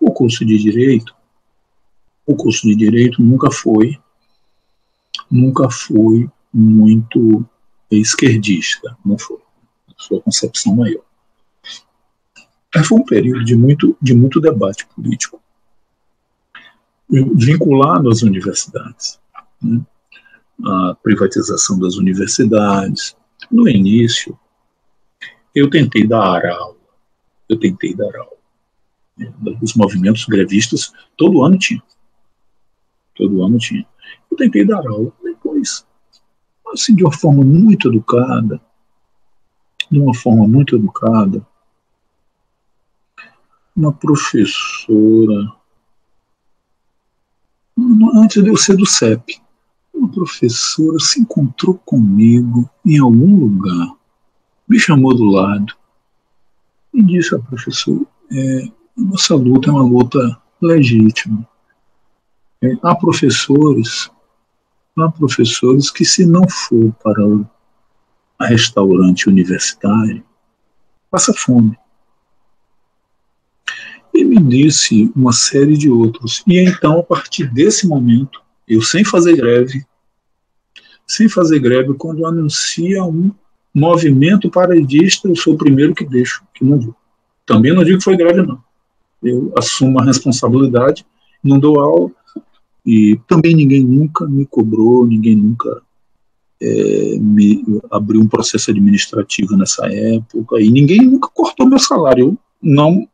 O 0.00 0.10
curso 0.10 0.44
de 0.44 0.58
Direito, 0.58 1.14
o 2.26 2.34
curso 2.34 2.66
de 2.66 2.74
Direito 2.74 3.22
nunca 3.22 3.50
foi, 3.50 3.98
nunca 5.30 5.70
foi 5.70 6.28
muito 6.52 7.44
esquerdista, 7.90 8.96
não 9.04 9.16
foi. 9.18 9.38
A 9.88 10.02
sua 10.02 10.20
concepção 10.20 10.76
maior. 10.76 11.07
Foi 12.84 12.98
um 12.98 13.04
período 13.04 13.44
de 13.44 13.56
muito, 13.56 13.96
de 14.00 14.14
muito 14.14 14.40
debate 14.40 14.86
político, 14.86 15.40
vinculado 17.08 18.10
às 18.10 18.22
universidades. 18.22 19.18
Né? 19.62 19.80
A 20.64 20.94
privatização 21.02 21.78
das 21.78 21.96
universidades. 21.96 23.16
No 23.50 23.68
início, 23.68 24.38
eu 25.54 25.70
tentei 25.70 26.06
dar 26.06 26.44
aula, 26.46 26.76
eu 27.48 27.58
tentei 27.58 27.94
dar 27.94 28.14
aula. 28.16 28.36
Os 29.62 29.74
movimentos 29.74 30.24
grevistas, 30.26 30.92
todo 31.16 31.42
ano 31.42 31.58
tinha. 31.58 31.82
Todo 33.14 33.42
ano 33.42 33.58
tinha. 33.58 33.86
Eu 34.30 34.36
tentei 34.36 34.64
dar 34.64 34.86
aula. 34.86 35.12
Depois, 35.22 35.86
assim, 36.72 36.94
de 36.94 37.04
uma 37.04 37.12
forma 37.12 37.44
muito 37.44 37.88
educada, 37.88 38.60
de 39.90 39.98
uma 39.98 40.14
forma 40.14 40.46
muito 40.46 40.76
educada, 40.76 41.44
uma 43.78 43.92
professora, 43.92 45.52
antes 48.16 48.42
de 48.42 48.48
eu 48.48 48.56
ser 48.56 48.76
do 48.76 48.84
CEP, 48.84 49.40
uma 49.94 50.10
professora 50.10 50.98
se 50.98 51.20
encontrou 51.20 51.74
comigo 51.74 52.68
em 52.84 52.98
algum 52.98 53.38
lugar, 53.38 53.96
me 54.68 54.80
chamou 54.80 55.14
do 55.14 55.24
lado 55.26 55.72
e 56.92 57.00
disse 57.04 57.32
ao 57.32 57.42
professor: 57.42 58.04
é, 58.32 58.64
a 58.64 59.00
nossa 59.00 59.36
luta 59.36 59.70
é 59.70 59.72
uma 59.72 59.84
luta 59.84 60.42
legítima. 60.60 61.48
É, 62.60 62.76
há 62.82 62.96
professores, 62.96 64.10
há 64.98 65.08
professores 65.08 65.88
que, 65.88 66.04
se 66.04 66.26
não 66.26 66.48
for 66.48 66.92
para 67.00 67.24
o 67.24 67.46
restaurante 68.40 69.28
universitário, 69.28 70.24
passa 71.10 71.32
fome 71.32 71.78
e 74.18 74.24
me 74.24 74.40
disse 74.42 75.10
uma 75.14 75.32
série 75.32 75.76
de 75.76 75.90
outros. 75.90 76.42
E 76.46 76.58
então, 76.58 76.98
a 76.98 77.02
partir 77.02 77.46
desse 77.52 77.86
momento, 77.86 78.40
Eu 78.68 78.82
sem 78.82 79.02
fazer 79.02 79.34
greve, 79.34 79.82
sem 81.06 81.26
fazer 81.26 81.58
greve, 81.58 81.94
quando 81.94 82.26
anuncia 82.26 83.02
um 83.02 83.30
movimento 83.74 84.50
paredista, 84.50 85.26
eu 85.26 85.34
sou 85.34 85.54
o 85.54 85.58
primeiro 85.58 85.94
que 85.94 86.04
deixo, 86.04 86.44
que 86.52 86.62
não 86.62 86.78
vou. 86.78 86.94
Também 87.46 87.74
não 87.74 87.82
digo 87.82 87.96
que 87.96 88.04
foi 88.04 88.16
greve, 88.16 88.42
não. 88.42 88.62
Eu 89.22 89.50
assumo 89.56 89.98
a 89.98 90.04
responsabilidade, 90.04 91.06
não 91.42 91.58
dou 91.58 91.80
aula, 91.80 92.10
e 92.84 93.18
também 93.26 93.54
ninguém 93.54 93.82
nunca 93.82 94.26
me 94.26 94.44
cobrou, 94.44 95.06
ninguém 95.06 95.34
nunca 95.34 95.80
é, 96.60 97.18
me 97.18 97.64
abriu 97.90 98.20
um 98.20 98.28
processo 98.28 98.70
administrativo 98.70 99.56
nessa 99.56 99.86
época, 99.86 100.60
e 100.60 100.70
ninguém 100.70 101.00
nunca 101.00 101.28
cortou 101.32 101.66
meu 101.66 101.78
salário. 101.78 102.26
Eu, 102.26 102.38
não, 102.62 103.08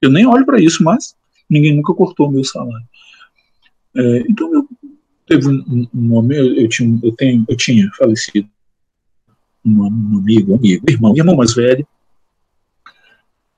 eu 0.00 0.10
nem 0.10 0.26
olho 0.26 0.44
para 0.44 0.60
isso, 0.60 0.82
mas 0.82 1.16
ninguém 1.48 1.74
nunca 1.74 1.94
cortou 1.94 2.30
meu 2.30 2.44
salário. 2.44 2.86
É, 3.94 4.18
então 4.28 4.52
eu 4.52 4.68
teve 5.26 5.48
um, 5.48 5.88
um, 5.94 6.00
momento, 6.00 6.58
eu 6.58 6.68
tinha, 6.68 7.00
eu, 7.02 7.12
tenho, 7.12 7.44
eu 7.48 7.56
tinha 7.56 7.90
falecido 7.96 8.48
um, 9.64 9.82
um 9.82 10.18
amigo, 10.18 10.52
um 10.52 10.56
amigo, 10.56 10.84
irmão, 10.88 11.16
irmão 11.16 11.36
mais 11.36 11.54
velho, 11.54 11.86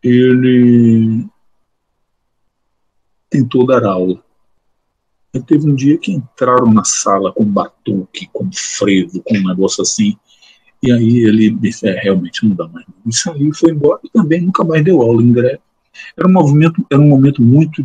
ele 0.03 1.27
tentou 3.29 3.67
dar 3.67 3.85
aula. 3.85 4.23
E 5.35 5.41
teve 5.41 5.69
um 5.69 5.75
dia 5.75 5.99
que 5.99 6.13
entraram 6.13 6.73
na 6.73 6.85
sala 6.85 7.33
com 7.33 7.45
batuque, 7.45 8.29
com 8.33 8.49
frevo, 8.53 9.23
com 9.23 9.37
um 9.37 9.49
negócio 9.49 9.83
assim, 9.83 10.17
e 10.83 10.93
aí 10.93 11.19
ele 11.25 11.51
disse, 11.51 11.87
é, 11.87 11.99
realmente 12.01 12.47
não 12.47 12.55
dá 12.55 12.67
mais. 12.69 12.87
E 13.05 13.15
saiu, 13.15 13.53
foi 13.53 13.73
embora 13.73 14.01
e 14.05 14.09
também 14.09 14.41
nunca 14.41 14.65
mais 14.65 14.83
deu 14.83 15.03
aula 15.03 15.23
em 15.23 15.33
greve. 15.33 15.61
Era 16.17 16.29
um 16.29 16.33
movimento, 16.33 16.87
era 16.91 17.01
um 17.01 17.09
momento 17.09 17.43
muito, 17.43 17.85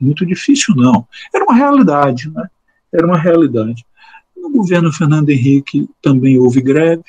muito 0.00 0.26
difícil, 0.26 0.74
não. 0.74 1.06
Era 1.34 1.44
uma 1.44 1.54
realidade, 1.54 2.30
né? 2.30 2.48
Era 2.92 3.06
uma 3.06 3.18
realidade. 3.18 3.84
No 4.36 4.50
governo 4.50 4.92
Fernando 4.92 5.30
Henrique 5.30 5.88
também 6.02 6.38
houve 6.38 6.60
greve, 6.60 7.04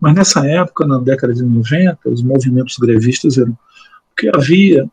mas 0.00 0.14
nessa 0.14 0.46
época, 0.46 0.86
na 0.86 0.98
década 0.98 1.34
de 1.34 1.42
90, 1.42 1.98
os 2.08 2.22
movimentos 2.22 2.76
grevistas 2.78 3.38
eram 3.38 3.56
porque 4.20 4.30
havia 4.34 4.90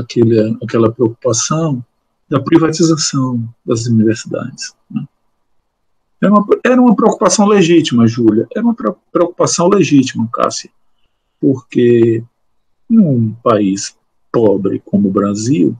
aquele, 0.00 0.58
aquela 0.62 0.90
preocupação 0.90 1.84
da 2.28 2.40
privatização 2.40 3.48
das 3.64 3.86
universidades. 3.86 4.74
Né? 4.90 5.04
Era, 6.20 6.32
uma, 6.32 6.46
era 6.64 6.80
uma 6.80 6.96
preocupação 6.96 7.46
legítima, 7.46 8.08
Júlia, 8.08 8.46
era 8.54 8.64
uma 8.64 8.74
preocupação 9.12 9.68
legítima, 9.68 10.28
Cássia, 10.32 10.70
porque 11.40 12.22
num 12.90 13.32
país 13.42 13.96
pobre 14.32 14.82
como 14.84 15.08
o 15.08 15.12
Brasil, 15.12 15.76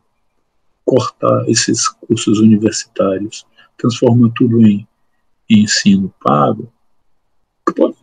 cortar 0.85 1.49
esses 1.49 1.89
cursos 1.89 2.41
universitários, 2.41 3.47
transformar 3.77 4.31
tudo 4.35 4.67
em, 4.67 4.87
em 5.49 5.63
ensino 5.63 6.13
pago, 6.23 6.71
pode, 7.77 7.97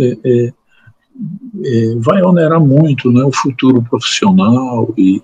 é, 0.00 0.18
é, 0.24 0.54
é, 1.64 1.96
vai 1.96 2.22
onerar 2.22 2.60
muito 2.60 3.10
né, 3.10 3.22
o 3.24 3.32
futuro 3.32 3.82
profissional 3.82 4.92
e 4.96 5.22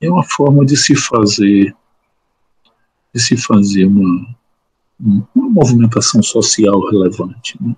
é 0.00 0.08
uma 0.08 0.24
forma 0.24 0.64
de 0.64 0.76
se 0.76 0.94
fazer 0.94 1.74
de 3.12 3.20
se 3.20 3.36
fazer 3.36 3.86
uma, 3.86 4.36
uma 5.00 5.26
movimentação 5.34 6.22
social 6.22 6.80
relevante. 6.88 7.58
Né? 7.60 7.76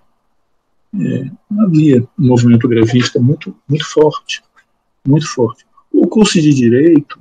É, 1.00 1.30
havia 1.62 2.02
um 2.18 2.26
movimento 2.26 2.68
grevista 2.68 3.18
muito, 3.18 3.56
muito 3.66 3.86
forte, 3.86 4.42
muito 5.06 5.26
forte. 5.26 5.64
Curso 6.12 6.42
de 6.42 6.52
direito, 6.52 7.18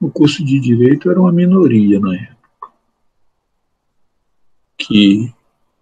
o 0.00 0.10
curso 0.10 0.42
de 0.42 0.58
direito 0.58 1.10
era 1.10 1.20
uma 1.20 1.30
minoria 1.30 2.00
na 2.00 2.16
época, 2.16 2.70
que 4.78 5.30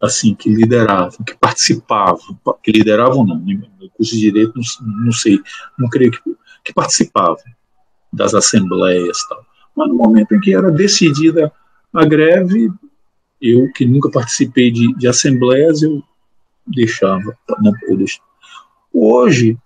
assim 0.03 0.35
que 0.35 0.51
lideravam, 0.51 1.25
que 1.25 1.37
participavam, 1.37 2.37
que 2.61 2.73
lideravam 2.73 3.25
não, 3.25 3.37
no 3.37 3.91
curso 3.91 4.17
de 4.17 4.19
direito 4.19 4.53
não, 4.57 5.05
não 5.05 5.13
sei, 5.13 5.39
não 5.79 5.89
creio 5.89 6.11
que, 6.11 6.19
que 6.65 6.75
participavam 6.75 7.39
das 8.13 8.35
assembleias 8.35 9.25
tal. 9.29 9.47
Mas 9.77 9.89
no 9.91 9.95
momento 9.95 10.35
em 10.35 10.41
que 10.41 10.57
era 10.57 10.73
decidida 10.73 11.53
a 11.95 12.05
greve, 12.05 12.69
eu 13.41 13.71
que 13.75 13.87
nunca 13.87 14.11
participei 14.11 14.73
de, 14.73 14.93
de 14.97 15.07
assembleias, 15.07 15.83
eu 15.83 16.03
deixava, 16.67 17.39
não 17.61 17.73
eu 17.83 17.97
deixava. 17.97 18.29
Hoje, 18.93 19.57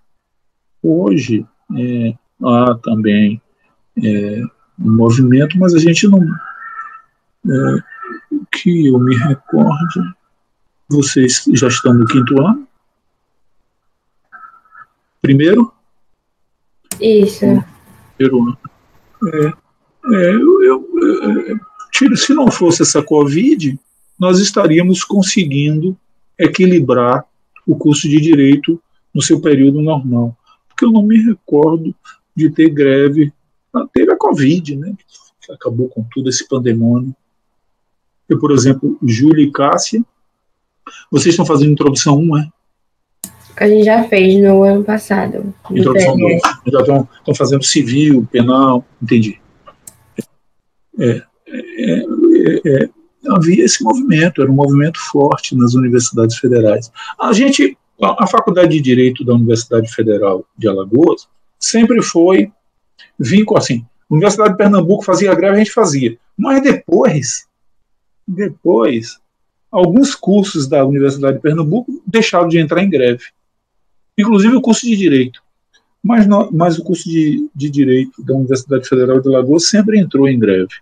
hoje 0.85 1.47
é, 1.77 2.15
há 2.45 2.75
também 2.83 3.41
é, 4.03 4.43
um 4.79 4.97
movimento, 4.97 5.59
mas 5.59 5.75
a 5.75 5.79
gente 5.79 6.07
não, 6.07 6.21
é, 6.21 7.83
que 8.53 8.87
eu 8.87 8.99
me 8.99 9.17
recorde, 9.17 10.01
vocês 10.89 11.45
já 11.55 11.69
estão 11.69 11.95
no 11.95 12.07
quinto 12.07 12.41
ano? 12.41 12.69
Primeiro? 15.23 15.73
Isso. 17.01 17.47
Primeiro 18.17 18.43
ano. 18.43 18.59
É, 19.33 19.47
é, 20.17 20.35
eu, 20.35 20.63
eu, 20.63 20.89
eu, 21.47 22.17
se 22.17 22.35
não 22.35 22.51
fosse 22.51 22.83
essa 22.83 23.03
Covid, 23.03 23.79
nós 24.19 24.39
estaríamos 24.39 25.03
conseguindo 25.03 25.97
equilibrar 26.39 27.25
o 27.67 27.77
curso 27.77 28.09
de 28.09 28.21
direito 28.21 28.81
no 29.15 29.23
seu 29.23 29.41
período 29.41 29.81
normal. 29.81 30.37
Porque 30.75 30.85
eu 30.85 30.91
não 30.91 31.03
me 31.03 31.17
recordo 31.23 31.95
de 32.35 32.51
ter 32.51 32.69
greve. 32.69 33.33
Ah, 33.73 33.87
teve 33.93 34.13
a 34.13 34.17
Covid, 34.17 34.77
né? 34.77 34.95
Que 35.41 35.53
acabou 35.53 35.89
com 35.89 36.05
tudo 36.13 36.29
esse 36.29 36.47
pandemônio. 36.49 37.15
Eu, 38.29 38.39
por 38.39 38.51
exemplo, 38.51 38.99
Júlia 39.03 39.45
e 39.45 39.53
Cássia, 39.53 40.05
vocês 41.11 41.33
estão 41.35 41.47
fazendo 41.47 41.73
introdução 41.73 42.19
1, 42.19 42.39
é? 42.39 42.49
A 43.57 43.69
gente 43.69 43.85
já 43.85 44.03
fez 44.05 44.43
no 44.43 44.65
ano 44.65 44.83
passado. 44.83 45.55
Introdução 45.71 46.17
2. 46.17 46.43
Já 46.67 46.81
estão, 46.81 47.09
estão 47.19 47.35
fazendo 47.35 47.65
civil, 47.65 48.27
penal, 48.31 48.85
entendi. 49.01 49.39
É, 50.99 51.23
é, 51.47 51.99
é, 51.99 52.61
é, 52.67 52.89
havia 53.29 53.65
esse 53.65 53.83
movimento, 53.83 54.43
era 54.43 54.51
um 54.51 54.55
movimento 54.55 54.99
forte 54.99 55.57
nas 55.57 55.75
universidades 55.75 56.37
federais. 56.39 56.91
A 57.21 57.33
gente, 57.33 57.79
a, 58.05 58.27
Faculdade 58.27 58.71
de 58.71 58.81
Direito 58.81 59.25
da 59.25 59.35
Universidade 59.35 59.93
Federal 59.93 60.45
de 60.57 60.69
Alagoas 60.69 61.29
sempre 61.59 62.03
foi 62.03 62.53
vínculo 63.19 63.59
assim. 63.59 63.85
A 64.11 64.15
Universidade 64.15 64.51
de 64.51 64.57
Pernambuco 64.57 65.05
fazia 65.05 65.35
greve, 65.35 65.57
a 65.57 65.59
gente 65.59 65.73
fazia. 65.73 66.19
Mas 66.37 66.63
depois, 66.63 67.47
depois, 68.27 69.19
alguns 69.71 70.15
cursos 70.15 70.69
da 70.69 70.85
Universidade 70.85 71.37
de 71.37 71.43
Pernambuco 71.43 72.03
deixaram 72.07 72.49
de 72.49 72.59
entrar 72.59 72.83
em 72.83 72.91
greve, 72.91 73.25
inclusive 74.19 74.57
o 74.57 74.63
curso 74.63 74.87
de 74.87 74.97
Direito. 74.97 75.43
Mas, 76.03 76.27
mas 76.53 76.79
o 76.79 76.85
curso 76.85 77.09
de, 77.09 77.49
de 77.55 77.71
Direito 77.71 78.23
da 78.23 78.35
Universidade 78.35 78.87
Federal 78.87 79.21
de 79.21 79.29
Alagoas 79.29 79.69
sempre 79.69 79.99
entrou 79.99 80.29
em 80.29 80.39
greve. 80.39 80.75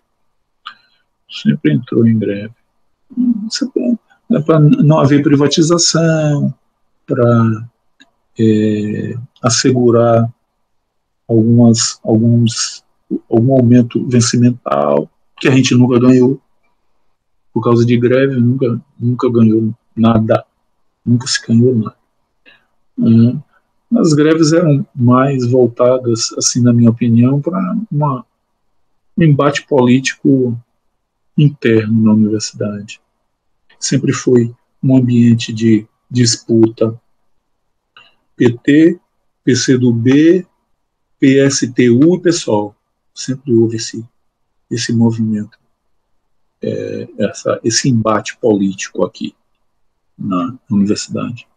Sempre 1.31 1.73
entrou 1.73 2.07
em 2.07 2.19
greve. 2.19 2.53
É 4.33 4.41
para 4.41 4.59
não 4.59 4.99
haver 4.99 5.23
privatização, 5.23 6.53
para 7.07 7.69
é, 8.39 9.15
assegurar 9.43 10.33
algumas, 11.29 12.01
alguns, 12.03 12.85
algum 13.29 13.55
aumento 13.55 14.07
vencimental, 14.09 15.09
que 15.39 15.49
a 15.49 15.51
gente 15.51 15.75
nunca 15.75 15.99
ganhou 15.99 16.41
por 17.53 17.63
causa 17.63 17.85
de 17.85 17.99
greve, 17.99 18.37
nunca, 18.37 18.81
nunca 18.99 19.31
ganhou 19.31 19.75
nada, 19.95 20.45
nunca 21.05 21.27
se 21.27 21.47
ganhou 21.47 21.75
nada. 21.75 21.97
É, 22.99 23.99
as 23.99 24.15
greves 24.15 24.53
eram 24.53 24.87
mais 24.95 25.47
voltadas, 25.47 26.33
assim, 26.39 26.63
na 26.63 26.73
minha 26.73 26.91
opinião, 26.91 27.41
para 27.41 27.59
um 27.93 28.23
embate 29.19 29.67
político 29.67 30.59
interno 31.37 32.03
na 32.03 32.13
universidade. 32.13 33.01
Sempre 33.79 34.13
foi 34.13 34.55
um 34.83 34.97
ambiente 34.97 35.53
de 35.53 35.87
disputa. 36.13 37.01
PT, 38.37 39.01
PCdoB, 39.45 40.47
PSTU 41.19 42.21
e. 42.21 42.75
Sempre 43.15 43.55
houve 43.55 43.77
esse, 43.77 44.05
esse 44.71 44.93
movimento 44.93 45.63
é, 46.63 47.09
essa, 47.19 47.61
esse 47.65 47.89
embate 47.89 48.37
político 48.39 49.05
aqui 49.05 49.35
na 50.17 50.57
universidade. 50.71 51.49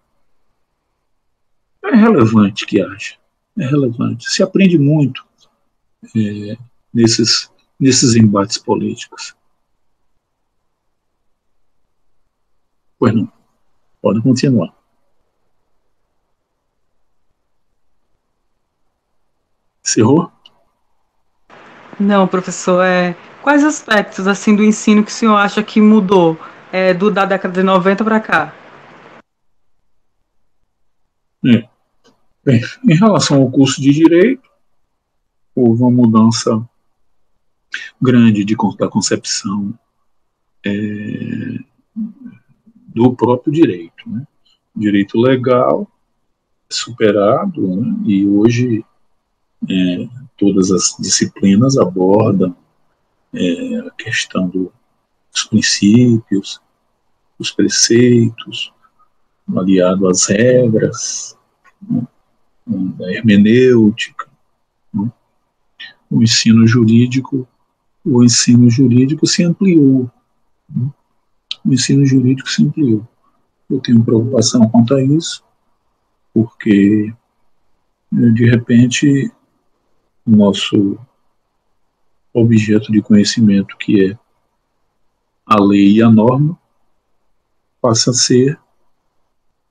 É 1.84 1.96
relevante 1.96 2.66
que 2.66 2.82
haja, 2.82 3.16
é 3.58 3.66
relevante. 3.66 4.30
Se 4.30 4.42
aprende 4.42 4.78
muito 4.80 5.26
é, 6.16 6.58
nesses, 6.92 7.52
nesses 7.80 8.16
embates 8.16 8.58
políticos. 8.58 9.36
Pois 12.98 13.14
não, 13.14 13.32
pode 14.06 14.22
continuar. 14.22 14.72
Encerrou? 19.84 20.32
Não, 22.00 22.28
professor, 22.28 22.86
é, 22.86 23.16
quais 23.42 23.64
aspectos 23.64 24.28
assim 24.28 24.56
do 24.56 24.64
ensino 24.64 25.04
que 25.04 25.10
o 25.10 25.14
senhor 25.14 25.36
acha 25.36 25.64
que 25.64 25.82
mudou 25.82 26.40
é, 26.72 26.94
do, 26.94 27.10
da 27.10 27.26
década 27.26 27.56
de 27.56 27.64
90 27.64 28.04
para 28.04 28.20
cá? 28.20 28.54
É. 31.44 31.68
Bem, 32.46 32.62
em 32.88 32.96
relação 32.96 33.42
ao 33.42 33.50
curso 33.50 33.82
de 33.82 33.92
Direito, 33.92 34.48
houve 35.56 35.82
uma 35.82 35.90
mudança 35.90 36.64
grande 38.00 38.46
de, 38.46 38.56
da 38.78 38.88
concepção 38.88 39.74
é, 40.64 40.70
do 42.96 43.14
próprio 43.14 43.52
direito. 43.52 44.10
Né? 44.10 44.26
Direito 44.74 45.20
legal 45.20 45.88
superado 46.70 47.76
né? 47.76 47.96
e 48.06 48.26
hoje 48.26 48.84
é, 49.70 50.08
todas 50.38 50.72
as 50.72 50.96
disciplinas 50.98 51.78
abordam 51.78 52.56
é, 53.34 53.80
a 53.80 53.92
questão 53.92 54.48
do, 54.48 54.72
dos 55.32 55.44
princípios, 55.44 56.62
os 57.38 57.52
preceitos, 57.52 58.74
aliado 59.56 60.08
às 60.08 60.28
regras, 60.28 61.38
né? 61.82 62.08
da 62.66 63.12
hermenêutica, 63.12 64.28
né? 64.94 65.12
o 66.10 66.24
ensino 66.24 66.66
jurídico, 66.66 67.48
o 68.04 68.24
ensino 68.24 68.70
jurídico 68.70 69.28
se 69.28 69.44
ampliou, 69.44 70.10
né? 70.70 70.90
O 71.66 71.74
ensino 71.74 72.06
jurídico 72.06 72.50
se 72.50 72.64
ampliou. 72.64 73.08
Eu 73.70 73.80
tenho 73.80 74.04
preocupação 74.04 74.70
quanto 74.70 74.94
a 74.94 75.04
isso, 75.04 75.44
porque 76.34 77.14
de 78.12 78.50
repente 78.50 79.32
o 80.26 80.32
nosso 80.32 80.98
objeto 82.34 82.92
de 82.92 83.02
conhecimento, 83.02 83.78
que 83.78 84.12
é 84.12 84.20
a 85.46 85.60
lei 85.62 85.94
e 85.94 86.02
a 86.02 86.10
norma, 86.10 86.58
passa 87.82 88.12
a 88.12 88.14
ser 88.14 88.60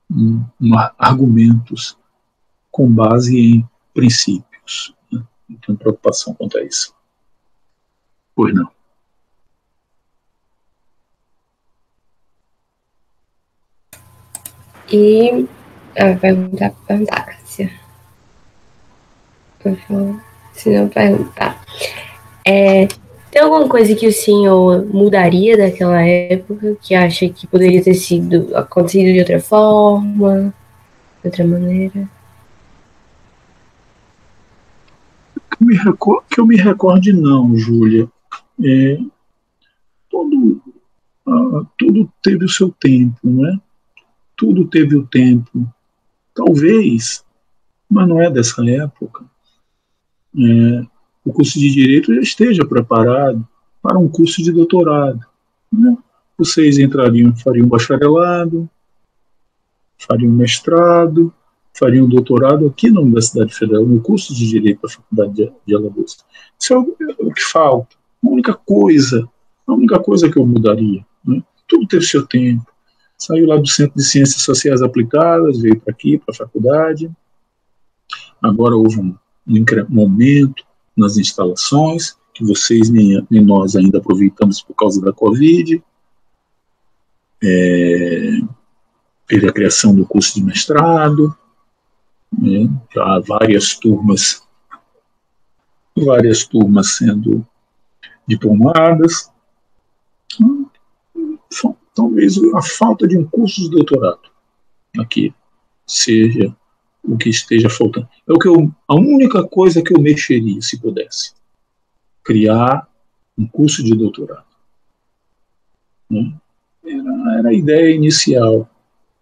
um, 0.09 0.43
um, 0.59 0.77
argumentos 0.97 1.97
com 2.71 2.91
base 2.91 3.37
em 3.37 3.69
princípios. 3.93 4.93
Né? 5.11 5.23
Tenho 5.65 5.77
preocupação 5.77 6.33
quanto 6.33 6.57
a 6.57 6.63
isso. 6.63 6.93
Pois 8.33 8.53
não. 8.53 8.74
E 14.91 15.47
vou 15.97 16.17
perguntar, 16.19 16.73
perguntar, 16.87 17.25
Cássia. 17.25 17.71
Por 19.59 19.75
favor, 19.77 20.21
se 20.53 20.77
não 20.77 20.87
perguntar. 20.89 21.63
É, 22.45 22.87
tem 23.31 23.41
alguma 23.41 23.67
coisa 23.67 23.95
que 23.95 24.07
o 24.07 24.13
senhor 24.13 24.85
mudaria 24.85 25.57
daquela 25.57 26.01
época, 26.01 26.77
que 26.81 26.93
acha 26.93 27.27
que 27.27 27.47
poderia 27.47 27.83
ter 27.83 27.95
sido 27.95 28.55
acontecido 28.55 29.11
de 29.11 29.19
outra 29.19 29.39
forma, 29.39 30.53
de 31.21 31.27
outra 31.27 31.45
maneira? 31.45 32.07
Que 35.49 35.63
eu 35.63 35.67
me, 35.67 35.77
que 36.29 36.39
eu 36.39 36.45
me 36.45 36.55
recorde, 36.55 37.11
não, 37.11 37.57
Júlia. 37.57 38.07
É, 38.63 38.99
todo, 40.09 40.61
uh, 41.27 41.65
tudo 41.77 42.09
teve 42.21 42.45
o 42.45 42.49
seu 42.49 42.69
tempo, 42.69 43.17
né? 43.23 43.59
Tudo 44.35 44.67
teve 44.67 44.95
o 44.95 45.05
tempo. 45.05 45.67
Talvez, 46.33 47.23
mas 47.89 48.07
não 48.07 48.21
é 48.21 48.29
dessa 48.29 48.63
época. 48.69 49.23
É, 50.37 50.85
o 51.23 51.31
curso 51.33 51.57
de 51.57 51.71
Direito 51.71 52.13
já 52.13 52.21
esteja 52.21 52.65
preparado 52.65 53.47
para 53.81 53.97
um 53.97 54.07
curso 54.07 54.43
de 54.43 54.51
doutorado. 54.51 55.19
Né? 55.71 55.97
Vocês 56.37 56.77
entrariam, 56.77 57.35
fariam 57.35 57.67
bacharelado, 57.67 58.69
fariam 59.97 60.31
mestrado, 60.31 61.33
fariam 61.73 62.07
doutorado 62.07 62.67
aqui 62.67 62.89
na 62.89 63.01
Universidade 63.01 63.53
Federal, 63.53 63.85
no 63.85 64.01
curso 64.01 64.33
de 64.33 64.47
Direito 64.47 64.81
da 64.81 64.89
Faculdade 64.89 65.51
de, 65.65 65.75
Alagoas. 65.75 66.25
Isso 66.59 66.73
é 66.73 66.77
o, 66.77 66.95
é 67.01 67.15
o, 67.19 67.31
que 67.31 67.41
falta. 67.41 67.95
A 68.23 68.27
única 68.27 68.53
coisa, 68.53 69.27
a 69.67 69.73
única 69.73 69.99
coisa 69.99 70.29
que 70.29 70.37
eu 70.37 70.45
mudaria. 70.45 71.05
Né? 71.23 71.41
Tudo 71.67 71.87
teve 71.87 72.05
seu 72.05 72.25
tempo. 72.25 72.65
Saiu 73.17 73.47
lá 73.47 73.57
do 73.57 73.67
Centro 73.67 73.95
de 73.95 74.03
Ciências 74.03 74.41
Sociais 74.43 74.81
Aplicadas, 74.81 75.59
veio 75.59 75.79
para 75.79 75.91
aqui, 75.91 76.17
para 76.17 76.33
a 76.33 76.37
faculdade. 76.37 77.09
Agora 78.41 78.75
houve 78.75 78.99
um, 78.99 79.15
um 79.47 79.99
aumento 79.99 80.63
nas 80.95 81.17
instalações, 81.17 82.17
que 82.33 82.43
vocês 82.43 82.89
nem, 82.89 83.25
nem 83.29 83.41
nós 83.41 83.75
ainda 83.75 83.97
aproveitamos 83.97 84.61
por 84.61 84.75
causa 84.75 85.01
da 85.01 85.13
Covid. 85.13 85.81
É, 87.43 88.39
teve 89.27 89.47
a 89.47 89.53
criação 89.53 89.95
do 89.95 90.05
curso 90.05 90.35
de 90.35 90.43
mestrado, 90.43 91.35
né, 92.31 92.69
já 92.93 93.19
várias 93.19 93.75
turmas, 93.75 94.43
várias 95.95 96.45
turmas 96.45 96.97
sendo 96.97 97.45
diplomadas. 98.27 99.31
Talvez 101.95 102.35
a 102.53 102.61
falta 102.61 103.07
de 103.07 103.17
um 103.17 103.25
curso 103.25 103.61
de 103.61 103.69
doutorado 103.69 104.29
aqui 104.99 105.33
seja 105.87 106.55
o 107.03 107.17
que 107.17 107.29
esteja 107.29 107.69
faltando. 107.69 108.07
É 108.27 108.33
o 108.33 108.37
que 108.37 108.47
eu, 108.47 108.71
a 108.87 108.95
única 108.95 109.47
coisa 109.47 109.81
que 109.81 109.95
eu 109.95 110.01
mexeria, 110.01 110.61
se 110.61 110.79
pudesse, 110.79 111.33
criar 112.23 112.87
um 113.37 113.47
curso 113.47 113.83
de 113.83 113.95
doutorado. 113.95 114.45
Né? 116.09 116.33
Era, 116.83 117.39
era 117.39 117.49
a 117.49 117.53
ideia 117.53 117.95
inicial. 117.95 118.69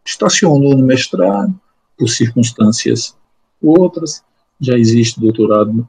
Estacionou 0.05 0.75
no 0.75 0.83
mestrado, 0.83 1.59
por 1.97 2.09
circunstâncias 2.09 3.15
outras. 3.61 4.23
Já 4.59 4.77
existe 4.77 5.19
doutorado 5.19 5.87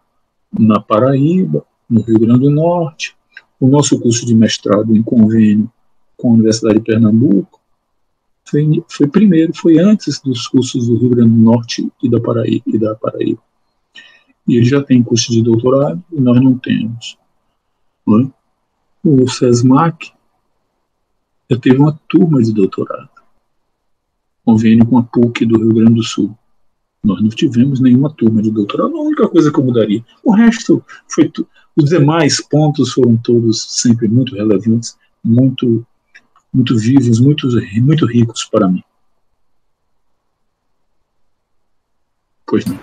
na 0.53 0.81
Paraíba, 0.81 1.65
no 1.89 2.03
Rio 2.03 2.19
Grande 2.19 2.41
do 2.41 2.51
Norte. 2.51 3.17
O 3.61 3.67
nosso 3.67 3.99
curso 4.01 4.27
de 4.27 4.35
mestrado 4.35 4.95
em 4.95 5.03
convênio 5.03 5.71
com 6.17 6.31
a 6.31 6.35
Universidade 6.35 6.79
de 6.79 6.85
Pernambuco 6.85 7.61
foi, 8.45 8.85
foi 8.89 9.09
primeiro, 9.09 9.53
foi 9.55 9.79
antes 9.79 10.21
dos 10.21 10.47
cursos 10.47 10.87
do 10.87 10.97
Rio 10.97 11.11
Grande 11.11 11.31
do 11.31 11.41
Norte 11.41 11.91
e 12.03 12.11
da 12.11 12.21
Paraíba. 12.21 12.63
E, 12.67 12.79
da 12.79 12.95
Paraíba. 12.95 13.43
e 14.47 14.57
ele 14.57 14.65
já 14.65 14.83
tem 14.83 15.03
curso 15.03 15.33
de 15.33 15.43
doutorado 15.43 16.03
e 16.13 16.21
nós 16.21 16.41
não 16.41 16.59
temos. 16.59 17.19
Não 18.07 18.21
é? 18.21 18.31
O 19.03 19.29
SESMAC 19.29 20.13
já 21.51 21.59
teve 21.59 21.79
uma 21.79 21.99
turma 22.09 22.43
de 22.43 22.53
doutorado, 22.53 23.11
convênio 24.45 24.87
com 24.87 24.99
a 24.99 25.03
PUC 25.03 25.45
do 25.45 25.59
Rio 25.59 25.75
Grande 25.75 25.95
do 25.95 26.03
Sul. 26.03 26.37
Nós 27.03 27.21
não 27.21 27.29
tivemos 27.29 27.81
nenhuma 27.81 28.11
turma 28.11 28.41
de 28.41 28.51
doutorado, 28.51 28.97
a 28.97 29.03
única 29.03 29.29
coisa 29.29 29.53
que 29.53 29.59
eu 29.59 29.65
mudaria. 29.65 30.03
O 30.23 30.33
resto 30.33 30.83
foi 31.07 31.31
os 31.77 31.91
demais 31.91 32.41
pontos 32.41 32.93
foram 32.93 33.17
todos 33.17 33.63
sempre 33.81 34.09
muito 34.09 34.35
relevantes, 34.35 34.97
muito 35.23 35.85
muito 36.55 36.79
vivos, 36.79 37.19
muito, 37.19 37.49
muito 37.83 38.07
ricos 38.07 38.45
para 38.45 38.69
mim. 38.69 38.83
Pois 42.47 42.65
não. 42.65 42.79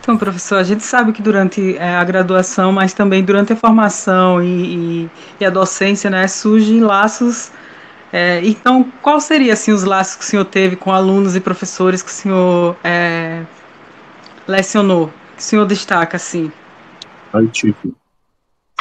Então, 0.00 0.18
professor, 0.18 0.56
a 0.56 0.64
gente 0.64 0.82
sabe 0.82 1.12
que 1.12 1.22
durante 1.22 1.76
é, 1.76 1.94
a 1.94 2.02
graduação, 2.02 2.72
mas 2.72 2.92
também 2.92 3.24
durante 3.24 3.52
a 3.52 3.56
formação 3.56 4.42
e, 4.42 5.04
e, 5.04 5.10
e 5.40 5.44
a 5.44 5.50
docência, 5.50 6.10
né, 6.10 6.26
surgem 6.26 6.80
laços. 6.80 7.52
É, 8.12 8.44
então, 8.44 8.84
qual 9.00 9.20
seria 9.20 9.52
assim 9.52 9.72
os 9.72 9.84
laços 9.84 10.16
que 10.16 10.24
o 10.24 10.26
senhor 10.26 10.44
teve 10.44 10.74
com 10.74 10.92
alunos 10.92 11.36
e 11.36 11.40
professores 11.40 12.02
que 12.02 12.10
o 12.10 12.12
senhor 12.12 12.76
é, 12.82 13.44
lecionou, 14.46 15.06
que 15.36 15.40
o 15.40 15.44
senhor 15.44 15.66
destaca 15.66 16.16
assim? 16.16 16.50
Aí, 17.32 17.46
tipo, 17.48 17.94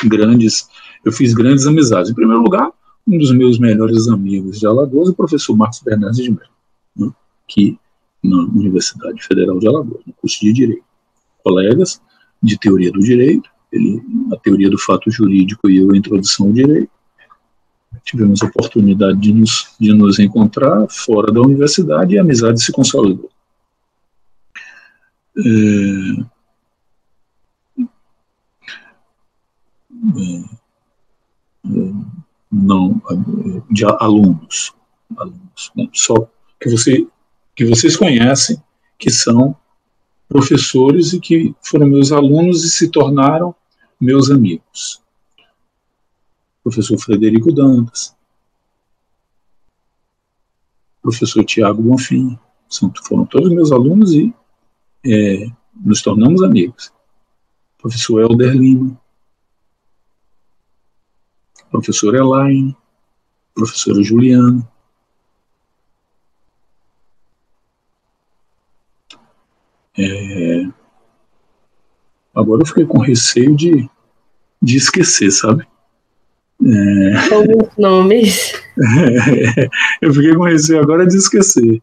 grandes, 0.04 0.68
eu 1.06 1.12
fiz 1.12 1.34
grandes 1.34 1.68
amizades. 1.68 2.10
Em 2.10 2.16
primeiro 2.16 2.42
lugar, 2.42 2.72
um 3.12 3.18
dos 3.18 3.32
meus 3.32 3.60
melhores 3.60 4.08
amigos 4.08 4.60
de 4.60 4.66
Alagoas, 4.66 5.10
o 5.10 5.14
professor 5.14 5.56
Marcos 5.56 5.82
Bernardes 5.82 6.24
de 6.24 6.32
Mello, 6.32 6.50
né, 6.96 7.12
que 7.46 7.78
na 8.24 8.38
Universidade 8.38 9.22
Federal 9.22 9.60
de 9.60 9.68
Alagoas, 9.68 10.02
no 10.06 10.14
curso 10.14 10.40
de 10.40 10.54
Direito. 10.54 10.86
Colegas 11.44 12.02
de 12.42 12.58
teoria 12.58 12.92
do 12.92 13.00
direito, 13.00 13.50
ele, 13.72 14.02
a 14.32 14.38
teoria 14.38 14.70
do 14.70 14.78
fato 14.78 15.10
jurídico 15.12 15.70
e 15.70 15.78
eu 15.78 15.92
a 15.92 15.98
introdução 15.98 16.48
ao 16.48 16.54
direito. 16.54 16.92
Tivemos 18.06 18.42
a 18.42 18.46
oportunidade 18.46 19.20
de 19.20 19.34
nos, 19.34 19.76
de 19.80 19.94
nos 19.94 20.18
encontrar 20.20 20.88
fora 20.90 21.32
da 21.32 21.42
universidade 21.42 22.14
e 22.14 22.18
a 22.18 22.22
amizade 22.22 22.62
se 22.62 22.72
consolidou. 22.72 23.30
É, 25.38 25.42
é, 30.18 30.46
é 31.66 32.21
não 32.52 33.02
de 33.70 33.86
alunos, 33.86 34.74
alunos 35.16 35.72
né? 35.76 35.88
só 35.94 36.16
que 36.60 36.70
você 36.70 37.08
que 37.56 37.66
vocês 37.66 37.96
conhecem, 37.96 38.62
que 38.98 39.10
são 39.10 39.56
professores 40.28 41.14
e 41.14 41.20
que 41.20 41.54
foram 41.62 41.88
meus 41.88 42.12
alunos 42.12 42.64
e 42.64 42.70
se 42.70 42.90
tornaram 42.90 43.54
meus 44.00 44.32
amigos. 44.32 45.02
professor 46.64 46.98
Frederico 46.98 47.52
Dantas, 47.52 48.16
professor 51.02 51.44
Tiago 51.44 51.82
Bonfim, 51.82 52.38
são, 52.70 52.92
foram 53.04 53.26
todos 53.26 53.52
meus 53.52 53.72
alunos 53.72 54.14
e 54.14 54.34
é, 55.06 55.48
nos 55.76 56.02
tornamos 56.02 56.42
amigos. 56.44 56.92
Professor 57.78 58.22
Helder 58.22 58.54
Lima, 58.54 59.00
professor 61.72 62.14
Elaine, 62.14 62.76
professora 63.56 64.04
Juliana. 64.04 64.68
É, 69.98 70.68
agora 72.36 72.62
eu 72.62 72.66
fiquei 72.66 72.86
com 72.86 73.00
receio 73.00 73.56
de, 73.56 73.90
de 74.62 74.78
esquecer, 74.78 75.32
sabe? 75.32 75.66
É, 76.64 77.30
muitos 77.48 77.78
nomes. 77.78 78.54
É, 78.82 79.68
eu 80.02 80.14
fiquei 80.14 80.34
com 80.34 80.44
receio 80.44 80.82
agora 80.82 81.06
de 81.06 81.16
esquecer. 81.16 81.82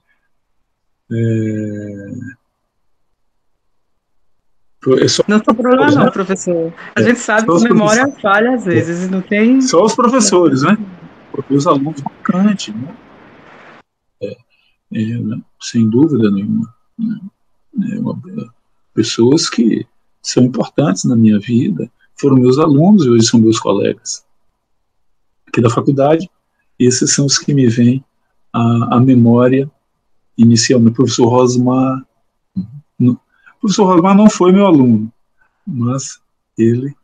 É 1.13 2.39
só, 5.09 5.25
não 5.27 5.41
tem 5.41 5.55
problema 5.55 5.91
não, 5.91 6.11
professor. 6.11 6.73
A 6.95 7.01
é, 7.01 7.05
gente 7.05 7.19
sabe 7.19 7.47
que 7.47 7.65
memória 7.65 8.09
falha 8.23 8.55
às 8.55 8.65
vezes, 8.65 9.11
não 9.11 9.21
tem... 9.21 9.61
Só 9.61 9.85
os 9.85 9.95
professores, 9.95 10.63
né? 10.63 10.79
Porque 11.33 11.55
os 11.55 11.67
alunos 11.67 12.01
marcantes, 12.03 12.75
né? 12.75 12.95
É, 14.23 14.37
é, 14.95 15.19
né? 15.19 15.41
sem 15.61 15.89
dúvida 15.89 16.31
nenhuma. 16.31 16.73
Né? 16.99 17.19
É 17.93 17.99
uma, 17.99 18.21
pessoas 18.95 19.49
que 19.49 19.87
são 20.23 20.45
importantes 20.45 21.05
na 21.05 21.17
minha 21.17 21.39
vida, 21.39 21.91
foram 22.15 22.37
meus 22.37 22.59
alunos 22.59 23.05
e 23.05 23.11
hoje 23.11 23.27
são 23.27 23.41
meus 23.41 23.59
colegas. 23.59 24.25
Aqui 25.47 25.61
da 25.61 25.71
faculdade, 25.71 26.29
esses 26.79 27.15
são 27.15 27.27
os 27.27 27.39
que 27.39 27.55
me 27.55 27.67
vêm 27.67 28.05
à, 28.53 28.97
à 28.97 29.01
memória 29.01 29.71
inicialmente. 30.37 30.93
O 30.93 30.97
professor 30.97 31.29
Rosmar, 31.29 32.05
o 33.59 33.61
professor 33.63 33.87
Rosmar 33.87 34.17
não 34.17 34.31
foi 34.31 34.53
meu 34.53 34.67
aluno, 34.67 35.13
mas 35.67 36.21
ele 36.57 36.95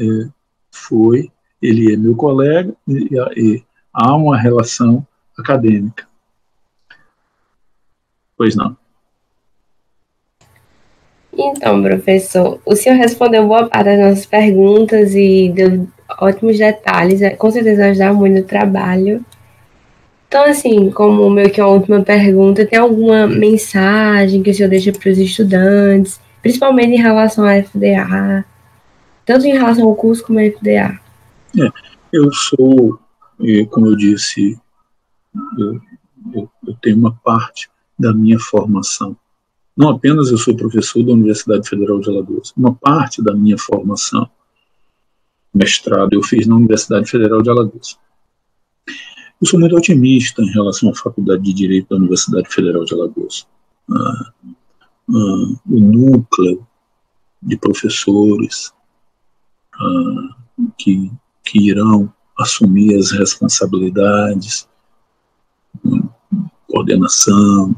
é, 0.00 0.28
foi, 0.70 1.30
ele 1.60 1.92
é 1.92 1.96
meu 1.96 2.16
colega 2.16 2.74
e, 2.88 3.08
e 3.36 3.64
há 3.92 4.14
uma 4.14 4.36
relação 4.36 5.06
acadêmica. 5.38 6.08
Pois 8.36 8.56
não. 8.56 8.76
Então, 11.32 11.82
professor, 11.82 12.60
o 12.64 12.74
senhor 12.74 12.96
respondeu 12.96 13.46
boa 13.46 13.68
parte 13.68 13.84
das 13.84 13.98
nossas 13.98 14.26
perguntas 14.26 15.14
e 15.14 15.50
deu 15.54 15.86
ótimos 16.18 16.58
detalhes, 16.58 17.22
é, 17.22 17.30
com 17.30 17.50
certeza 17.50 17.86
ajudaram 17.86 18.14
muito 18.14 18.40
no 18.40 18.44
trabalho. 18.44 19.24
Então, 20.30 20.44
assim, 20.44 20.92
como 20.92 21.28
meio 21.28 21.50
que 21.50 21.60
uma 21.60 21.70
última 21.70 22.00
pergunta, 22.04 22.64
tem 22.64 22.78
alguma 22.78 23.26
mensagem 23.26 24.44
que 24.44 24.50
o 24.50 24.54
senhor 24.54 24.68
deixa 24.68 24.92
para 24.92 25.10
os 25.10 25.18
estudantes, 25.18 26.20
principalmente 26.40 26.92
em 26.92 27.02
relação 27.02 27.44
à 27.44 27.60
FDA, 27.60 28.44
tanto 29.26 29.44
em 29.44 29.54
relação 29.54 29.88
ao 29.88 29.96
curso 29.96 30.22
como 30.22 30.38
à 30.38 30.42
FDA? 30.42 31.00
É, 31.58 31.68
eu 32.12 32.32
sou, 32.32 32.96
como 33.70 33.88
eu 33.88 33.96
disse, 33.96 34.56
eu, 35.58 35.80
eu, 36.32 36.50
eu 36.64 36.74
tenho 36.80 36.98
uma 36.98 37.12
parte 37.24 37.68
da 37.98 38.14
minha 38.14 38.38
formação. 38.38 39.16
Não 39.76 39.88
apenas 39.88 40.30
eu 40.30 40.38
sou 40.38 40.56
professor 40.56 41.02
da 41.02 41.12
Universidade 41.12 41.68
Federal 41.68 41.98
de 41.98 42.08
Alagoas, 42.08 42.52
uma 42.56 42.72
parte 42.72 43.20
da 43.20 43.34
minha 43.34 43.58
formação, 43.58 44.30
mestrado, 45.52 46.12
eu 46.12 46.22
fiz 46.22 46.46
na 46.46 46.54
Universidade 46.54 47.10
Federal 47.10 47.42
de 47.42 47.50
Alagoas 47.50 47.98
eu 49.40 49.46
sou 49.46 49.58
muito 49.58 49.74
otimista 49.74 50.42
em 50.42 50.52
relação 50.52 50.90
à 50.90 50.94
Faculdade 50.94 51.42
de 51.42 51.54
Direito 51.54 51.88
da 51.88 51.96
Universidade 51.96 52.48
Federal 52.50 52.84
de 52.84 52.94
Alagoas. 52.94 53.46
Ah, 53.90 54.32
ah, 54.48 55.54
o 55.66 55.80
núcleo 55.80 56.66
de 57.42 57.56
professores 57.56 58.70
ah, 59.74 60.36
que, 60.76 61.10
que 61.42 61.70
irão 61.70 62.12
assumir 62.38 62.98
as 62.98 63.12
responsabilidades, 63.12 64.68
coordenação, 66.68 67.74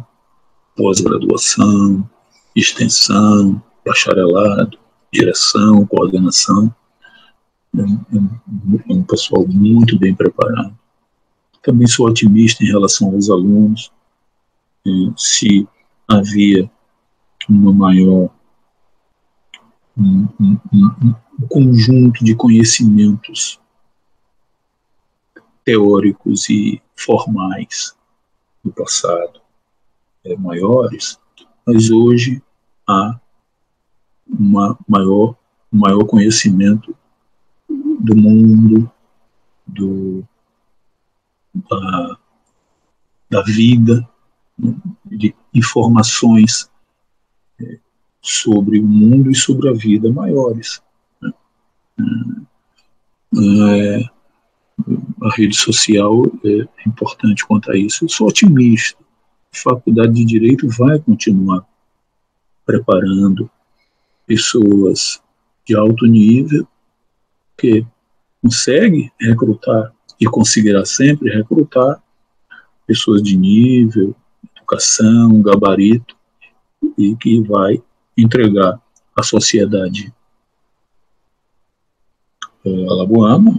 pós-graduação, 0.76 2.08
extensão, 2.56 3.62
bacharelado, 3.86 4.78
direção, 5.12 5.86
coordenação, 5.86 6.74
é 7.76 7.82
um, 7.82 8.00
é 8.88 8.92
um 8.92 9.02
pessoal 9.04 9.46
muito 9.46 9.98
bem 9.98 10.14
preparado 10.14 10.76
também 11.62 11.86
sou 11.86 12.08
otimista 12.08 12.64
em 12.64 12.68
relação 12.68 13.12
aos 13.12 13.30
alunos. 13.30 13.92
Se 15.16 15.66
havia 16.08 16.70
uma 17.48 17.72
maior 17.72 18.30
um, 19.96 20.28
um, 20.40 20.58
um, 20.72 21.14
um 21.40 21.48
conjunto 21.48 22.24
de 22.24 22.34
conhecimentos 22.34 23.60
teóricos 25.64 26.48
e 26.50 26.82
formais 26.96 27.94
do 28.64 28.72
passado 28.72 29.40
é, 30.24 30.36
maiores, 30.36 31.18
mas 31.66 31.90
hoje 31.90 32.42
há 32.88 33.20
uma 34.26 34.78
maior, 34.88 35.36
um 35.72 35.78
maior 35.78 36.04
conhecimento 36.04 36.96
do 37.68 38.16
mundo, 38.16 38.90
do, 39.66 40.26
da, 41.54 42.18
da 43.30 43.42
vida, 43.42 44.08
né, 44.58 44.74
de 45.06 45.34
informações 45.54 46.70
é, 47.60 47.78
sobre 48.20 48.78
o 48.78 48.86
mundo 48.86 49.30
e 49.30 49.34
sobre 49.34 49.68
a 49.68 49.72
vida 49.72 50.10
maiores. 50.10 50.82
Né. 51.20 51.32
É, 53.34 54.04
a 55.22 55.30
rede 55.34 55.56
social 55.56 56.24
é 56.44 56.88
importante 56.88 57.46
quanto 57.46 57.70
a 57.70 57.76
isso. 57.76 58.04
Eu 58.04 58.08
sou 58.08 58.28
otimista. 58.28 58.98
A 59.52 59.56
Faculdade 59.56 60.14
de 60.14 60.24
Direito 60.24 60.68
vai 60.68 60.98
continuar 60.98 61.66
preparando 62.64 63.50
pessoas 64.26 65.22
de 65.66 65.76
alto 65.76 66.06
nível 66.06 66.66
que 67.56 67.86
consegue 68.42 69.12
recrutar 69.20 69.92
e 70.22 70.26
conseguirá 70.26 70.84
sempre 70.84 71.34
recrutar 71.34 72.00
pessoas 72.86 73.20
de 73.24 73.36
nível, 73.36 74.14
educação, 74.56 75.42
gabarito, 75.42 76.16
e 76.96 77.16
que 77.16 77.40
vai 77.40 77.82
entregar 78.16 78.80
à 79.16 79.22
sociedade 79.24 80.14
é, 82.64 82.70
alagoana, 82.88 83.52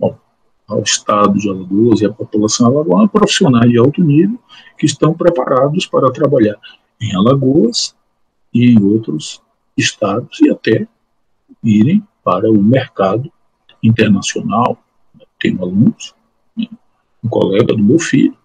ao, 0.00 0.20
ao 0.66 0.82
Estado 0.82 1.38
de 1.38 1.48
Alagoas 1.48 2.00
e 2.00 2.06
à 2.06 2.12
população 2.12 2.66
alagoana, 2.66 3.08
profissionais 3.08 3.70
de 3.70 3.78
alto 3.78 4.02
nível 4.02 4.40
que 4.76 4.86
estão 4.86 5.14
preparados 5.14 5.86
para 5.86 6.10
trabalhar 6.10 6.58
em 7.00 7.14
Alagoas 7.14 7.94
e 8.52 8.72
em 8.72 8.82
outros 8.82 9.40
estados 9.76 10.40
e 10.40 10.50
até 10.50 10.88
irem 11.62 12.02
para 12.24 12.50
o 12.50 12.60
mercado 12.60 13.30
internacional, 13.82 14.78
tenho 15.38 15.62
alunos, 15.62 16.14
né, 16.56 16.66
um 17.24 17.28
colega 17.28 17.74
do 17.74 17.82
meu 17.82 17.98
filho, 17.98 18.36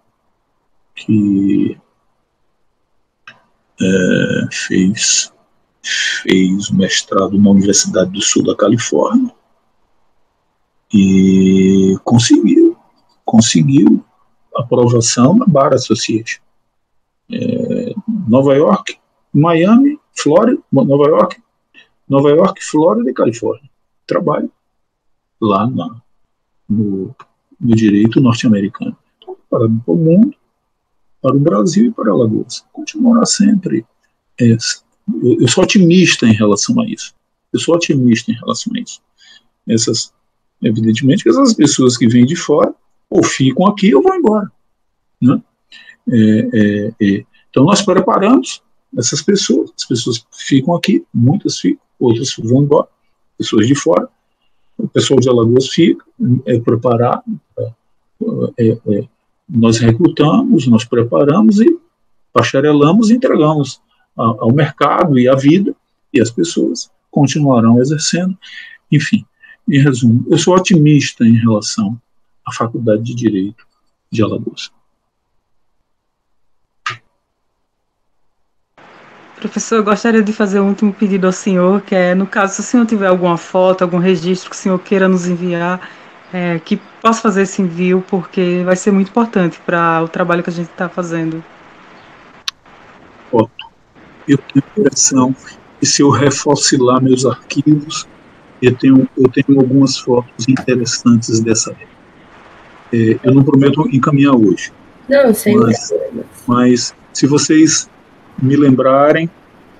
que 0.95 1.77
é, 3.81 4.47
fez, 4.51 5.33
fez 5.83 6.71
mestrado 6.71 7.37
na 7.37 7.49
Universidade 7.49 8.11
do 8.11 8.21
Sul 8.21 8.43
da 8.43 8.55
Califórnia 8.55 9.33
e 10.93 11.97
conseguiu, 12.03 12.77
conseguiu 13.25 14.03
aprovação 14.55 15.35
na 15.35 15.45
Bar 15.45 15.73
Association. 15.73 16.41
É, 17.29 17.93
Nova 18.27 18.55
York, 18.55 18.97
Miami, 19.33 19.99
Flórida, 20.15 20.61
Nova 20.71 21.09
York, 21.09 21.41
Nova 22.07 22.29
York, 22.29 22.63
Flórida 22.63 23.09
e 23.09 23.13
Califórnia. 23.13 23.69
Trabalho 24.07 24.49
lá 25.41 25.67
na, 25.67 26.01
no, 26.69 27.15
no 27.59 27.75
direito 27.75 28.19
norte-americano. 28.19 28.97
Então, 29.17 29.37
para 29.49 29.65
o 29.65 29.95
mundo, 29.95 30.35
para 31.21 31.35
o 31.35 31.39
Brasil 31.39 31.87
e 31.87 31.91
para 31.91 32.11
Alagoas. 32.11 32.65
Continuará 32.71 33.25
sempre. 33.25 33.85
É, 34.39 34.51
eu, 34.51 35.47
sou 35.47 35.63
otimista 35.63 36.25
em 36.27 36.33
relação 36.33 36.79
a 36.81 36.85
isso. 36.87 37.13
Eu 37.51 37.59
sou 37.59 37.75
otimista 37.75 38.31
em 38.31 38.35
relação 38.35 38.73
a 38.75 38.79
isso. 38.79 39.01
Essas, 39.67 40.13
evidentemente, 40.61 41.23
que 41.23 41.29
essas 41.29 41.53
pessoas 41.53 41.97
que 41.97 42.07
vêm 42.07 42.25
de 42.25 42.35
fora 42.35 42.73
ou 43.09 43.23
ficam 43.23 43.65
aqui 43.67 43.93
ou 43.95 44.03
vão 44.03 44.15
embora. 44.15 44.51
Né? 45.21 45.41
É, 46.11 46.49
é, 46.53 46.87
é. 47.01 47.25
Então, 47.49 47.63
nós 47.63 47.81
preparamos 47.81 48.61
essas 48.97 49.21
pessoas. 49.21 49.71
As 49.77 49.85
pessoas 49.85 50.25
ficam 50.31 50.75
aqui, 50.75 51.05
muitas 51.13 51.59
ficam, 51.59 51.81
outras 51.99 52.35
vão 52.37 52.63
embora, 52.63 52.87
pessoas 53.37 53.67
de 53.67 53.75
fora 53.75 54.09
o 54.77 54.87
pessoal 54.87 55.19
de 55.19 55.29
Alagoas 55.29 55.69
fica 55.69 56.03
é, 56.45 56.59
preparado, 56.59 57.23
é, 57.57 57.71
é, 58.57 58.77
é, 58.87 59.07
nós 59.47 59.77
recrutamos, 59.77 60.67
nós 60.67 60.83
preparamos 60.83 61.59
e 61.59 61.77
bacharelamos 62.33 63.09
e 63.09 63.15
entregamos 63.15 63.79
ao 64.15 64.53
mercado 64.53 65.19
e 65.19 65.27
à 65.27 65.35
vida, 65.35 65.75
e 66.13 66.21
as 66.21 66.31
pessoas 66.31 66.89
continuarão 67.11 67.79
exercendo. 67.79 68.37
Enfim, 68.91 69.25
em 69.69 69.79
resumo, 69.79 70.25
eu 70.29 70.37
sou 70.37 70.55
otimista 70.55 71.25
em 71.25 71.33
relação 71.33 71.99
à 72.45 72.53
Faculdade 72.53 73.03
de 73.03 73.13
Direito 73.13 73.65
de 74.11 74.23
Alagoas. 74.23 74.71
Professor, 79.45 79.75
eu 79.75 79.83
gostaria 79.83 80.23
de 80.23 80.33
fazer 80.33 80.59
um 80.59 80.69
último 80.69 80.91
pedido 80.91 81.27
ao 81.27 81.31
senhor, 81.31 81.79
que 81.81 81.93
é, 81.93 82.15
no 82.15 82.25
caso, 82.25 82.55
se 82.55 82.61
o 82.61 82.63
senhor 82.63 82.85
tiver 82.87 83.05
alguma 83.05 83.37
foto, 83.37 83.83
algum 83.83 83.99
registro 83.99 84.49
que 84.49 84.55
o 84.55 84.59
senhor 84.59 84.79
queira 84.79 85.07
nos 85.07 85.27
enviar, 85.27 85.87
é, 86.33 86.59
que 86.65 86.77
possa 86.99 87.21
fazer 87.21 87.43
esse 87.43 87.61
envio, 87.61 88.03
porque 88.07 88.63
vai 88.65 88.75
ser 88.75 88.89
muito 88.89 89.09
importante 89.09 89.61
para 89.63 90.01
o 90.03 90.07
trabalho 90.07 90.41
que 90.41 90.49
a 90.49 90.53
gente 90.53 90.71
está 90.71 90.89
fazendo. 90.89 91.43
Foto. 93.29 93.51
Eu 94.27 94.39
tenho 94.39 94.65
a 94.65 94.79
impressão 94.79 95.35
que 95.79 95.85
se 95.85 96.01
eu 96.01 96.09
reforcilar 96.09 96.99
meus 97.03 97.23
arquivos, 97.23 98.07
eu 98.59 98.75
tenho, 98.75 99.07
eu 99.15 99.29
tenho 99.29 99.59
algumas 99.59 99.99
fotos 99.99 100.49
interessantes 100.49 101.39
dessa 101.39 101.69
época. 101.69 101.87
É, 102.91 103.19
eu 103.23 103.31
não 103.31 103.43
prometo 103.43 103.87
encaminhar 103.93 104.35
hoje. 104.35 104.73
Não, 105.07 105.31
sem 105.35 105.55
mas, 105.55 105.93
mas 106.47 106.95
se 107.13 107.27
vocês 107.27 107.87
me 108.41 108.55
lembrarem, 108.55 109.29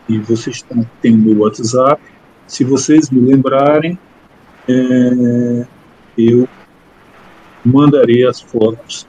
e 0.08 0.20
vocês 0.20 0.64
têm 1.02 1.14
o 1.14 1.18
meu 1.18 1.40
WhatsApp, 1.40 2.02
se 2.48 2.64
vocês 2.64 3.10
me 3.10 3.20
lembrarem, 3.20 3.98
é, 4.68 5.66
eu 6.18 6.48
mandarei 7.64 8.26
as 8.26 8.40
fotos, 8.42 9.08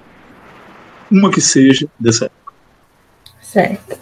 uma 1.11 1.30
que 1.30 1.40
seja 1.40 1.86
dessa 1.99 2.26
época. 2.26 2.55
Certo. 3.40 3.99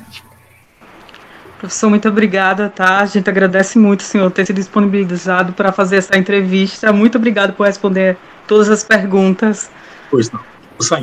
Professor, 1.59 1.88
muito 1.88 2.09
obrigada, 2.09 2.68
tá? 2.68 2.99
A 2.99 3.07
gente 3.07 3.28
agradece 3.28 3.78
muito 3.78 4.01
o 4.01 4.03
senhor 4.03 4.30
ter 4.30 4.47
se 4.47 4.53
disponibilizado 4.53 5.53
para 5.55 5.72
fazer 5.72 5.97
essa 5.97 6.16
entrevista. 6.16 6.92
Muito 6.92 7.16
obrigado 7.16 7.55
por 7.55 7.66
responder 7.66 8.18
todas 8.47 8.68
as 8.68 8.84
perguntas. 8.84 9.70
Pois 10.11 10.30
não, 10.30 10.40
estou 10.72 10.86
saindo. 10.86 11.03